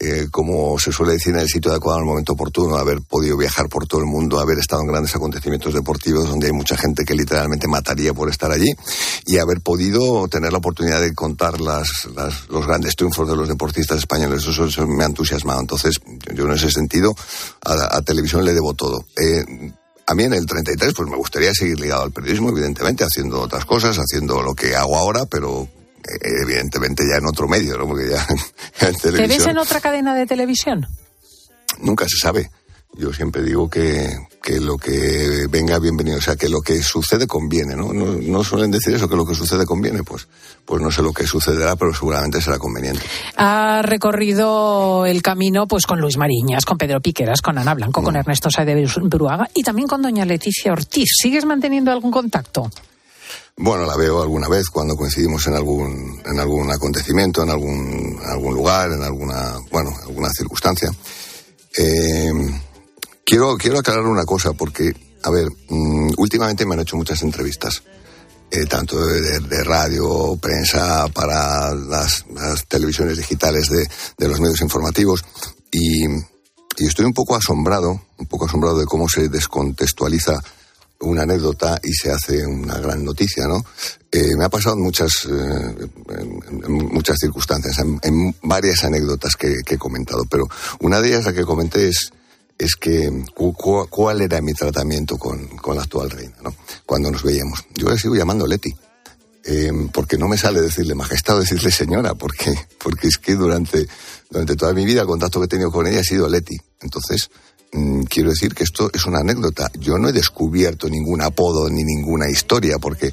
eh, 0.00 0.26
como 0.32 0.76
se 0.80 0.90
suele 0.90 1.12
decir, 1.12 1.32
en 1.34 1.38
el 1.42 1.48
sitio 1.48 1.70
adecuado 1.70 1.98
en 1.98 2.04
el 2.04 2.08
momento 2.10 2.32
oportuno, 2.32 2.74
haber 2.76 3.00
podido 3.02 3.36
viajar 3.36 3.68
por 3.68 3.86
todo 3.86 4.00
el 4.00 4.08
mundo, 4.08 4.40
haber 4.40 4.58
estado 4.58 4.82
en 4.82 4.88
grandes 4.88 5.14
acontecimientos 5.14 5.72
deportivos 5.72 6.28
donde 6.28 6.46
hay 6.48 6.52
mucha 6.52 6.76
gente 6.76 7.04
que 7.04 7.14
literalmente 7.14 7.68
mataría 7.68 8.12
por 8.12 8.28
estar 8.28 8.50
allí 8.50 8.72
y 9.26 9.38
haber 9.38 9.60
podido 9.60 10.26
tener 10.26 10.50
la 10.50 10.58
oportunidad 10.58 11.00
de 11.00 11.14
contar 11.14 11.60
las, 11.60 11.86
las- 12.16 12.48
los 12.48 12.66
grandes 12.66 12.96
triunfos 12.96 13.28
de 13.28 13.36
los 13.36 13.41
deportistas 13.48 13.98
españoles. 13.98 14.46
Eso, 14.46 14.66
eso 14.66 14.86
me 14.86 15.04
ha 15.04 15.06
entusiasmado. 15.06 15.60
Entonces, 15.60 16.00
yo, 16.34 16.44
en 16.44 16.52
ese 16.52 16.70
sentido 16.70 17.14
a, 17.64 17.96
a 17.96 18.02
televisión 18.02 18.44
le 18.44 18.52
debo 18.52 18.74
todo. 18.74 19.04
Eh, 19.16 19.44
a 20.06 20.14
mí 20.14 20.24
en 20.24 20.34
el 20.34 20.46
33 20.46 20.94
pues 20.94 21.08
me 21.08 21.16
gustaría 21.16 21.52
seguir 21.54 21.78
ligado 21.80 22.02
al 22.02 22.12
periodismo, 22.12 22.50
evidentemente, 22.50 23.04
haciendo 23.04 23.40
otras 23.40 23.64
cosas, 23.64 23.96
haciendo 23.96 24.42
lo 24.42 24.54
que 24.54 24.74
hago 24.74 24.96
ahora, 24.96 25.26
pero 25.26 25.62
eh, 25.62 26.42
evidentemente 26.42 27.04
ya 27.08 27.18
en 27.18 27.26
otro 27.26 27.48
medio, 27.48 27.78
¿no? 27.78 27.86
Porque 27.86 28.10
ya 28.10 28.26
en 28.86 28.94
¿Te 28.96 29.10
ves 29.10 29.16
televisión 29.16 29.50
en 29.50 29.58
otra 29.58 29.80
cadena 29.80 30.14
de 30.14 30.26
televisión? 30.26 30.86
nunca 31.80 32.06
se 32.08 32.16
sabe. 32.18 32.50
Yo 32.94 33.10
siempre 33.10 33.42
digo 33.42 33.70
que, 33.70 34.06
que 34.42 34.60
lo 34.60 34.76
que 34.76 35.46
venga 35.48 35.78
bienvenido, 35.78 36.18
o 36.18 36.20
sea, 36.20 36.36
que 36.36 36.50
lo 36.50 36.60
que 36.60 36.82
sucede 36.82 37.26
conviene, 37.26 37.74
¿no? 37.74 37.90
¿no? 37.90 38.04
no 38.20 38.44
suelen 38.44 38.70
decir 38.70 38.94
eso, 38.94 39.08
que 39.08 39.16
lo 39.16 39.24
que 39.24 39.34
sucede 39.34 39.64
conviene, 39.64 40.02
pues, 40.02 40.28
pues 40.66 40.82
no 40.82 40.90
sé 40.90 41.00
lo 41.00 41.12
que 41.14 41.26
sucederá, 41.26 41.74
pero 41.76 41.94
seguramente 41.94 42.42
será 42.42 42.58
conveniente. 42.58 43.00
Ha 43.36 43.80
recorrido 43.82 45.06
el 45.06 45.22
camino 45.22 45.66
pues 45.66 45.86
con 45.86 46.00
Luis 46.00 46.18
Mariñas, 46.18 46.66
con 46.66 46.76
Pedro 46.76 47.00
Piqueras, 47.00 47.40
con 47.40 47.56
Ana 47.56 47.72
Blanco, 47.74 48.02
Mm. 48.02 48.04
con 48.04 48.16
Ernesto 48.16 48.50
Saez 48.50 48.66
de 48.66 49.08
Bruaga 49.08 49.48
y 49.54 49.62
también 49.62 49.88
con 49.88 50.02
doña 50.02 50.26
Leticia 50.26 50.72
Ortiz. 50.72 51.08
¿Sigues 51.16 51.46
manteniendo 51.46 51.90
algún 51.92 52.10
contacto? 52.10 52.70
Bueno, 53.56 53.86
la 53.86 53.96
veo 53.96 54.20
alguna 54.22 54.48
vez 54.48 54.68
cuando 54.68 54.96
coincidimos 54.96 55.46
en 55.46 55.54
algún, 55.54 56.20
en 56.26 56.38
algún 56.38 56.70
acontecimiento, 56.70 57.42
en 57.42 57.50
algún, 57.50 58.18
algún 58.26 58.54
lugar, 58.54 58.92
en 58.92 59.02
alguna, 59.02 59.54
bueno, 59.70 59.90
alguna 60.06 60.28
circunstancia. 60.30 60.90
Eh, 61.78 62.32
quiero, 63.24 63.56
quiero 63.56 63.78
aclarar 63.78 64.06
una 64.06 64.24
cosa, 64.24 64.52
porque, 64.52 64.92
a 65.22 65.30
ver, 65.30 65.48
mm, 65.68 66.12
últimamente 66.18 66.66
me 66.66 66.74
han 66.74 66.80
hecho 66.80 66.96
muchas 66.96 67.22
entrevistas, 67.22 67.82
eh, 68.50 68.66
tanto 68.66 69.04
de, 69.04 69.40
de- 69.40 69.64
radio, 69.64 70.36
prensa, 70.40 71.08
para 71.08 71.74
las, 71.74 72.24
televisiones 72.68 73.16
digitales 73.16 73.68
de, 73.68 73.88
de 74.18 74.28
los 74.28 74.40
medios 74.40 74.60
informativos, 74.60 75.24
y, 75.70 76.04
estoy 76.76 77.04
un 77.04 77.12
poco 77.12 77.36
asombrado, 77.36 78.00
un 78.18 78.26
poco 78.26 78.46
asombrado 78.46 78.78
de 78.78 78.86
cómo 78.86 79.08
se 79.08 79.28
descontextualiza 79.28 80.40
una 81.00 81.22
anécdota 81.22 81.80
y 81.82 81.92
se 81.92 82.10
hace 82.10 82.46
una 82.46 82.78
gran 82.78 83.04
noticia, 83.04 83.46
¿no? 83.46 83.64
Eh, 84.10 84.36
me 84.36 84.44
ha 84.44 84.48
pasado 84.48 84.76
en 84.76 84.82
muchas, 84.82 85.10
eh, 85.28 85.88
muchas 86.68 87.16
circunstancias, 87.18 87.76
en, 87.78 88.36
varias 88.42 88.84
anécdotas 88.84 89.36
que 89.36 89.56
he 89.66 89.78
comentado, 89.78 90.24
pero 90.30 90.44
una 90.80 91.00
de 91.00 91.08
ellas 91.08 91.24
la 91.24 91.32
que 91.32 91.44
comenté 91.44 91.88
es, 91.88 92.12
es 92.62 92.76
que 92.76 93.10
cu- 93.34 93.52
cu- 93.54 93.86
cuál 93.88 94.20
era 94.22 94.40
mi 94.40 94.52
tratamiento 94.54 95.16
con, 95.18 95.46
con 95.58 95.76
la 95.76 95.82
actual 95.82 96.10
reina, 96.10 96.36
¿no? 96.42 96.54
Cuando 96.86 97.10
nos 97.10 97.22
veíamos. 97.22 97.64
Yo 97.74 97.88
le 97.90 97.98
sigo 97.98 98.14
llamando 98.14 98.46
Leti. 98.46 98.72
eh, 99.44 99.72
porque 99.92 100.16
no 100.18 100.28
me 100.28 100.38
sale 100.38 100.60
decirle 100.60 100.94
majestad 100.94 101.36
o 101.36 101.40
decirle 101.40 101.70
señora, 101.72 102.14
porque, 102.14 102.54
porque 102.78 103.08
es 103.08 103.16
que 103.18 103.34
durante, 103.34 103.86
durante 104.30 104.54
toda 104.54 104.72
mi 104.72 104.84
vida 104.84 105.00
el 105.00 105.06
contacto 105.08 105.40
que 105.40 105.46
he 105.46 105.48
tenido 105.48 105.72
con 105.72 105.86
ella 105.86 106.00
ha 106.00 106.04
sido 106.04 106.28
Leti. 106.28 106.56
Entonces, 106.80 107.28
mm, 107.72 108.02
quiero 108.04 108.30
decir 108.30 108.54
que 108.54 108.62
esto 108.62 108.88
es 108.94 109.04
una 109.06 109.18
anécdota. 109.18 109.68
Yo 109.80 109.98
no 109.98 110.08
he 110.08 110.12
descubierto 110.12 110.88
ningún 110.88 111.22
apodo 111.22 111.68
ni 111.68 111.82
ninguna 111.82 112.30
historia, 112.30 112.78
porque, 112.78 113.12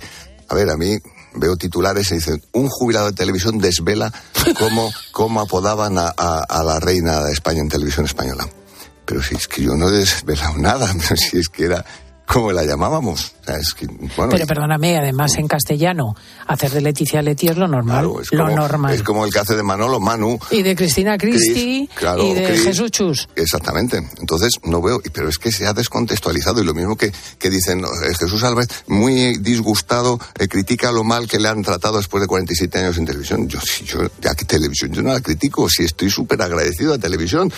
a 0.50 0.54
ver, 0.54 0.70
a 0.70 0.78
mí 0.78 0.98
veo 1.34 1.56
titulares 1.58 2.12
y 2.12 2.16
dicen, 2.16 2.42
un 2.54 2.68
jubilado 2.70 3.08
de 3.08 3.14
televisión 3.14 3.58
desvela 3.58 4.14
cómo, 4.60 4.92
cómo 5.12 5.42
apodaban 5.42 5.96
a 5.98 6.64
la 6.64 6.80
reina 6.80 7.24
de 7.24 7.32
España 7.34 7.62
en 7.62 7.70
televisión 7.70 8.06
española. 8.06 8.48
Pero 9.10 9.24
si 9.24 9.34
es 9.34 9.48
que 9.48 9.64
yo 9.64 9.74
no 9.74 9.90
he 9.90 9.92
desvelado 9.92 10.56
nada, 10.60 10.94
pero 10.94 11.16
si 11.18 11.40
es 11.40 11.50
que 11.50 11.66
era 11.66 11.84
como 12.30 12.52
la 12.52 12.64
llamábamos. 12.64 13.34
O 13.42 13.44
sea, 13.44 13.58
es 13.58 13.74
que, 13.74 13.88
bueno, 13.88 14.30
Pero 14.30 14.46
perdóname, 14.46 14.96
además 15.00 15.36
en 15.38 15.48
castellano, 15.48 16.16
hacer 16.46 16.70
de 16.70 16.82
Leticia 16.82 17.24
Leti 17.24 17.48
es 17.48 17.58
lo 17.58 17.68
normal. 17.68 18.08
es 18.22 18.32
lo 18.32 18.46
como, 18.46 18.56
normal. 18.56 18.94
es 18.94 19.02
como 19.02 19.26
el 19.26 19.34
que 19.34 19.40
hace 19.40 19.56
de 19.56 19.64
Manolo 19.64 20.00
Manu. 20.00 20.38
Y 20.52 20.62
de 20.62 20.76
Cristina 20.76 21.18
Cristi 21.18 21.90
claro, 21.96 22.24
y 22.24 22.36
de. 22.36 22.56
Jesús 22.56 22.92
Chus. 22.92 23.28
Exactamente. 23.36 23.98
Entonces, 24.20 24.60
no 24.64 24.80
veo, 24.80 25.02
pero 25.12 25.28
es 25.28 25.40
que 25.40 25.52
se 25.52 25.66
ha 25.66 25.74
descontextualizado 25.74 26.62
y 26.62 26.66
lo 26.66 26.76
mismo 26.76 26.96
que, 26.96 27.12
que 27.40 27.50
dicen 27.50 27.80
eh, 27.80 28.14
Jesús 28.20 28.44
Álvarez, 28.44 28.70
muy 28.86 29.38
disgustado, 29.40 30.20
eh, 30.38 30.48
critica 30.48 30.92
lo 30.92 31.04
mal 31.04 31.28
que 31.28 31.40
le 31.40 31.50
han 31.50 31.64
tratado 31.64 31.98
después 31.98 32.22
de 32.22 32.28
47 32.28 32.78
años 32.78 32.98
en 33.00 33.06
televisión. 33.08 33.48
Yo, 33.48 33.60
si 33.60 33.86
yo, 33.86 34.02
ya 34.22 34.36
que 34.36 34.46
televisión, 34.46 34.92
yo 34.92 35.02
no 35.02 35.14
la 35.14 35.22
critico, 35.22 35.68
si 35.68 35.84
estoy 35.84 36.12
súper 36.12 36.44
agradecido 36.44 36.94
a 36.94 37.00
televisión. 37.00 37.52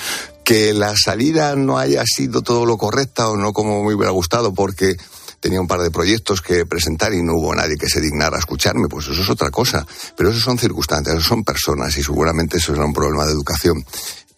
Que 0.44 0.74
la 0.74 0.94
salida 0.96 1.56
no 1.56 1.78
haya 1.78 2.04
sido 2.06 2.42
todo 2.42 2.66
lo 2.66 2.78
correcta 2.78 3.30
o 3.30 3.38
no 3.38 3.54
como 3.54 3.84
me 3.84 3.94
hubiera 3.94 4.12
gustado 4.12 4.54
porque 4.54 4.96
tenía 5.40 5.60
un 5.60 5.68
par 5.68 5.82
de 5.82 5.92
proyectos 5.92 6.42
que 6.42 6.66
presentar 6.66 7.14
y 7.14 7.24
no 7.24 7.34
hubo 7.34 7.56
nadie 7.56 7.76
que 7.76 7.90
se 7.90 8.00
dignara 8.00 8.36
a 8.38 8.40
escucharme, 8.40 8.88
pues 8.88 9.08
eso 9.08 9.22
es 9.22 9.30
otra 9.30 9.50
cosa. 9.50 9.86
Pero 10.16 10.30
eso 10.30 10.40
son 10.40 10.58
circunstancias, 10.58 11.16
eso 11.16 11.30
son 11.30 11.44
personas 11.44 11.98
y 11.98 12.04
seguramente 12.04 12.58
eso 12.58 12.74
era 12.74 12.86
un 12.86 12.94
problema 12.94 13.26
de 13.26 13.34
educación 13.34 13.84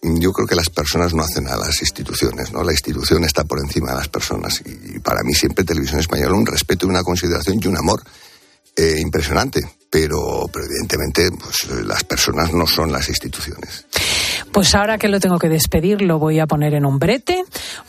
yo 0.04 0.34
creo 0.34 0.48
que 0.48 0.56
las 0.56 0.70
personas 0.70 1.14
no 1.14 1.24
hacen 1.24 1.48
a 1.48 1.56
las 1.56 1.82
instituciones, 1.82 2.52
¿no? 2.52 2.64
La 2.64 2.74
institución 2.74 3.24
está 3.24 3.46
por 3.46 3.60
encima 3.60 3.92
de 3.92 3.98
las 3.98 4.10
personas 4.10 4.62
y, 4.66 5.00
para 5.00 5.24
mí 5.24 5.34
siempre 5.34 5.64
Televisión 5.64 6.00
Española 6.00 6.36
un 6.36 6.46
respeto, 6.46 6.88
una 6.88 7.04
consideración 7.04 7.60
y 7.62 7.68
un 7.68 7.78
amor 7.78 8.04
eh, 8.76 8.96
impresionante, 9.00 9.62
pero, 9.90 10.50
pero 10.52 10.66
evidentemente 10.66 11.32
pues, 11.32 11.86
las 11.86 12.04
personas 12.04 12.52
no 12.52 12.68
son 12.68 12.92
las 12.92 13.08
instituciones. 13.08 13.86
Pues 14.54 14.76
ahora 14.76 15.00
que 15.00 15.08
lo 15.08 15.20
tengo 15.20 15.40
que 15.40 15.50
despedir, 15.50 16.04
lo 16.04 16.20
voy 16.20 16.40
a 16.40 16.46
poner 16.46 16.76
en 16.76 16.86
un 16.86 17.00
brete, 17.00 17.44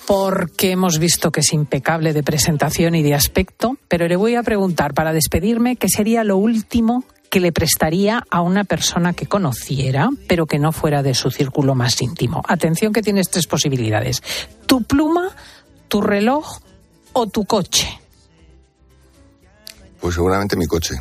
porque 0.06 0.70
hemos 0.70 0.98
visto 0.98 1.30
que 1.30 1.40
es 1.40 1.52
impecable 1.52 2.14
de 2.14 2.22
presentación 2.22 2.94
y 2.94 3.02
de 3.02 3.14
aspecto, 3.14 3.76
pero 3.86 4.08
le 4.08 4.16
voy 4.16 4.34
a 4.34 4.42
preguntar 4.42 4.94
para 4.94 5.12
despedirme 5.12 5.76
qué 5.76 5.90
sería 5.90 6.24
lo 6.24 6.38
último 6.38 7.04
que 7.28 7.40
le 7.40 7.52
prestaría 7.52 8.24
a 8.30 8.40
una 8.40 8.64
persona 8.64 9.12
que 9.12 9.26
conociera, 9.26 10.08
pero 10.26 10.46
que 10.46 10.58
no 10.58 10.72
fuera 10.72 11.02
de 11.02 11.12
su 11.12 11.30
círculo 11.30 11.74
más 11.74 12.00
íntimo. 12.00 12.42
Atención 12.48 12.94
que 12.94 13.02
tienes 13.02 13.28
tres 13.28 13.46
posibilidades. 13.46 14.22
Tu 14.64 14.84
pluma, 14.84 15.36
tu 15.88 16.00
reloj 16.00 16.60
o 17.12 17.26
tu 17.26 17.44
coche. 17.44 18.00
Pues 20.00 20.14
seguramente 20.14 20.56
mi 20.56 20.66
coche 20.66 20.94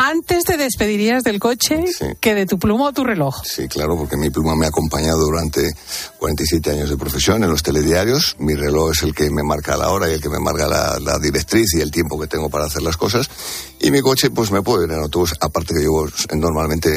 antes 0.00 0.44
te 0.44 0.56
despedirías 0.56 1.24
del 1.24 1.40
coche 1.40 1.84
que 2.20 2.34
de 2.36 2.46
tu 2.46 2.56
pluma 2.56 2.86
o 2.86 2.92
tu 2.92 3.02
reloj. 3.02 3.42
Sí, 3.44 3.66
claro, 3.66 3.96
porque 3.96 4.16
mi 4.16 4.30
pluma 4.30 4.54
me 4.54 4.64
ha 4.64 4.68
acompañado 4.68 5.18
durante 5.18 5.72
47 6.18 6.70
años 6.70 6.88
de 6.88 6.96
profesión 6.96 7.42
en 7.42 7.50
los 7.50 7.64
telediarios. 7.64 8.36
Mi 8.38 8.54
reloj 8.54 8.92
es 8.92 9.02
el 9.02 9.12
que 9.12 9.28
me 9.28 9.42
marca 9.42 9.76
la 9.76 9.88
hora 9.88 10.08
y 10.08 10.12
el 10.12 10.20
que 10.20 10.28
me 10.28 10.38
marca 10.38 10.68
la, 10.68 11.18
directriz 11.18 11.74
y 11.74 11.80
el 11.80 11.90
tiempo 11.90 12.18
que 12.18 12.28
tengo 12.28 12.48
para 12.48 12.66
hacer 12.66 12.82
las 12.82 12.96
cosas. 12.96 13.28
Y 13.80 13.90
mi 13.90 14.00
coche, 14.00 14.30
pues 14.30 14.52
me 14.52 14.62
puedo 14.62 14.84
ir 14.84 14.92
en 14.92 15.00
autobús, 15.00 15.34
aparte 15.40 15.74
que 15.74 15.82
yo 15.82 16.06
normalmente 16.36 16.90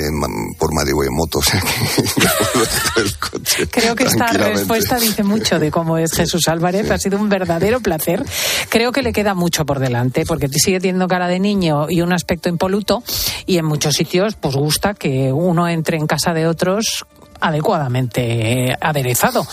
por 0.60 0.72
Madrid 0.72 0.93
voy 0.93 1.08
en 1.08 1.16
moto, 1.16 1.39
o 1.39 1.41
sea 1.41 1.60
que 1.60 3.02
el 3.02 3.18
coche. 3.18 3.68
Creo 3.68 3.95
que 3.95 4.04
esta 4.04 4.28
respuesta 4.28 4.99
dice 4.99 5.24
mucho 5.24 5.58
de 5.58 5.72
cómo 5.72 5.97
es 5.97 6.14
Jesús 6.14 6.47
Álvarez. 6.47 6.91
Ha 6.91 6.99
sido 6.99 7.20
un 7.20 7.30
verdadero 7.30 7.80
placer. 7.80 8.24
Creo 8.70 8.91
que 8.91 9.02
le 9.02 9.12
queda 9.12 9.34
mucho 9.34 9.66
por 9.66 9.80
delante, 9.80 10.24
porque 10.28 10.47
sigue 10.49 10.80
teniendo 10.80 11.08
cara 11.08 11.28
de 11.28 11.39
niño 11.39 11.88
y 11.89 12.02
un 12.02 12.14
aspecto 12.14 12.47
impoluto 12.47 12.91
y 13.46 13.58
en 13.58 13.66
muchos 13.66 13.96
sitios 13.96 14.36
pues 14.36 14.56
gusta 14.56 14.94
que 14.94 15.32
uno 15.32 15.68
entre 15.68 15.98
en 15.98 16.08
casa 16.08 16.34
de 16.34 16.48
otros 16.48 17.06
adecuadamente 17.42 18.74
aderezado. 18.80 19.46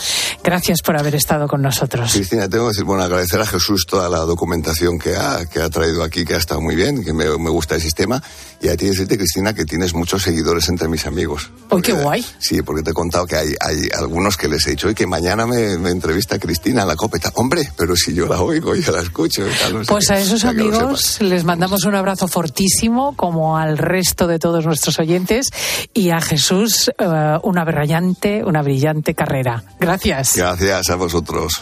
Gracias 0.43 0.81
por 0.81 0.97
haber 0.97 1.15
estado 1.15 1.47
con 1.47 1.61
nosotros. 1.61 2.13
Cristina, 2.13 2.47
tengo 2.47 2.65
que 2.65 2.69
decir, 2.69 2.85
bueno, 2.85 3.03
agradecer 3.03 3.41
a 3.41 3.45
Jesús 3.45 3.85
toda 3.87 4.07
la 4.09 4.19
documentación 4.19 4.99
que 4.99 5.15
ha, 5.15 5.45
que 5.47 5.59
ha 5.61 5.69
traído 5.69 6.03
aquí, 6.03 6.23
que 6.23 6.35
ha 6.35 6.37
estado 6.37 6.61
muy 6.61 6.75
bien, 6.75 7.03
que 7.03 7.13
me, 7.13 7.25
me 7.37 7.49
gusta 7.49 7.75
el 7.75 7.81
sistema. 7.81 8.21
Y 8.61 8.67
a 8.67 8.75
ti 8.75 8.87
decirte, 8.87 9.17
Cristina, 9.17 9.53
que 9.53 9.65
tienes 9.65 9.93
muchos 9.93 10.23
seguidores 10.23 10.67
entre 10.67 10.87
mis 10.87 11.05
amigos. 11.05 11.51
¡Oh, 11.69 11.79
qué 11.79 11.93
guay! 11.93 12.25
Sí, 12.39 12.61
porque 12.61 12.83
te 12.83 12.91
he 12.91 12.93
contado 12.93 13.25
que 13.25 13.35
hay, 13.35 13.55
hay 13.61 13.89
algunos 13.97 14.35
que 14.35 14.47
les 14.47 14.67
he 14.67 14.71
dicho, 14.71 14.89
y 14.89 14.95
que 14.95 15.07
mañana 15.07 15.45
me, 15.45 15.77
me 15.77 15.91
entrevista 15.91 16.37
Cristina 16.39 16.85
la 16.85 16.95
copeta. 16.95 17.31
Hombre, 17.35 17.71
pero 17.77 17.95
si 17.95 18.13
yo 18.13 18.27
la 18.27 18.41
oigo, 18.41 18.75
yo 18.75 18.91
la 18.91 19.01
escucho. 19.01 19.45
pues 19.87 20.09
a 20.11 20.19
esos 20.19 20.43
amigos 20.43 21.21
les 21.21 21.43
mandamos 21.43 21.85
un 21.85 21.95
abrazo 21.95 22.27
fortísimo, 22.27 23.15
como 23.15 23.57
al 23.57 23.77
resto 23.77 24.27
de 24.27 24.39
todos 24.39 24.65
nuestros 24.65 24.99
oyentes, 24.99 25.47
y 25.93 26.09
a 26.09 26.19
Jesús 26.19 26.91
uh, 26.99 27.47
una 27.47 27.63
brillante, 27.63 28.43
una 28.43 28.61
brillante 28.61 29.13
carrera. 29.13 29.63
Gracias. 29.79 30.35
Gracias 30.35 30.89
a 30.89 30.95
vosotros. 30.95 31.61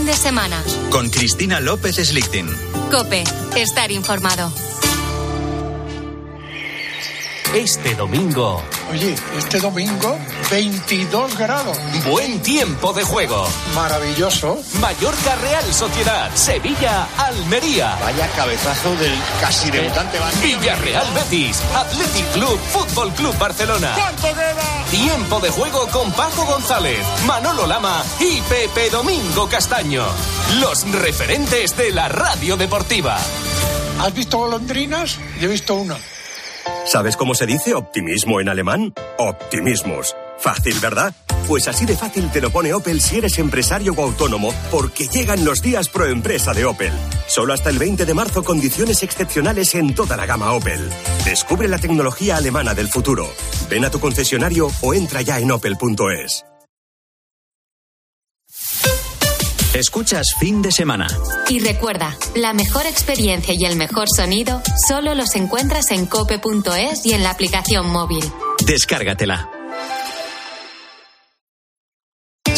Fin 0.00 0.06
de 0.06 0.14
semana. 0.14 0.64
Con 0.90 1.10
Cristina 1.10 1.60
López 1.60 1.96
Slichting. 1.96 2.48
Cope, 2.90 3.22
estar 3.54 3.90
informado. 3.90 4.50
Este 7.54 7.94
domingo. 7.96 8.62
Oye, 8.90 9.14
este 9.36 9.60
domingo 9.60 10.18
22 10.50 11.38
grados. 11.38 11.78
Buen 12.10 12.40
tiempo 12.42 12.92
de 12.92 13.04
juego. 13.04 13.46
Maravilloso. 13.74 14.58
Mallorca 14.80 15.36
Real 15.36 15.64
Sociedad. 15.72 16.30
Sevilla 16.34 17.06
Almería. 17.16 17.96
Vaya 18.02 18.26
cabezazo 18.34 18.94
del 18.96 19.12
casi 19.40 19.70
debutante 19.70 20.18
Villarreal 20.42 21.06
Betis. 21.14 21.62
Athletic 21.74 22.26
Club 22.32 22.58
Fútbol 22.72 23.12
Club 23.12 23.38
Barcelona. 23.38 23.92
¿Cuánto 23.94 24.22
queda? 24.22 24.84
Tiempo 24.90 25.38
de 25.38 25.50
juego 25.50 25.86
con 25.88 26.10
Paco 26.12 26.44
González, 26.44 27.06
Manolo 27.26 27.66
Lama 27.66 28.02
y 28.18 28.40
Pepe 28.42 28.90
Domingo 28.90 29.48
Castaño. 29.48 30.04
Los 30.60 30.90
referentes 30.90 31.76
de 31.76 31.92
la 31.92 32.08
radio 32.08 32.56
deportiva. 32.56 33.18
¿Has 34.00 34.14
visto 34.14 34.38
golondrinas? 34.38 35.18
Yo 35.38 35.48
he 35.48 35.52
visto 35.52 35.74
una. 35.76 35.96
¿Sabes 36.86 37.16
cómo 37.16 37.34
se 37.34 37.46
dice 37.46 37.74
optimismo 37.74 38.40
en 38.40 38.48
alemán? 38.48 38.94
Optimismus. 39.18 40.14
Fácil, 40.40 40.78
¿verdad? 40.80 41.14
Pues 41.46 41.68
así 41.68 41.84
de 41.84 41.96
fácil 41.96 42.30
te 42.30 42.40
lo 42.40 42.50
pone 42.50 42.72
Opel 42.72 43.00
si 43.00 43.18
eres 43.18 43.38
empresario 43.38 43.92
o 43.96 44.02
autónomo, 44.02 44.54
porque 44.70 45.06
llegan 45.06 45.44
los 45.44 45.60
días 45.60 45.88
pro 45.88 46.06
empresa 46.06 46.52
de 46.52 46.64
Opel. 46.64 46.92
Solo 47.28 47.52
hasta 47.52 47.70
el 47.70 47.78
20 47.78 48.06
de 48.06 48.14
marzo 48.14 48.42
condiciones 48.42 49.02
excepcionales 49.02 49.74
en 49.74 49.94
toda 49.94 50.16
la 50.16 50.26
gama 50.26 50.52
Opel. 50.52 50.88
Descubre 51.24 51.68
la 51.68 51.78
tecnología 51.78 52.36
alemana 52.36 52.74
del 52.74 52.88
futuro. 52.88 53.28
Ven 53.68 53.84
a 53.84 53.90
tu 53.90 54.00
concesionario 54.00 54.70
o 54.80 54.94
entra 54.94 55.22
ya 55.22 55.38
en 55.38 55.50
opel.es. 55.50 56.44
Escuchas 59.74 60.34
fin 60.38 60.62
de 60.62 60.72
semana. 60.72 61.06
Y 61.48 61.60
recuerda, 61.60 62.16
la 62.34 62.52
mejor 62.52 62.86
experiencia 62.86 63.54
y 63.56 63.64
el 63.64 63.76
mejor 63.76 64.08
sonido 64.14 64.62
solo 64.88 65.14
los 65.14 65.36
encuentras 65.36 65.90
en 65.92 66.06
cope.es 66.06 67.06
y 67.06 67.12
en 67.12 67.22
la 67.22 67.30
aplicación 67.30 67.88
móvil. 67.88 68.24
Descárgatela. 68.66 69.59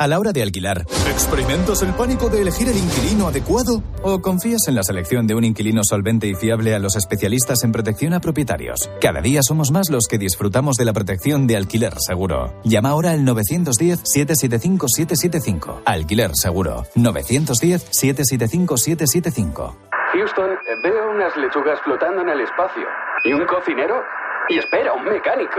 A 0.00 0.06
la 0.06 0.20
hora 0.20 0.30
de 0.30 0.44
alquilar, 0.44 0.82
¿experimentas 1.10 1.82
el 1.82 1.92
pánico 1.92 2.28
de 2.28 2.42
elegir 2.42 2.68
el 2.68 2.76
inquilino 2.76 3.26
adecuado? 3.26 3.82
¿O 4.00 4.22
confías 4.22 4.68
en 4.68 4.76
la 4.76 4.84
selección 4.84 5.26
de 5.26 5.34
un 5.34 5.42
inquilino 5.42 5.82
solvente 5.82 6.28
y 6.28 6.36
fiable 6.36 6.72
a 6.72 6.78
los 6.78 6.94
especialistas 6.94 7.64
en 7.64 7.72
protección 7.72 8.14
a 8.14 8.20
propietarios? 8.20 8.88
Cada 9.00 9.20
día 9.20 9.42
somos 9.42 9.72
más 9.72 9.90
los 9.90 10.06
que 10.06 10.16
disfrutamos 10.16 10.76
de 10.76 10.84
la 10.84 10.92
protección 10.92 11.48
de 11.48 11.56
alquiler 11.56 11.94
seguro. 11.98 12.54
Llama 12.62 12.90
ahora 12.90 13.10
al 13.10 13.26
910-775-775. 13.26 15.80
Alquiler 15.84 16.30
seguro. 16.34 16.84
910-775-775. 16.94 19.74
Houston, 20.12 20.50
veo 20.84 21.10
unas 21.10 21.36
lechugas 21.36 21.80
flotando 21.82 22.22
en 22.22 22.28
el 22.28 22.42
espacio. 22.42 22.86
¿Y 23.24 23.32
un 23.32 23.44
cocinero? 23.46 24.00
Y 24.48 24.58
espera, 24.58 24.92
un 24.92 25.06
mecánico. 25.06 25.58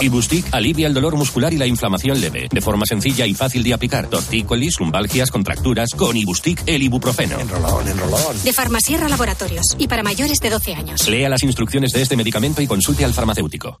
Ibustic 0.00 0.46
alivia 0.52 0.86
el 0.86 0.94
dolor 0.94 1.16
muscular 1.16 1.52
y 1.52 1.58
la 1.58 1.66
inflamación 1.66 2.20
leve, 2.20 2.48
de 2.50 2.60
forma 2.60 2.84
sencilla 2.86 3.26
y 3.26 3.34
fácil 3.34 3.62
de 3.62 3.74
aplicar. 3.74 4.08
Tortícolis, 4.08 4.78
lumbalgias, 4.78 5.30
contracturas, 5.30 5.90
con 5.96 6.16
Ibustic 6.16 6.62
el 6.66 6.82
ibuprofeno. 6.82 7.38
Enrolón, 7.40 7.88
enrolón. 7.88 8.42
De 8.44 8.52
Farmasierra 8.52 9.08
Laboratorios. 9.08 9.76
Y 9.78 9.88
para 9.88 10.02
mayores 10.02 10.38
de 10.38 10.50
12 10.50 10.74
años. 10.74 11.08
Lea 11.08 11.28
las 11.28 11.42
instrucciones 11.42 11.92
de 11.92 12.02
este 12.02 12.16
medicamento 12.16 12.62
y 12.62 12.66
consulte 12.66 13.04
al 13.04 13.14
farmacéutico. 13.14 13.80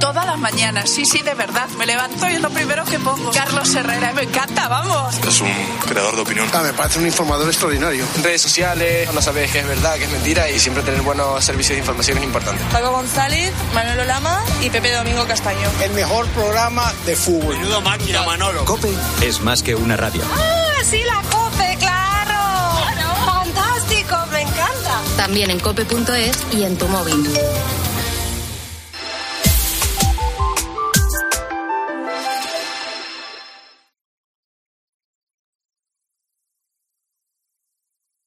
Todas 0.00 0.26
las 0.26 0.38
mañanas, 0.38 0.90
sí, 0.90 1.04
sí, 1.04 1.22
de 1.22 1.34
verdad. 1.34 1.68
Me 1.78 1.86
levanto 1.86 2.28
y 2.28 2.34
es 2.34 2.40
lo 2.40 2.50
primero 2.50 2.84
que 2.84 2.98
pongo. 2.98 3.30
Carlos 3.30 3.72
Herrera, 3.74 4.12
me 4.12 4.22
encanta, 4.22 4.66
vamos. 4.68 5.16
Es 5.26 5.40
un 5.40 5.52
creador 5.86 6.16
de 6.16 6.22
opinión. 6.22 6.48
Ah, 6.52 6.62
me 6.62 6.72
parece 6.72 6.98
un 6.98 7.06
informador 7.06 7.46
extraordinario. 7.48 8.04
Redes 8.22 8.42
sociales, 8.42 9.12
no 9.14 9.22
sabes 9.22 9.50
qué 9.52 9.60
es 9.60 9.66
verdad, 9.68 9.94
qué 9.96 10.04
es 10.04 10.10
mentira 10.10 10.50
y 10.50 10.58
siempre 10.58 10.82
tener 10.82 11.02
buenos 11.02 11.44
servicios 11.44 11.74
de 11.76 11.80
información 11.80 12.18
es 12.18 12.24
importante. 12.24 12.62
Paco 12.72 12.90
González, 12.90 13.52
Manolo 13.74 14.04
Lama 14.04 14.42
y 14.60 14.70
Pepe 14.70 14.92
Domingo 14.92 15.24
Castaño. 15.26 15.68
El 15.82 15.92
mejor 15.92 16.26
programa 16.28 16.92
de 17.06 17.14
fútbol. 17.14 17.56
Menudo 17.58 17.80
máquina, 17.82 18.22
Manolo. 18.22 18.64
COPE 18.64 18.92
es 19.22 19.40
más 19.40 19.62
que 19.62 19.74
una 19.74 19.96
radio. 19.96 20.22
¡Ah, 20.34 20.82
sí, 20.84 21.00
la 21.04 21.22
COPE, 21.30 21.76
claro! 21.78 22.76
¡Fantástico, 23.24 24.16
me 24.32 24.42
encanta! 24.42 25.00
También 25.16 25.50
en 25.50 25.60
cope.es 25.60 26.38
y 26.50 26.64
en 26.64 26.76
tu 26.76 26.88
móvil. 26.88 27.32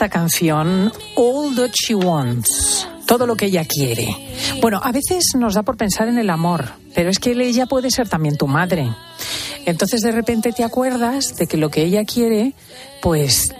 esta 0.00 0.08
canción 0.08 0.90
All 1.14 1.54
That 1.56 1.72
She 1.72 1.94
Wants. 1.94 2.88
Todo 3.04 3.26
lo 3.26 3.36
que 3.36 3.44
ella 3.44 3.66
quiere. 3.66 4.08
Bueno, 4.62 4.80
a 4.82 4.92
veces 4.92 5.34
nos 5.36 5.52
da 5.52 5.62
por 5.62 5.76
pensar 5.76 6.08
en 6.08 6.16
el 6.16 6.30
amor, 6.30 6.70
pero 6.94 7.10
es 7.10 7.18
que 7.18 7.32
ella 7.32 7.66
puede 7.66 7.90
ser 7.90 8.08
también 8.08 8.38
tu 8.38 8.46
madre. 8.46 8.90
Entonces 9.66 10.00
de 10.00 10.12
repente 10.12 10.52
te 10.52 10.64
acuerdas 10.64 11.36
de 11.36 11.46
que 11.46 11.58
lo 11.58 11.68
que 11.68 11.84
ella 11.84 12.06
quiere, 12.06 12.54
pues, 13.02 13.54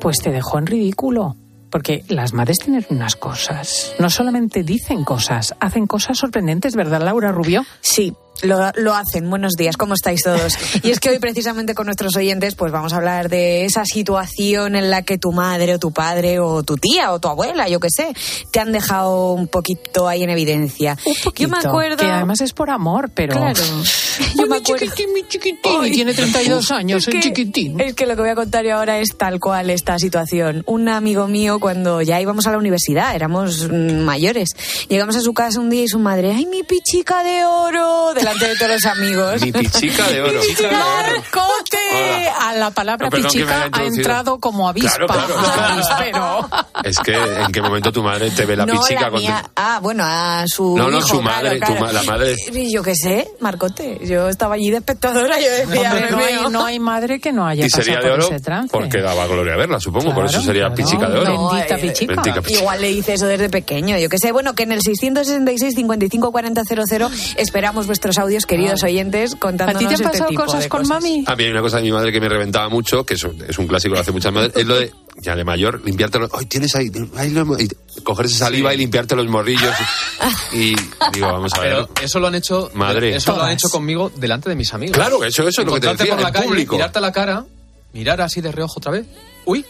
pues 0.00 0.18
te 0.18 0.30
dejó 0.30 0.58
en 0.58 0.66
ridículo. 0.66 1.36
Porque 1.70 2.04
las 2.08 2.34
madres 2.34 2.58
tienen 2.58 2.84
unas 2.90 3.16
cosas. 3.16 3.94
No 3.98 4.10
solamente 4.10 4.62
dicen 4.62 5.02
cosas, 5.02 5.54
hacen 5.60 5.86
cosas 5.86 6.18
sorprendentes, 6.18 6.76
¿verdad, 6.76 7.00
Laura 7.00 7.32
Rubio? 7.32 7.64
Sí, 7.80 8.12
lo, 8.42 8.70
lo, 8.74 8.94
hacen. 8.94 9.28
Buenos 9.28 9.52
días, 9.52 9.76
¿cómo 9.76 9.94
estáis 9.94 10.22
todos? 10.22 10.56
Y 10.82 10.90
es 10.90 11.00
que 11.00 11.10
hoy 11.10 11.18
precisamente 11.18 11.74
con 11.74 11.86
nuestros 11.86 12.16
oyentes 12.16 12.54
pues 12.54 12.72
vamos 12.72 12.92
a 12.92 12.96
hablar 12.96 13.28
de 13.28 13.64
esa 13.64 13.84
situación 13.84 14.76
en 14.76 14.90
la 14.90 15.02
que 15.02 15.18
tu 15.18 15.32
madre 15.32 15.74
o 15.74 15.78
tu 15.78 15.92
padre 15.92 16.38
o 16.38 16.62
tu 16.62 16.76
tía 16.76 17.12
o 17.12 17.18
tu 17.18 17.28
abuela, 17.28 17.68
yo 17.68 17.80
qué 17.80 17.88
sé, 17.90 18.12
te 18.50 18.60
han 18.60 18.72
dejado 18.72 19.32
un 19.32 19.48
poquito 19.48 20.08
ahí 20.08 20.22
en 20.22 20.30
evidencia. 20.30 20.96
Un 21.04 21.14
poquito, 21.22 21.48
yo 21.48 21.48
me 21.48 21.58
acuerdo... 21.58 21.96
Que 21.98 22.06
además 22.06 22.40
es 22.40 22.52
por 22.52 22.70
amor, 22.70 23.10
pero... 23.14 23.34
Claro. 23.34 23.60
Yo 24.36 24.46
me 24.46 24.56
acuerdo... 24.56 24.84
chiquitín, 24.84 25.12
mi 25.12 25.26
chiquitín. 25.26 25.84
y 25.84 25.90
tiene 25.90 26.14
32 26.14 26.70
años, 26.70 27.06
es 27.08 27.14
que, 27.14 27.20
chiquitín. 27.20 27.80
Es 27.80 27.94
que 27.94 28.06
lo 28.06 28.14
que 28.16 28.22
voy 28.22 28.30
a 28.30 28.34
contar 28.34 28.64
yo 28.64 28.76
ahora 28.76 28.98
es 28.98 29.16
tal 29.16 29.40
cual 29.40 29.70
esta 29.70 29.98
situación. 29.98 30.62
Un 30.66 30.88
amigo 30.88 31.26
mío 31.26 31.58
cuando 31.58 32.02
ya 32.02 32.20
íbamos 32.20 32.46
a 32.46 32.52
la 32.52 32.58
universidad, 32.58 33.14
éramos 33.14 33.70
mayores, 33.70 34.50
llegamos 34.88 35.16
a 35.16 35.20
su 35.20 35.32
casa 35.32 35.60
un 35.60 35.70
día 35.70 35.84
y 35.84 35.88
su 35.88 35.98
madre, 35.98 36.32
¡ay, 36.32 36.46
mi 36.46 36.62
pichica 36.62 37.22
de 37.22 37.44
oro! 37.44 38.14
Delante 38.30 38.48
de 38.48 38.56
todos 38.56 38.70
los 38.72 38.84
amigos. 38.86 39.42
Mi 39.42 39.52
pichica 39.52 40.08
de 40.08 40.22
oro. 40.22 40.40
Marcote. 40.70 42.28
A 42.40 42.54
la 42.54 42.70
palabra 42.70 43.08
No, 43.10 43.16
me 43.16 43.22
pichica 43.22 43.68
ha 43.72 43.84
entrado 43.84 44.38
como 44.38 44.68
avispa. 44.68 45.06
Claro, 45.06 45.34
claro, 45.44 45.82
Pero... 45.98 46.48
Es 46.84 46.98
que 46.98 47.14
en 47.14 47.52
qué 47.52 47.60
momento 47.62 47.92
tu 47.92 48.02
madre 48.02 48.30
te 48.30 48.44
ve 48.46 48.56
la 48.56 48.66
no, 48.66 48.74
pichica 48.74 49.10
la. 49.10 49.50
Ah, 49.56 49.78
bueno, 49.82 50.04
a 50.06 50.44
su. 50.46 50.76
No, 50.76 50.90
no, 50.90 50.98
hijo, 50.98 51.08
su 51.08 51.20
claro, 51.20 51.42
madre, 51.44 51.60
tu 51.60 51.66
claro. 51.66 51.80
ma- 51.80 51.92
la 51.92 52.02
madre. 52.04 52.36
Y 52.52 52.72
Yo 52.72 52.82
qué 52.82 52.94
sé, 52.94 53.28
Marcote. 53.40 54.00
Yo 54.04 54.28
estaba 54.28 54.54
allí 54.54 54.70
de 54.70 54.78
espectadora. 54.78 55.38
Yo 55.38 55.50
decía, 55.50 55.90
Hombre, 55.92 56.10
no, 56.10 56.18
hay, 56.18 56.52
no 56.52 56.64
hay 56.64 56.78
madre 56.78 57.20
que 57.20 57.32
no 57.32 57.46
haya 57.46 57.66
Y 57.66 57.70
sería 57.70 57.96
pasado 57.96 58.04
de 58.04 58.10
por 58.18 58.26
oro 58.26 58.34
ese 58.36 58.44
trance. 58.44 58.68
porque 58.72 59.00
daba 59.00 59.26
gloria 59.26 59.56
verla, 59.56 59.80
supongo. 59.80 60.14
por 60.14 60.26
eso 60.26 60.40
sería 60.40 60.66
claro. 60.66 60.74
pichica 60.76 61.08
de 61.08 61.18
oro. 61.18 61.50
Bendita 61.50 61.74
eh, 61.76 61.78
pichica. 61.80 62.14
Bendita 62.14 62.40
pichica. 62.40 62.60
Igual 62.60 62.80
le 62.80 62.90
hice 62.90 63.12
eso 63.14 63.26
desde 63.26 63.48
pequeño. 63.50 63.98
Yo 63.98 64.08
qué 64.08 64.18
sé. 64.18 64.32
Bueno, 64.32 64.54
que 64.54 64.62
en 64.62 64.72
el 64.72 64.80
666 64.82 65.74
55 65.74 66.32
40 66.32 66.62
00 66.64 67.10
esperamos 67.36 67.86
vuestros 67.86 68.18
audios, 68.20 68.46
queridos 68.46 68.82
oyentes, 68.84 69.34
¿A 69.34 69.38
contándonos 69.38 69.80
ti 69.80 69.88
te 69.88 69.94
han 70.04 70.12
este 70.14 70.24
tipo 70.28 70.44
cosas 70.44 70.68
con 70.68 70.86
mami? 70.86 71.24
A 71.26 71.34
mí 71.34 71.44
hay 71.44 71.50
una 71.50 71.60
cosa 71.62 71.78
de 71.78 71.82
mi 71.82 71.90
madre 71.92 72.12
que 72.12 72.20
me 72.20 72.28
reventaba 72.28 72.68
mucho, 72.68 73.04
que 73.04 73.14
es, 73.14 73.24
un- 73.24 73.42
es 73.48 73.58
un 73.58 73.66
clásico, 73.66 73.94
lo 73.94 74.00
hace 74.00 74.12
muchas 74.12 74.32
madres, 74.32 74.52
es 74.54 74.66
lo 74.66 74.76
de, 74.78 74.92
ya 75.22 75.34
de 75.34 75.42
mayor, 75.44 75.82
limpiarte 75.84 76.18
los... 76.20 76.30
¡Ay, 76.32 76.46
tienes 76.46 76.74
ahí! 76.76 76.90
ahí 77.16 77.30
lo 77.30 77.40
hemos-", 77.40 77.60
y 77.60 77.68
coger 78.04 78.26
esa 78.26 78.38
saliva 78.46 78.72
y 78.72 78.76
limpiarte 78.76 79.16
los 79.16 79.26
morrillos. 79.26 79.74
Y, 80.52 80.56
y 80.72 80.76
digo, 81.12 81.26
vamos 81.26 81.52
a 81.54 81.60
ver. 81.60 81.70
Pero 81.94 82.04
eso 82.06 82.20
lo 82.20 82.28
han 82.28 82.34
hecho. 82.36 82.70
Madre. 82.74 83.16
Eso 83.16 83.34
lo 83.36 83.42
han 83.42 83.52
hecho 83.52 83.68
conmigo 83.70 84.10
delante 84.14 84.48
de 84.48 84.54
mis 84.56 84.72
amigos. 84.72 84.96
Claro, 84.96 85.24
eso- 85.24 85.48
eso 85.48 85.62
es 85.62 85.66
lo 85.66 85.74
que 85.74 85.80
te 85.80 85.88
decía, 85.88 86.12
por 86.14 86.22
la 86.22 86.28
en 86.28 86.34
calle, 86.34 86.46
público. 86.46 86.76
mirarte 86.76 86.98
a 86.98 87.02
la 87.02 87.12
cara, 87.12 87.44
mirar 87.92 88.20
así 88.20 88.40
de 88.40 88.52
reojo 88.52 88.74
otra 88.78 88.92
vez. 88.92 89.06
Uy, 89.46 89.64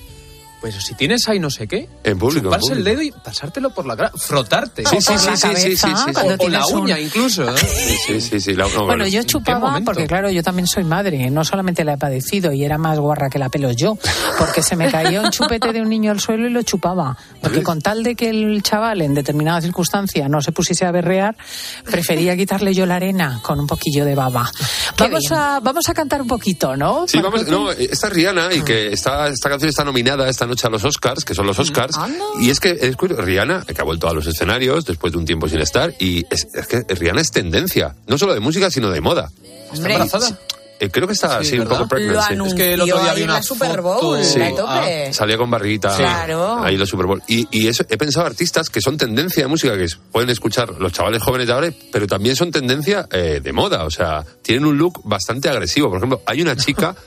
pues 0.60 0.74
si 0.76 0.94
tienes 0.94 1.26
ahí 1.28 1.38
no 1.38 1.50
sé 1.50 1.66
qué. 1.66 1.88
En 2.04 2.18
público, 2.18 2.38
en 2.46 2.52
Chuparse 2.60 2.72
el 2.72 2.84
dedo 2.84 3.02
y 3.02 3.10
pasártelo 3.12 3.70
por 3.70 3.86
la 3.86 3.96
cara. 3.96 4.12
Frotarte. 4.16 4.84
Sí, 4.84 4.96
sí, 5.00 5.18
sí, 5.18 5.26
la 5.26 5.36
sí, 5.36 5.48
sí, 5.56 5.76
sí, 5.76 5.82
cabeza, 5.86 6.04
sí, 6.06 6.12
cuando 6.12 6.34
O, 6.34 6.46
o 6.46 6.48
la 6.48 6.66
un- 6.66 6.80
uña 6.82 6.98
incluso. 7.00 7.44
¿eh? 7.48 7.58
Sí, 7.80 7.96
sí, 8.06 8.20
sí, 8.20 8.40
sí, 8.40 8.54
la- 8.54 8.64
no, 8.64 8.70
Bueno, 8.70 8.86
bueno. 8.86 9.06
yo 9.06 9.20
¿En 9.20 9.24
qué 9.24 9.26
chupaba, 9.26 9.80
porque 9.84 10.06
claro, 10.06 10.30
yo 10.30 10.42
también 10.42 10.66
soy 10.66 10.84
madre, 10.84 11.30
no 11.30 11.44
solamente 11.44 11.84
la 11.84 11.94
he 11.94 11.98
padecido 11.98 12.52
y 12.52 12.64
era 12.64 12.78
más 12.78 12.98
guarra 12.98 13.28
que 13.30 13.38
la 13.38 13.48
pelos 13.48 13.76
yo, 13.76 13.96
porque 14.38 14.62
se 14.62 14.76
me 14.76 14.90
cayó 14.90 15.22
un 15.22 15.30
chupete 15.30 15.72
de 15.72 15.80
un 15.80 15.88
niño 15.88 16.10
al 16.10 16.20
suelo 16.20 16.46
y 16.46 16.50
lo 16.50 16.62
chupaba. 16.62 17.16
Porque 17.40 17.62
con 17.62 17.80
tal 17.80 18.02
de 18.02 18.14
que 18.14 18.30
el 18.30 18.62
chaval 18.62 19.02
en 19.02 19.14
determinada 19.14 19.60
circunstancia 19.60 20.28
no 20.28 20.40
se 20.42 20.52
pusiese 20.52 20.84
a 20.86 20.92
berrear, 20.92 21.36
prefería 21.84 22.36
quitarle 22.36 22.74
yo 22.74 22.86
la 22.86 22.96
arena 22.96 23.40
con 23.42 23.58
un 23.60 23.66
poquillo 23.66 24.04
de 24.04 24.14
baba. 24.14 24.50
Vamos 24.98 25.24
a, 25.32 25.60
vamos 25.60 25.88
a 25.88 25.94
cantar 25.94 26.22
un 26.22 26.28
poquito, 26.28 26.76
¿no? 26.76 27.06
Sí, 27.08 27.18
vamos, 27.20 27.46
no, 27.46 27.70
esta 27.70 28.06
es 28.08 28.12
Rihanna 28.12 28.52
y 28.54 28.62
que 28.62 28.92
esta, 28.92 29.28
esta 29.28 29.48
canción 29.48 29.68
está 29.70 29.84
nominada 29.84 30.28
esta 30.28 30.46
noche 30.50 30.66
a 30.66 30.70
los 30.70 30.84
Oscars, 30.84 31.24
que 31.24 31.34
son 31.34 31.46
los 31.46 31.58
Oscars. 31.58 31.96
Y 32.40 32.50
es 32.50 32.60
que 32.60 32.70
es 32.80 32.96
curioso, 32.96 33.22
Rihanna, 33.22 33.64
que 33.64 33.80
ha 33.80 33.84
vuelto 33.84 34.08
a 34.08 34.12
los 34.14 34.26
escenarios 34.26 34.84
después 34.84 35.12
de 35.12 35.18
un 35.18 35.24
tiempo 35.24 35.48
sin 35.48 35.60
estar, 35.60 35.94
y 35.98 36.24
es, 36.30 36.46
es 36.52 36.66
que 36.66 36.84
Rihanna 36.94 37.20
es 37.22 37.30
tendencia, 37.30 37.94
no 38.06 38.18
solo 38.18 38.34
de 38.34 38.40
música, 38.40 38.70
sino 38.70 38.90
de 38.90 39.00
moda. 39.00 39.30
¿Está 39.72 39.86
embarazada? 39.90 40.38
eh, 40.80 40.88
creo 40.90 41.06
que 41.06 41.12
está 41.12 41.38
así 41.38 41.58
un 41.58 41.68
poco 41.68 41.86
pregnant. 41.86 42.16
Lo 42.16 42.22
sí. 42.22 42.32
anunció 42.32 42.56
Es 42.56 42.62
que 42.62 42.72
el 42.74 42.80
otro 42.80 43.02
día 43.02 43.12
vi 43.14 43.22
una 43.22 43.34
la 43.34 43.42
Super 43.42 43.80
Bowl, 43.82 44.24
Sí. 44.24 44.40
a 44.40 44.54
tope. 44.56 45.12
Salía 45.12 45.36
con 45.36 45.50
barriguita 45.50 45.94
Claro. 45.94 46.62
ahí 46.64 46.74
en 46.74 46.80
la 46.80 46.86
Super 46.86 47.04
Bowl. 47.06 47.22
Y, 47.28 47.46
y 47.50 47.68
eso, 47.68 47.84
he 47.88 47.96
pensado 47.98 48.24
artistas 48.26 48.70
que 48.70 48.80
son 48.80 48.96
tendencia 48.96 49.42
de 49.42 49.48
música, 49.48 49.76
que 49.76 49.86
pueden 50.10 50.30
escuchar 50.30 50.70
los 50.80 50.90
chavales 50.92 51.22
jóvenes 51.22 51.46
de 51.48 51.52
ahora, 51.52 51.70
pero 51.92 52.06
también 52.06 52.34
son 52.34 52.50
tendencia 52.50 53.06
eh, 53.12 53.40
de 53.42 53.52
moda. 53.52 53.84
O 53.84 53.90
sea, 53.90 54.24
tienen 54.42 54.64
un 54.64 54.78
look 54.78 55.02
bastante 55.04 55.48
agresivo. 55.50 55.88
Por 55.90 55.98
ejemplo, 55.98 56.22
hay 56.26 56.40
una 56.42 56.56
chica. 56.56 56.94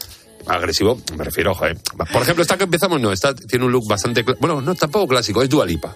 Agresivo, 0.48 1.00
me 1.18 1.24
refiero, 1.24 1.52
ojo, 1.52 1.66
eh. 1.66 1.76
Por 2.12 2.22
ejemplo, 2.22 2.42
esta 2.42 2.58
que 2.58 2.66
empezamos, 2.66 3.00
no, 3.00 3.12
esta 3.12 3.34
tiene 3.34 3.66
un 3.66 3.72
look 3.72 3.88
bastante. 3.88 4.24
Bueno, 4.40 4.62
no, 4.62 4.76
tampoco 4.76 5.08
clásico, 5.08 5.42
es 5.42 5.50
Dualipa. 5.50 5.96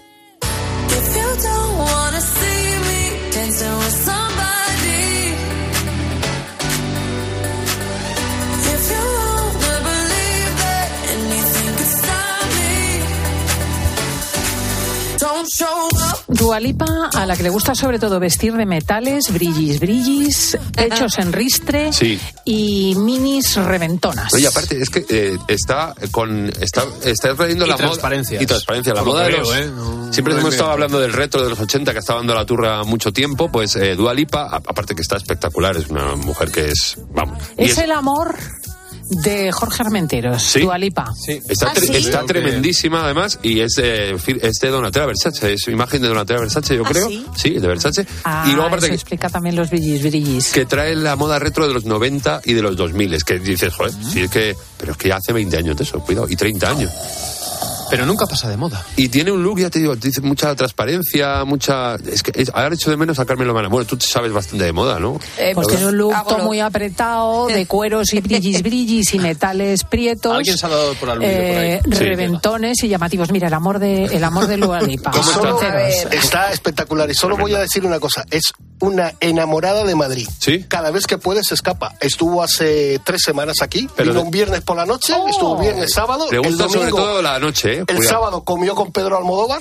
Show. 15.58 15.97
Dualipa, 16.28 16.86
a 17.14 17.24
la 17.26 17.36
que 17.36 17.42
le 17.42 17.48
gusta 17.48 17.74
sobre 17.74 17.98
todo 17.98 18.20
vestir 18.20 18.52
de 18.54 18.66
metales, 18.66 19.32
brillis, 19.32 19.80
brillis, 19.80 20.58
pechos 20.76 21.18
en 21.18 21.32
ristre 21.32 21.92
Sí. 21.92 22.20
y 22.44 22.94
minis 22.96 23.56
reventonas. 23.56 24.32
Oye, 24.34 24.46
aparte, 24.46 24.80
es 24.80 24.90
que 24.90 25.04
eh, 25.08 25.38
está 25.48 25.94
con. 26.10 26.48
Está, 26.60 26.84
está 27.04 27.34
trayendo 27.34 27.64
Y 27.64 27.68
la 27.70 27.76
transparencias. 27.76 28.38
moda. 28.38 28.42
Y 28.42 28.46
transparencia. 28.46 28.94
La 28.94 29.02
moda 29.04 29.26
que 29.26 29.32
de 29.32 29.38
los. 29.38 29.56
¿eh? 29.56 29.70
No- 29.74 30.12
siempre 30.12 30.34
no 30.34 30.40
hemos 30.40 30.50
es 30.50 30.54
estado 30.56 30.72
hablando 30.72 31.00
del 31.00 31.12
retro 31.12 31.42
de 31.42 31.50
los 31.50 31.58
80 31.60 31.92
que 31.92 31.98
está 32.00 32.14
dando 32.14 32.34
la 32.34 32.44
turra 32.44 32.84
mucho 32.84 33.12
tiempo. 33.12 33.50
Pues 33.50 33.74
eh, 33.76 33.94
Dua 33.96 34.12
Lipa, 34.12 34.42
a- 34.42 34.56
aparte 34.56 34.94
que 34.94 35.02
está 35.02 35.16
espectacular, 35.16 35.76
es 35.76 35.88
una 35.88 36.14
mujer 36.14 36.50
que 36.50 36.68
es. 36.68 36.96
Vamos. 37.14 37.42
y 37.56 37.64
Es, 37.64 37.78
el 37.78 37.90
amor 37.92 38.36
de 39.10 39.50
Jorge 39.52 39.82
Armenteros, 39.82 40.42
Sí. 40.42 40.60
Dualipa. 40.60 41.12
Está, 41.26 41.70
¿Ah, 41.70 41.74
tre- 41.74 41.86
sí? 41.86 41.96
está 41.96 42.24
tremendísima 42.24 43.04
además 43.04 43.38
y 43.42 43.60
es 43.60 43.72
de, 43.76 44.16
fi- 44.18 44.38
es 44.40 44.58
de 44.60 44.68
Donatella 44.68 45.06
Versace, 45.06 45.52
es 45.54 45.66
imagen 45.68 46.02
de 46.02 46.08
Donatella 46.08 46.40
Versace 46.40 46.76
yo 46.76 46.82
¿Ah, 46.84 46.88
creo. 46.90 47.08
sí? 47.36 47.50
de 47.54 47.66
Versace. 47.66 48.06
Ah, 48.24 48.44
y 48.46 48.50
luego 48.52 48.66
aparte 48.66 48.86
eso 48.86 48.90
que, 48.92 48.94
explica 48.96 49.28
también 49.28 49.56
los 49.56 49.70
brillis, 49.70 50.02
brillis. 50.02 50.52
que 50.52 50.66
trae 50.66 50.94
la 50.94 51.16
moda 51.16 51.38
retro 51.38 51.66
de 51.66 51.74
los 51.74 51.84
90 51.84 52.42
y 52.44 52.52
de 52.54 52.62
los 52.62 52.76
2000. 52.76 53.14
Es 53.14 53.24
que 53.24 53.38
dices, 53.38 53.72
joder, 53.74 53.92
si 54.12 54.20
es 54.20 54.30
que, 54.30 54.56
pero 54.78 54.92
es 54.92 54.98
que 54.98 55.12
hace 55.12 55.32
20 55.32 55.56
años 55.56 55.76
de 55.76 55.84
eso, 55.84 56.00
cuidado, 56.00 56.26
y 56.28 56.36
30 56.36 56.70
años. 56.70 56.90
Pero 57.90 58.06
nunca 58.06 58.26
pasa 58.26 58.48
de 58.48 58.56
moda. 58.56 58.84
Y 58.96 59.08
tiene 59.08 59.30
un 59.32 59.42
look, 59.42 59.58
ya 59.60 59.70
te 59.70 59.78
digo, 59.78 59.96
dice 59.96 60.20
mucha 60.20 60.54
transparencia, 60.54 61.44
mucha... 61.44 61.94
Es 61.96 62.22
que 62.22 62.32
es, 62.40 62.50
ahora 62.54 62.74
hecho 62.74 62.90
de 62.90 62.96
menos 62.96 63.18
a 63.18 63.24
Carmen 63.24 63.46
Lomana. 63.48 63.68
Bueno, 63.68 63.86
tú 63.86 63.96
sabes 64.00 64.32
bastante 64.32 64.64
de 64.64 64.72
moda, 64.72 64.98
¿no? 64.98 65.14
pues 65.14 65.38
¿Verdad? 65.38 65.62
tiene 65.68 65.86
un 65.86 65.96
look 65.98 66.14
hago 66.14 66.28
todo 66.28 66.38
lo- 66.38 66.44
muy 66.44 66.60
apretado, 66.60 67.46
de 67.48 67.66
cueros 67.66 68.12
y 68.12 68.20
brillis, 68.20 68.62
brillis 68.62 69.14
y 69.14 69.18
metales 69.18 69.84
prietos. 69.84 70.32
Alguien 70.34 70.56
se 70.58 70.66
ha 70.66 70.68
dado 70.68 70.94
por 70.94 71.10
aludido 71.10 71.32
por 71.32 71.40
ahí. 71.40 71.70
eh, 71.70 71.80
Sí. 71.92 72.04
reventones 72.04 72.82
y 72.84 72.88
llamativos. 72.88 73.30
Mira, 73.32 73.48
el 73.48 73.54
amor 73.54 73.78
de 73.78 74.04
el 74.04 74.24
amor 74.24 74.46
de 74.46 74.56
Sinceros. 74.58 75.62
está 76.12 76.52
espectacular 76.52 77.10
y 77.10 77.14
solo 77.14 77.36
voy 77.36 77.54
a 77.54 77.58
decir 77.60 77.84
una 77.84 77.98
cosa, 77.98 78.24
es 78.30 78.52
una 78.80 79.14
enamorada 79.20 79.84
de 79.84 79.94
Madrid. 79.94 80.28
¿Sí? 80.38 80.64
Cada 80.68 80.90
vez 80.90 81.06
que 81.06 81.18
puede 81.18 81.42
se 81.44 81.54
escapa. 81.54 81.94
Estuvo 82.00 82.42
hace 82.42 83.00
tres 83.04 83.22
semanas 83.24 83.56
aquí, 83.62 83.88
Pero 83.96 84.10
vino 84.10 84.20
de- 84.20 84.24
un 84.26 84.30
viernes 84.30 84.60
por 84.62 84.76
la 84.76 84.86
noche, 84.86 85.12
Oh. 85.16 85.28
estuvo 85.28 85.56
viernes 85.58 85.92
sábado, 85.92 86.26
Le 86.30 86.36
el 86.38 86.56
domingo, 86.56 86.68
sobre 86.68 86.90
todo 86.90 87.22
la 87.22 87.38
noche, 87.38 87.78
¿eh? 87.80 87.84
el 87.86 88.02
sábado 88.04 88.44
comió 88.44 88.74
con 88.74 88.92
Pedro 88.92 89.16
Almodóvar 89.18 89.60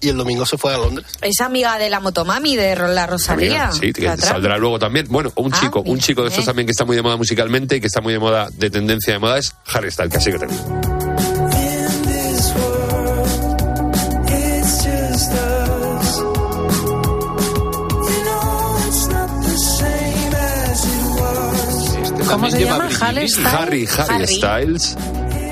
y 0.00 0.08
el 0.10 0.16
domingo 0.16 0.46
se 0.46 0.56
fue 0.56 0.72
a 0.74 0.78
Londres. 0.78 1.06
Es 1.22 1.40
amiga 1.40 1.76
de 1.78 1.90
la 1.90 1.98
motomami 2.00 2.54
de 2.56 2.76
la 2.76 3.06
Rosalía. 3.06 3.68
Amiga, 3.68 3.72
sí, 3.72 3.92
que 3.92 4.16
saldrá 4.16 4.56
luego 4.58 4.78
también. 4.78 5.06
Bueno, 5.08 5.32
un 5.36 5.52
Ah, 5.52 5.58
chico, 5.60 5.82
un 5.84 5.98
chico 5.98 6.22
de 6.22 6.28
estos 6.28 6.44
eh. 6.44 6.46
también 6.46 6.66
que 6.66 6.72
está 6.72 6.84
muy 6.84 6.94
de 6.96 7.02
moda 7.02 7.16
musicalmente 7.16 7.76
y 7.76 7.80
que 7.80 7.88
está 7.88 8.00
muy 8.00 8.12
de 8.12 8.18
moda, 8.20 8.48
de 8.52 8.70
tendencia 8.70 9.12
de 9.14 9.18
moda, 9.18 9.38
es 9.38 9.52
Harry 9.72 9.90
Styles, 9.90 10.12
que 10.12 10.18
así 10.18 10.30
que 10.30 10.38
tengo. 10.38 10.97
¿Cómo 22.28 22.50
se 22.50 22.64
llama? 22.64 22.88
Harry 23.00 23.28
Styles. 23.28 23.52
Harry, 23.54 23.86
Harry, 23.86 24.08
Harry. 24.08 24.26
Styles. 24.26 24.96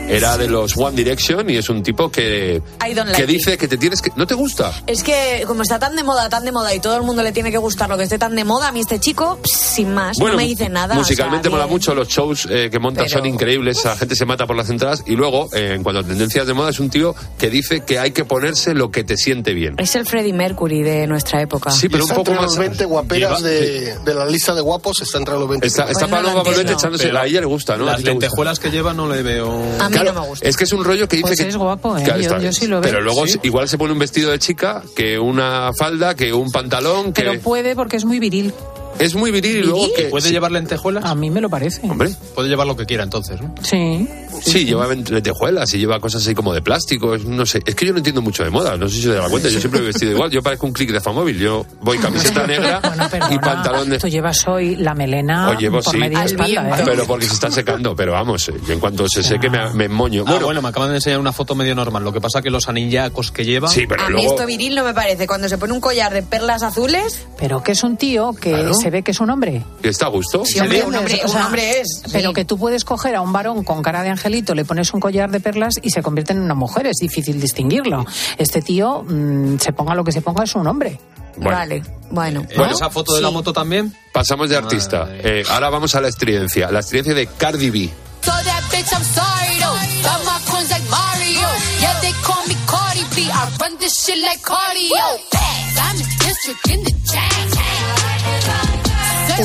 Era 0.08 0.36
de 0.38 0.48
los 0.48 0.76
One 0.76 0.96
Direction 0.96 1.48
y 1.50 1.56
es 1.56 1.68
un 1.68 1.82
tipo 1.82 2.10
que, 2.10 2.62
que 2.80 2.94
like 2.94 3.26
dice 3.26 3.58
que 3.58 3.66
te 3.68 3.76
tienes 3.76 4.00
que... 4.00 4.10
¿No 4.16 4.26
te 4.26 4.34
gusta? 4.34 4.72
Es 4.86 5.02
que 5.02 5.42
como 5.46 5.62
está 5.62 5.78
tan 5.78 5.96
de 5.96 6.02
moda, 6.04 6.28
tan 6.28 6.44
de 6.44 6.52
moda 6.52 6.74
y 6.74 6.80
todo 6.80 6.96
el 6.96 7.02
mundo 7.02 7.22
le 7.22 7.32
tiene 7.32 7.50
que 7.50 7.58
gustar 7.58 7.88
lo 7.88 7.96
que 7.96 8.04
esté 8.04 8.18
tan 8.18 8.34
de 8.36 8.44
moda, 8.44 8.68
a 8.68 8.72
mí 8.72 8.80
este 8.80 9.00
chico, 9.00 9.38
sin 9.44 9.92
más, 9.94 10.18
no 10.18 10.34
me 10.36 10.44
dice 10.44 10.68
nada. 10.68 10.94
Musicalmente 10.94 11.48
o 11.48 11.50
sea, 11.50 11.58
mola 11.58 11.66
mucho, 11.70 11.94
los 11.94 12.08
shows 12.08 12.46
eh, 12.50 12.68
que 12.70 12.78
monta 12.78 13.02
Pero- 13.04 13.18
son 13.18 13.26
increíbles, 13.26 13.84
la 13.84 13.96
gente 13.96 14.14
se 14.14 14.24
mata 14.26 14.46
por 14.46 14.56
las 14.56 14.70
entradas 14.70 15.02
y 15.06 15.16
luego, 15.16 15.48
eh, 15.52 15.72
en 15.74 15.82
cuanto 15.82 16.00
a 16.00 16.04
tendencias 16.04 16.46
de 16.46 16.54
moda, 16.54 16.70
es 16.70 16.78
un 16.80 16.88
tío 16.88 17.14
que 17.38 17.50
dice 17.50 17.80
que 17.80 17.98
hay 17.98 18.12
que 18.12 18.24
ponerse 18.24 18.74
lo 18.74 18.90
que 18.90 19.02
te 19.04 19.16
siente 19.16 19.54
bien. 19.54 19.74
Es 19.78 19.96
el 19.96 20.06
Freddie 20.06 20.32
Mercury 20.32 20.82
de 20.82 21.06
nuestra 21.08 21.42
época. 21.42 21.70
Sí, 21.70 21.88
pero 21.88 22.04
Está 22.04 22.14
un 22.14 22.18
poco 22.24 22.30
entre 22.32 22.46
más... 22.46 22.56
los 22.56 22.58
20 22.68 22.84
guaperas 22.84 23.40
Lleva- 23.42 23.48
de, 23.48 23.98
de 24.04 24.14
la 24.14 24.26
lista 24.26 24.54
de 24.54 24.60
guapos, 24.60 25.00
está 25.02 25.18
entre 25.18 25.34
los 25.34 25.48
20. 25.48 25.66
Está, 25.66 25.82
está 25.90 26.06
Pues 26.06 26.22
no 26.22 26.42
Paloma 26.44 26.60
echándose... 26.72 27.04
Pero 27.06 27.18
a 27.18 27.26
ella 27.26 27.40
le 27.40 27.46
gusta, 27.46 27.76
¿no? 27.76 27.84
Las 27.84 28.02
lentejuelas 28.02 28.58
que 28.60 28.70
lleva 28.70 28.92
no 28.92 29.08
le 29.08 29.22
veo. 29.22 29.62
A 29.80 29.88
mí 29.88 29.95
Claro, 30.00 30.12
no 30.14 30.20
me 30.22 30.26
gusta. 30.28 30.48
Es 30.48 30.56
que 30.56 30.64
es 30.64 30.72
un 30.72 30.84
rollo 30.84 31.08
que 31.08 31.16
dice 31.16 31.28
Pues 31.28 31.40
que... 31.40 31.48
es 31.48 31.56
guapo, 31.56 31.96
¿eh? 31.96 32.02
Claro, 32.04 32.40
Yo- 32.40 32.52
sí 32.52 32.66
lo 32.66 32.80
veo. 32.80 32.90
Pero 32.90 33.02
luego 33.02 33.26
¿Sí? 33.26 33.38
igual 33.42 33.68
se 33.68 33.78
pone 33.78 33.92
un 33.92 33.98
vestido 33.98 34.30
de 34.30 34.38
chica 34.38 34.82
que 34.94 35.18
una 35.18 35.70
falda, 35.78 36.14
que 36.14 36.32
un 36.32 36.50
pantalón, 36.50 37.12
que... 37.12 37.22
Pero 37.22 37.40
puede 37.40 37.74
porque 37.74 37.96
es 37.96 38.04
muy 38.04 38.18
viril. 38.18 38.52
Es 38.98 39.14
muy 39.14 39.30
viril 39.30 39.56
y 39.58 39.62
luego 39.62 39.86
que... 39.94 40.04
¿Puede 40.04 40.30
llevar 40.30 40.50
lentejuelas? 40.52 41.04
A 41.04 41.14
mí 41.14 41.30
me 41.30 41.40
lo 41.40 41.50
parece. 41.50 41.80
Hombre, 41.88 42.10
Puede 42.34 42.48
llevar 42.48 42.66
lo 42.66 42.76
que 42.76 42.86
quiera 42.86 43.02
entonces, 43.02 43.40
¿no? 43.40 43.54
Sí. 43.62 44.08
sí, 44.42 44.64
lleva 44.64 44.86
lentejuelas 44.86 45.72
y 45.74 45.78
lleva 45.78 46.00
cosas 46.00 46.22
así 46.22 46.34
como 46.34 46.52
de 46.54 46.62
plástico, 46.62 47.14
es- 47.14 47.24
no 47.24 47.44
sé. 47.46 47.60
Es 47.66 47.74
que 47.74 47.84
yo 47.86 47.92
no 47.92 47.98
entiendo 47.98 48.22
mucho 48.22 48.42
de 48.44 48.50
moda, 48.50 48.76
no 48.76 48.88
sé 48.88 48.96
si 48.96 49.02
se 49.02 49.08
da 49.14 49.28
cuenta, 49.28 49.48
yo 49.48 49.58
siempre 49.60 49.80
he 49.80 49.84
vestido 49.84 50.12
igual. 50.12 50.30
Yo 50.30 50.42
parezco 50.42 50.66
un 50.66 50.72
clic 50.72 50.90
de 50.92 51.00
famóvil, 51.00 51.38
yo 51.38 51.66
voy 51.82 51.98
camiseta 51.98 52.46
negra 52.46 52.80
Bueno, 52.80 53.08
y 53.30 53.38
pantalón 53.38 53.90
de... 53.90 53.98
Tú 53.98 54.08
llevas 54.08 54.46
hoy 54.48 54.76
la 54.76 54.94
melena 54.94 55.50
O 55.50 55.58
llevo, 55.58 55.80
por 55.82 55.92
sí, 55.92 55.98
media 55.98 56.20
Al 56.20 56.26
espalda. 56.26 56.78
¿eh? 56.80 56.82
pero 56.84 57.06
porque 57.06 57.26
se 57.26 57.34
está 57.34 57.50
secando, 57.50 57.94
pero 57.94 58.12
vamos, 58.12 58.48
eh, 58.48 58.54
yo 58.66 58.72
en 58.72 58.80
cuanto 58.80 59.08
se 59.08 59.22
seque 59.22 59.50
me, 59.50 59.70
me 59.74 59.88
moño. 59.88 60.24
Ah, 60.26 60.30
Bueno, 60.32 60.46
bueno, 60.46 60.62
me 60.62 60.68
acaban 60.68 60.88
de 60.90 60.96
enseñar 60.96 61.18
una 61.20 61.32
foto 61.32 61.54
medio 61.54 61.74
normal. 61.74 62.02
Lo 62.02 62.12
que 62.12 62.20
pasa 62.20 62.40
que 62.42 62.50
los 62.50 62.68
anillacos 62.68 63.30
que 63.30 63.44
lleva. 63.44 63.68
sí, 63.68 63.86
pero 63.86 64.02
a 64.02 64.06
mí 64.08 64.14
luego... 64.14 64.30
esto 64.34 64.46
viril 64.46 64.74
no 64.74 64.84
me 64.84 64.94
parece. 64.94 65.26
Cuando 65.26 65.48
se 65.48 65.58
pone 65.58 65.72
un 65.72 65.80
collar 65.80 66.12
de 66.12 66.22
perlas 66.22 66.62
azules, 66.62 67.26
Pero 67.38 67.62
que 67.62 67.72
es 67.72 67.82
un 67.82 67.96
tío 67.96 68.32
que 68.32 68.50
Claro. 68.50 68.74
se 68.74 68.85
ve 68.90 69.02
que 69.02 69.10
es 69.12 69.20
un 69.20 69.30
hombre. 69.30 69.62
¿que 69.82 69.88
¿Está 69.88 70.06
a 70.06 70.08
gusto? 70.08 70.44
Sí, 70.44 70.58
hombre, 70.60 70.82
un 70.84 70.94
hombre- 70.94 71.20
O 71.22 71.26
un 71.26 71.32
sea, 71.32 71.46
hombre 71.46 71.80
es, 71.80 72.02
Pero 72.12 72.30
sí. 72.30 72.34
que 72.34 72.44
tú 72.44 72.58
puedes 72.58 72.84
coger 72.84 73.14
a 73.16 73.20
un 73.20 73.32
varón 73.32 73.64
con 73.64 73.82
cara 73.82 74.02
de 74.02 74.10
angelito, 74.10 74.54
le 74.54 74.64
pones 74.64 74.92
un 74.94 75.00
collar 75.00 75.30
de 75.30 75.40
perlas 75.40 75.74
y 75.82 75.90
se 75.90 76.02
convierte 76.02 76.32
en 76.32 76.40
una 76.40 76.54
mujer. 76.54 76.86
Es 76.86 76.96
difícil 77.00 77.40
distinguirlo. 77.40 78.04
Este 78.38 78.62
tío, 78.62 79.02
mm, 79.06 79.58
se 79.58 79.72
ponga 79.72 79.94
lo 79.94 80.04
que 80.04 80.12
se 80.12 80.22
ponga, 80.22 80.44
es 80.44 80.54
un 80.54 80.66
hombre. 80.66 80.98
Bueno. 81.38 81.50
vale, 81.58 81.82
bueno. 82.10 82.46
Eh, 82.48 82.54
¿No? 82.56 82.64
¿Esa 82.64 82.88
foto 82.88 83.14
de 83.14 83.20
la 83.20 83.30
moto 83.30 83.52
también? 83.52 83.94
Pasamos 84.12 84.48
de 84.48 84.56
artista. 84.56 85.06
Eh, 85.10 85.42
ahora 85.50 85.68
vamos 85.68 85.94
a 85.94 86.00
la 86.00 86.08
estridencia. 86.08 86.70
La 86.70 86.80
estridencia 86.80 87.12
de 87.14 87.26
Cardi 87.26 87.68
B. 87.68 87.90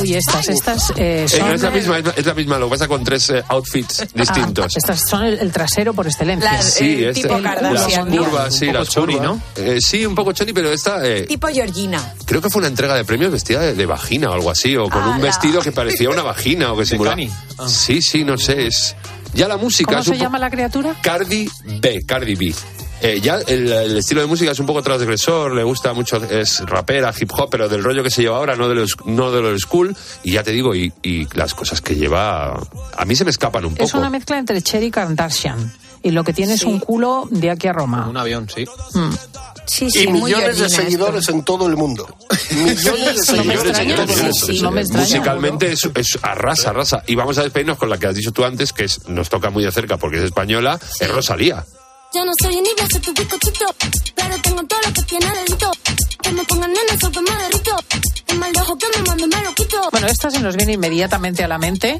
Uy, 0.00 0.14
estas, 0.14 0.48
estas 0.48 0.90
eh, 0.96 1.24
Eh, 1.24 1.28
son... 1.28 1.40
no 1.48 1.54
es 1.54 1.62
la 1.62 1.70
misma, 1.70 1.98
es 1.98 2.04
la- 2.06 2.10
es 2.16 2.26
la 2.26 2.34
misma, 2.34 2.58
lo 2.58 2.66
que 2.66 2.70
pasa 2.70 2.88
con 2.88 3.04
tres 3.04 3.30
eh, 3.30 3.42
outfits 3.48 4.06
distintos. 4.14 4.64
Ah, 4.74 4.78
estas 4.78 5.00
son 5.08 5.24
el, 5.24 5.38
el 5.38 5.52
trasero 5.52 5.92
por 5.94 6.06
excelencia. 6.06 6.52
Las- 6.52 6.64
Sí, 6.72 7.04
este- 7.04 7.22
tipo 7.22 7.38
las 7.38 7.58
curvas, 8.06 8.54
sí, 8.54 8.66
Un 8.66 8.72
poco 8.72 8.78
las 8.80 8.88
chori. 8.88 9.20
¿no? 9.20 9.40
Eh, 9.56 9.78
sí, 9.80 10.04
un 10.06 10.14
poco 10.14 10.32
choni, 10.32 10.52
pero 10.52 10.72
esta 10.72 11.06
eh, 11.06 11.22
Tipo 11.22 11.48
Georgina. 11.48 12.14
creo 12.24 12.40
que 12.40 12.50
fue 12.50 12.60
una 12.60 12.68
entrega 12.68 12.94
de 12.94 13.04
premios 13.04 13.30
vestida 13.32 13.60
de, 13.60 13.74
de 13.74 13.86
vagina 13.86 14.30
o 14.30 14.32
algo 14.34 14.50
así, 14.50 14.76
o 14.76 14.88
con 14.88 15.02
un 15.04 15.20
vestido 15.20 15.60
que 15.60 15.72
parecía 15.72 16.08
una 16.10 16.22
vagina 16.22 16.72
o 16.72 16.76
que 16.76 16.86
simulaba. 16.86 17.16
Ah. 17.58 17.68
Sí, 17.68 18.00
sí, 18.02 18.24
no 18.24 18.38
sé, 18.38 18.66
es 18.66 18.94
ya 19.34 19.48
la 19.48 19.56
música 19.56 19.92
¿Cómo 19.92 20.04
se 20.04 20.16
llama 20.18 20.38
la 20.38 20.50
criatura? 20.50 20.94
Cardi 21.02 21.48
B, 21.80 22.02
Cardi 22.06 22.34
B. 22.34 22.54
Eh, 23.02 23.20
ya 23.20 23.36
el, 23.46 23.70
el 23.72 23.96
estilo 23.98 24.20
de 24.20 24.28
música 24.28 24.52
es 24.52 24.58
un 24.60 24.66
poco 24.66 24.82
transgresor, 24.82 25.54
le 25.54 25.64
gusta 25.64 25.92
mucho, 25.92 26.16
es 26.24 26.60
rapera, 26.60 27.12
hip 27.18 27.30
hop, 27.36 27.48
pero 27.50 27.68
del 27.68 27.82
rollo 27.82 28.02
que 28.04 28.10
se 28.10 28.22
lleva 28.22 28.36
ahora, 28.36 28.54
no 28.54 28.68
de 28.68 28.76
los, 28.76 28.96
no 29.04 29.32
de 29.32 29.42
lo 29.42 29.58
school. 29.58 29.96
Y 30.22 30.32
ya 30.32 30.42
te 30.44 30.52
digo, 30.52 30.74
y, 30.74 30.92
y 31.02 31.26
las 31.36 31.52
cosas 31.54 31.80
que 31.80 31.96
lleva, 31.96 32.52
a 32.96 33.04
mí 33.04 33.16
se 33.16 33.24
me 33.24 33.30
escapan 33.32 33.64
un 33.64 33.72
poco. 33.74 33.84
Es 33.84 33.94
una 33.94 34.08
mezcla 34.08 34.38
entre 34.38 34.62
Cherry 34.62 34.86
y 34.86 34.90
Kardashian. 34.92 35.72
Y 36.04 36.10
lo 36.10 36.24
que 36.24 36.32
tiene 36.32 36.54
es 36.54 36.60
Sí. 36.60 36.66
un 36.66 36.80
culo 36.80 37.28
de 37.30 37.50
aquí 37.50 37.68
a 37.68 37.72
Roma. 37.72 38.08
Un 38.08 38.16
avión, 38.16 38.48
sí. 38.52 38.64
Mm. 38.94 39.10
Sí, 39.66 39.88
sí, 39.90 40.02
y 40.02 40.06
millones 40.08 40.58
de 40.58 40.68
seguidores 40.68 41.28
en 41.28 41.44
todo 41.44 41.68
el 41.68 41.76
mundo. 41.76 42.06
Millones 42.50 43.16
de 43.16 43.22
seguidores 43.22 43.78
en 43.78 43.94
todo 43.94 44.12
el 44.12 44.22
mundo. 44.34 44.98
Musicalmente 44.98 45.70
es, 45.72 45.88
es 45.94 46.18
arrasa, 46.22 46.70
arrasa. 46.70 47.02
Y 47.06 47.14
vamos 47.14 47.38
a 47.38 47.44
despedirnos 47.44 47.78
con 47.78 47.88
la 47.88 47.98
que 47.98 48.08
has 48.08 48.14
dicho 48.16 48.32
tú 48.32 48.44
antes, 48.44 48.72
que 48.72 48.84
es, 48.84 49.08
nos 49.08 49.28
toca 49.28 49.50
muy 49.50 49.62
de 49.64 49.70
cerca 49.70 49.96
porque 49.96 50.18
es 50.18 50.24
española, 50.24 50.78
es 50.98 51.08
Rosalía. 51.08 51.64
Yo 52.14 52.26
no 52.26 52.32
soy 52.42 52.56
ni 52.56 52.68
voy 52.76 52.84
a 52.84 52.86
ser 52.88 53.00
tu 53.00 53.12
bizcochito, 53.14 53.64
pero 54.14 54.38
tengo 54.42 54.62
todo 54.64 54.80
lo 54.84 54.92
que 54.92 55.02
tiene 55.02 55.26
delito. 55.34 55.72
Que 56.22 56.30
me 56.32 56.44
pongan 56.44 56.70
en 56.70 56.94
eso 56.94 57.10
que 57.10 57.20
me 57.22 57.30
derrito. 57.30 57.76
Es 58.32 58.38
más 58.38 58.52
lejos 58.52 58.76
que 58.78 58.98
me 58.98 59.04
mando 59.06 59.26
me 59.28 59.42
lo 59.42 59.54
quito. 59.54 59.88
Bueno, 59.90 60.06
esta 60.06 60.30
se 60.30 60.40
nos 60.40 60.56
viene 60.56 60.72
inmediatamente 60.72 61.44
a 61.44 61.48
la 61.48 61.58
mente 61.58 61.98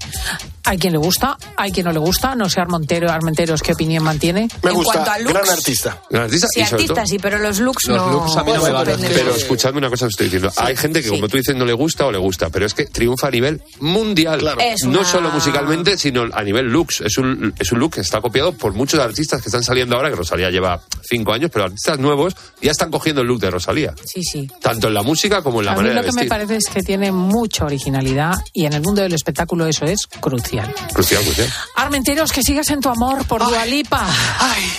Hay 0.64 0.78
quien 0.78 0.93
le 0.93 0.99
gusta, 0.99 1.37
hay 1.57 1.72
quien 1.72 1.87
no 1.87 1.93
le 1.93 1.99
gusta. 1.99 2.35
No 2.37 2.49
sé, 2.49 2.61
Armentero, 2.61 3.11
Armenteros, 3.11 3.61
¿qué 3.62 3.72
opinión 3.72 4.05
mantiene? 4.05 4.49
Me 4.62 4.70
En 4.70 4.76
gusta, 4.76 4.93
cuanto 4.93 5.11
a 5.11 5.18
looks, 5.18 5.33
gran 5.35 5.51
artista. 5.51 6.03
Gran 6.09 6.22
artista 6.24 6.47
Sí, 6.55 6.61
y 6.61 6.62
artista 6.62 6.95
todo- 6.95 7.07
sí, 7.07 7.18
pero 7.18 7.39
los 7.39 7.59
looks 7.59 7.89
Los 7.89 7.97
no. 7.97 8.12
looks 8.12 8.37
a 8.37 8.45
mí 8.45 8.53
no 8.53 8.62
me 8.62 8.70
van. 8.70 8.87
Pero 8.87 9.35
escuchadme 9.35 9.78
una 9.78 9.91
cosa 9.91 10.07
que 10.07 10.11
estoy 10.11 10.26
diciendo. 10.26 10.53
Hay 10.57 10.76
gente 10.76 11.03
que, 11.03 11.09
como 11.09 11.28
tú 11.28 11.37
dices, 11.37 11.57
no 11.57 11.64
le 11.64 11.72
gusta 11.72 12.07
o 12.07 12.12
le 12.12 12.18
gusta, 12.18 12.49
pero 12.51 12.64
es 12.64 12.74
que 12.74 12.87
triunfa 12.87 13.26
a 13.26 13.30
nivel 13.30 13.61
mundial. 13.80 14.41
Es 14.61 14.85
No 14.85 15.01
una- 15.01 15.05
solo 15.05 15.30
musicalmente, 15.30 15.99
sino 15.99 16.26
a 16.33 16.43
nivel 16.45 16.66
looks. 16.66 17.01
Es 17.03 17.18
un, 17.18 17.53
es 17.59 17.72
un 17.72 17.80
look 17.80 17.95
que 17.95 18.01
está 18.01 18.20
copiado 18.20 18.53
por 18.53 18.72
muchos 18.72 19.01
artistas 19.01 19.43
que 19.43 19.49
están 19.49 19.64
saliendo 19.64 19.97
ahora, 19.97 20.11
que 20.11 20.16
Rosalía 20.16 20.49
lleva 20.51 20.80
cinco 21.03 21.33
años, 21.33 21.51
pero 21.53 21.64
artistas 21.64 21.99
nuevos 21.99 22.35
ya 22.61 22.70
están 22.70 22.91
cogiendo 22.91 23.22
el 23.22 23.26
look 23.28 23.41
de 23.41 23.51
Rosalía. 23.51 23.95
Sí, 24.05 24.22
sí. 24.22 24.49
Tanto 24.61 24.87
en 24.89 24.95
la 24.95 25.03
música 25.03 25.43
como 25.43 25.59
en 25.61 25.66
la 25.66 25.72
a 25.72 25.74
mí 25.74 25.80
manera 25.83 25.97
lo 25.97 26.01
de 26.03 26.07
que 26.07 26.12
me 26.23 26.29
parece 26.29 26.57
es 26.57 26.64
que 26.73 26.83
tiene 26.83 27.12
mucha 27.12 27.64
originalidad 27.64 28.35
y 28.53 28.66
en 28.66 28.73
el 28.73 28.83
mundo 28.83 29.03
del 29.03 29.14
espectáculo 29.14 29.66
eso 29.66 29.85
es 29.85 30.07
crucial. 30.07 30.75
Crucial, 30.93 31.23
crucial. 31.23 31.49
Armenteros, 31.77 32.33
que 32.33 32.43
sigas 32.43 32.70
en 32.70 32.81
tu 32.81 32.89
amor 32.89 33.27
por 33.27 33.45
Dualipa. 33.45 34.07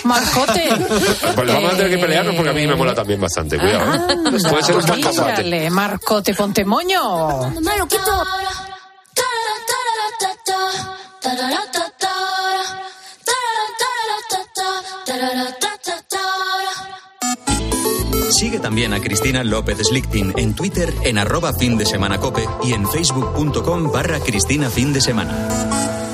Marcote. 0.04 0.68
Pues 1.34 1.48
vamos 1.48 1.72
a 1.72 1.76
tener 1.76 1.90
que 1.90 1.98
pelearnos 1.98 2.34
porque 2.34 2.50
a 2.50 2.52
mí 2.52 2.66
me 2.66 2.74
mola 2.74 2.94
también 2.94 3.20
bastante. 3.20 3.58
Cuidado, 3.58 3.94
¿eh? 3.94 4.16
Puede 4.48 4.62
ser 4.62 4.76
un. 4.76 4.84
Mírale, 4.84 5.70
Marcote, 5.70 6.34
ponte 6.34 6.64
moño. 6.64 7.50
Me 7.60 7.76
lo 7.76 7.86
quito. 7.86 8.24
Sigue 18.44 18.60
también 18.60 18.92
a 18.92 19.00
Cristina 19.00 19.42
López 19.42 19.78
Slichting 19.78 20.34
en 20.36 20.54
Twitter 20.54 20.92
en 21.04 21.16
arroba 21.16 21.54
fin 21.54 21.78
de 21.78 21.86
semana 21.86 22.20
cope 22.20 22.46
y 22.62 22.74
en 22.74 22.86
facebook.com 22.86 23.90
barra 23.90 24.20
Cristina 24.20 24.68
fin 24.68 24.92
de 24.92 25.00
semana. 25.00 26.13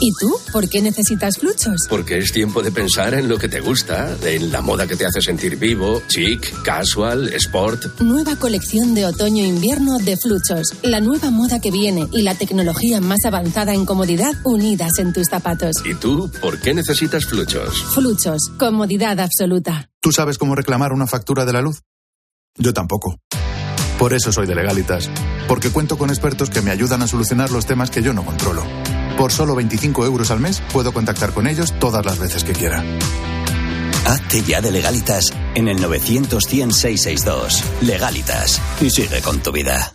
¿Y 0.00 0.12
tú? 0.20 0.36
¿Por 0.52 0.68
qué 0.68 0.82
necesitas 0.82 1.38
fluchos? 1.38 1.86
Porque 1.88 2.18
es 2.18 2.32
tiempo 2.32 2.62
de 2.62 2.72
pensar 2.72 3.14
en 3.14 3.28
lo 3.28 3.38
que 3.38 3.48
te 3.48 3.60
gusta, 3.60 4.16
en 4.24 4.50
la 4.50 4.60
moda 4.60 4.86
que 4.86 4.96
te 4.96 5.06
hace 5.06 5.20
sentir 5.20 5.56
vivo, 5.56 6.02
chic, 6.08 6.62
casual, 6.62 7.28
sport. 7.34 8.00
Nueva 8.00 8.36
colección 8.36 8.94
de 8.94 9.06
otoño-invierno 9.06 9.98
de 9.98 10.16
Fluchos. 10.16 10.74
La 10.82 11.00
nueva 11.00 11.30
moda 11.30 11.60
que 11.60 11.70
viene 11.70 12.06
y 12.12 12.22
la 12.22 12.34
tecnología 12.34 13.00
más 13.00 13.24
avanzada 13.24 13.74
en 13.74 13.84
comodidad 13.84 14.32
unidas 14.44 14.98
en 14.98 15.12
tus 15.12 15.28
zapatos. 15.28 15.76
¿Y 15.84 15.94
tú 15.94 16.30
por 16.40 16.60
qué 16.60 16.74
necesitas 16.74 17.26
fluchos? 17.26 17.82
Fluchos. 17.94 18.50
Comodidad 18.58 19.20
absoluta. 19.20 19.90
¿Tú 20.00 20.12
sabes 20.12 20.38
cómo 20.38 20.54
reclamar 20.54 20.92
una 20.92 21.06
factura 21.06 21.44
de 21.44 21.52
la 21.52 21.62
luz? 21.62 21.82
Yo 22.56 22.72
tampoco. 22.72 23.18
Por 23.98 24.12
eso 24.12 24.32
soy 24.32 24.46
de 24.46 24.54
Legalitas. 24.54 25.08
Porque 25.48 25.70
cuento 25.70 25.96
con 25.98 26.10
expertos 26.10 26.50
que 26.50 26.62
me 26.62 26.70
ayudan 26.70 27.02
a 27.02 27.06
solucionar 27.08 27.50
los 27.50 27.66
temas 27.66 27.90
que 27.90 28.02
yo 28.02 28.12
no 28.12 28.24
controlo. 28.24 28.64
Por 29.16 29.32
solo 29.32 29.54
25 29.54 30.04
euros 30.04 30.30
al 30.30 30.40
mes 30.40 30.62
puedo 30.72 30.92
contactar 30.92 31.32
con 31.32 31.46
ellos 31.46 31.72
todas 31.78 32.04
las 32.04 32.18
veces 32.18 32.44
que 32.44 32.52
quiera. 32.52 32.84
Hazte 34.06 34.42
ya 34.42 34.60
de 34.60 34.70
legalitas 34.70 35.32
en 35.54 35.68
el 35.68 35.78
900-100-662. 35.78 37.62
Legalitas. 37.80 38.60
Y 38.80 38.90
sigue 38.90 39.22
con 39.22 39.40
tu 39.40 39.50
vida. 39.50 39.94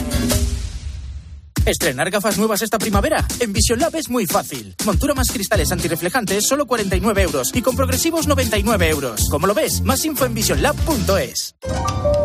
Estrenar 1.65 2.09
gafas 2.09 2.39
nuevas 2.39 2.63
esta 2.63 2.79
primavera. 2.79 3.23
En 3.39 3.53
Vision 3.53 3.79
Lab 3.79 3.95
es 3.95 4.09
muy 4.09 4.25
fácil. 4.25 4.73
Montura 4.83 5.13
más 5.13 5.31
cristales 5.31 5.71
antirreflejantes, 5.71 6.47
solo 6.47 6.65
49 6.65 7.21
euros. 7.21 7.51
Y 7.53 7.61
con 7.61 7.75
progresivos, 7.75 8.27
99 8.27 8.89
euros. 8.89 9.29
Como 9.29 9.45
lo 9.45 9.53
ves, 9.53 9.81
más 9.81 10.03
info 10.03 10.25
en 10.25 10.33
visionlab.es. 10.33 11.55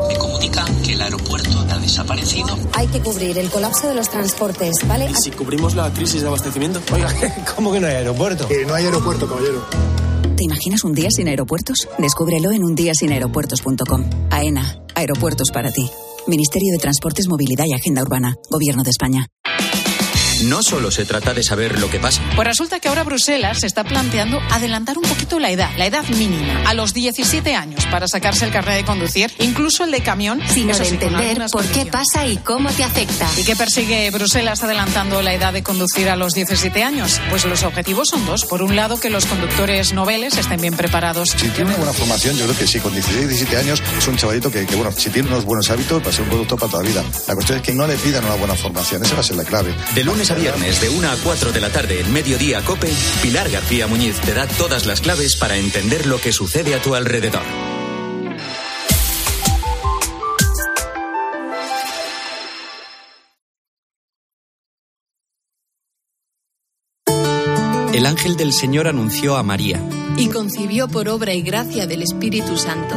Me 0.08 0.16
comunican 0.16 0.82
que 0.82 0.94
el 0.94 1.02
aeropuerto 1.02 1.66
ha 1.70 1.78
desaparecido. 1.78 2.58
Hay 2.72 2.86
que 2.86 3.00
cubrir 3.00 3.36
el 3.38 3.50
colapso 3.50 3.88
de 3.88 3.94
los 3.94 4.08
transportes, 4.08 4.72
¿vale? 4.88 5.10
¿Y 5.10 5.14
si 5.14 5.30
cubrimos 5.30 5.74
la 5.74 5.92
crisis 5.92 6.22
de 6.22 6.28
abastecimiento? 6.28 6.80
Oiga, 6.92 7.12
¿cómo 7.56 7.72
que 7.72 7.80
no 7.80 7.88
hay 7.88 7.94
aeropuerto? 7.94 8.48
Que 8.48 8.64
no 8.64 8.74
hay 8.74 8.86
aeropuerto, 8.86 9.28
caballero. 9.28 9.66
¿Te 10.36 10.44
imaginas 10.44 10.82
un 10.84 10.94
día 10.94 11.10
sin 11.10 11.28
aeropuertos? 11.28 11.88
Descúbrelo 11.98 12.52
en 12.52 12.64
undiasinaeropuertos.com. 12.64 14.04
AENA, 14.30 14.80
aeropuertos 14.94 15.50
para 15.50 15.70
ti. 15.70 15.90
Ministerio 16.26 16.72
de 16.72 16.78
Transportes, 16.78 17.28
Movilidad 17.28 17.64
y 17.66 17.74
Agenda 17.74 18.02
Urbana. 18.02 18.34
Gobierno 18.50 18.82
de 18.82 18.90
España. 18.90 19.26
No 20.44 20.62
solo 20.62 20.90
se 20.90 21.04
trata 21.04 21.34
de 21.34 21.42
saber 21.42 21.78
lo 21.80 21.90
que 21.90 21.98
pasa. 21.98 22.22
Pues 22.34 22.46
resulta 22.46 22.78
que 22.80 22.88
ahora 22.88 23.04
Bruselas 23.04 23.60
se 23.60 23.66
está 23.66 23.84
planteando 23.84 24.40
adelantar 24.50 24.98
un 24.98 25.04
poquito 25.04 25.38
la 25.38 25.50
edad, 25.50 25.70
la 25.76 25.86
edad 25.86 26.04
mínima, 26.08 26.62
a 26.66 26.74
los 26.74 26.92
17 26.92 27.54
años 27.54 27.86
para 27.86 28.06
sacarse 28.06 28.44
el 28.44 28.52
carnet 28.52 28.76
de 28.76 28.84
conducir, 28.84 29.32
incluso 29.38 29.84
el 29.84 29.90
de 29.90 30.00
camión. 30.02 30.40
Sino 30.52 30.76
de 30.76 30.84
sí, 30.84 30.94
entender 30.94 31.42
por 31.50 31.64
qué 31.66 31.86
pasa 31.86 32.26
y 32.26 32.36
cómo 32.36 32.70
te 32.70 32.84
afecta. 32.84 33.28
¿Y 33.36 33.44
qué 33.44 33.56
persigue 33.56 34.10
Bruselas 34.10 34.62
adelantando 34.62 35.22
la 35.22 35.32
edad 35.34 35.52
de 35.52 35.62
conducir 35.62 36.08
a 36.08 36.16
los 36.16 36.34
17 36.34 36.82
años? 36.82 37.20
Pues 37.30 37.44
los 37.44 37.62
objetivos 37.62 38.08
son 38.08 38.24
dos. 38.26 38.44
Por 38.44 38.62
un 38.62 38.76
lado, 38.76 39.00
que 39.00 39.10
los 39.10 39.26
conductores 39.26 39.92
noveles 39.92 40.36
estén 40.36 40.60
bien 40.60 40.76
preparados. 40.76 41.30
Si 41.30 41.48
tiene 41.48 41.70
una 41.70 41.76
buena 41.76 41.92
formación, 41.92 42.36
yo 42.36 42.44
creo 42.44 42.58
que 42.58 42.66
sí, 42.66 42.80
con 42.80 42.92
16, 42.92 43.28
17 43.28 43.56
años 43.56 43.82
es 43.96 44.06
un 44.06 44.16
chavalito 44.16 44.50
que, 44.50 44.66
que, 44.66 44.76
bueno, 44.76 44.92
si 44.92 45.10
tiene 45.10 45.28
unos 45.28 45.44
buenos 45.44 45.70
hábitos 45.70 46.04
va 46.04 46.10
a 46.10 46.12
ser 46.12 46.22
un 46.24 46.30
conductor 46.30 46.58
para 46.58 46.70
toda 46.70 46.82
la 46.82 46.88
vida. 46.88 47.04
La 47.26 47.34
cuestión 47.34 47.58
es 47.58 47.64
que 47.64 47.72
no 47.72 47.86
le 47.86 47.96
pidan 47.96 48.24
una 48.24 48.34
buena 48.34 48.54
formación, 48.54 49.04
esa 49.04 49.14
va 49.14 49.20
a 49.20 49.24
ser 49.24 49.36
la 49.36 49.44
clave. 49.44 49.74
De 49.94 50.04
lunes 50.04 50.25
a 50.30 50.34
viernes, 50.34 50.80
de 50.80 50.88
1 50.88 51.08
a 51.08 51.16
4 51.22 51.52
de 51.52 51.60
la 51.60 51.70
tarde, 51.70 52.00
en 52.00 52.12
Mediodía 52.12 52.60
Cope, 52.62 52.92
Pilar 53.22 53.48
García 53.48 53.86
Muñiz 53.86 54.18
te 54.20 54.34
da 54.34 54.46
todas 54.46 54.86
las 54.86 55.00
claves 55.00 55.36
para 55.36 55.56
entender 55.56 56.06
lo 56.06 56.20
que 56.20 56.32
sucede 56.32 56.74
a 56.74 56.82
tu 56.82 56.94
alrededor. 56.94 57.42
El 67.92 68.04
ángel 68.04 68.36
del 68.36 68.52
Señor 68.52 68.88
anunció 68.88 69.36
a 69.36 69.42
María. 69.42 69.80
y 70.18 70.28
concibió 70.28 70.88
por 70.88 71.08
obra 71.08 71.34
y 71.34 71.42
gracia 71.42 71.86
del 71.86 72.02
Espíritu 72.02 72.56
Santo. 72.56 72.96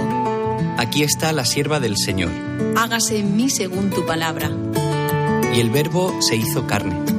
Aquí 0.78 1.04
está 1.04 1.32
la 1.34 1.46
sierva 1.46 1.80
del 1.80 1.98
Señor. 1.98 2.32
Hágase 2.78 3.20
en 3.20 3.36
mí 3.36 3.50
según 3.50 3.90
tu 3.90 4.06
palabra. 4.06 4.52
Y 5.54 5.60
el 5.60 5.70
verbo 5.70 6.18
se 6.22 6.36
hizo 6.38 6.66
carne. 6.66 7.19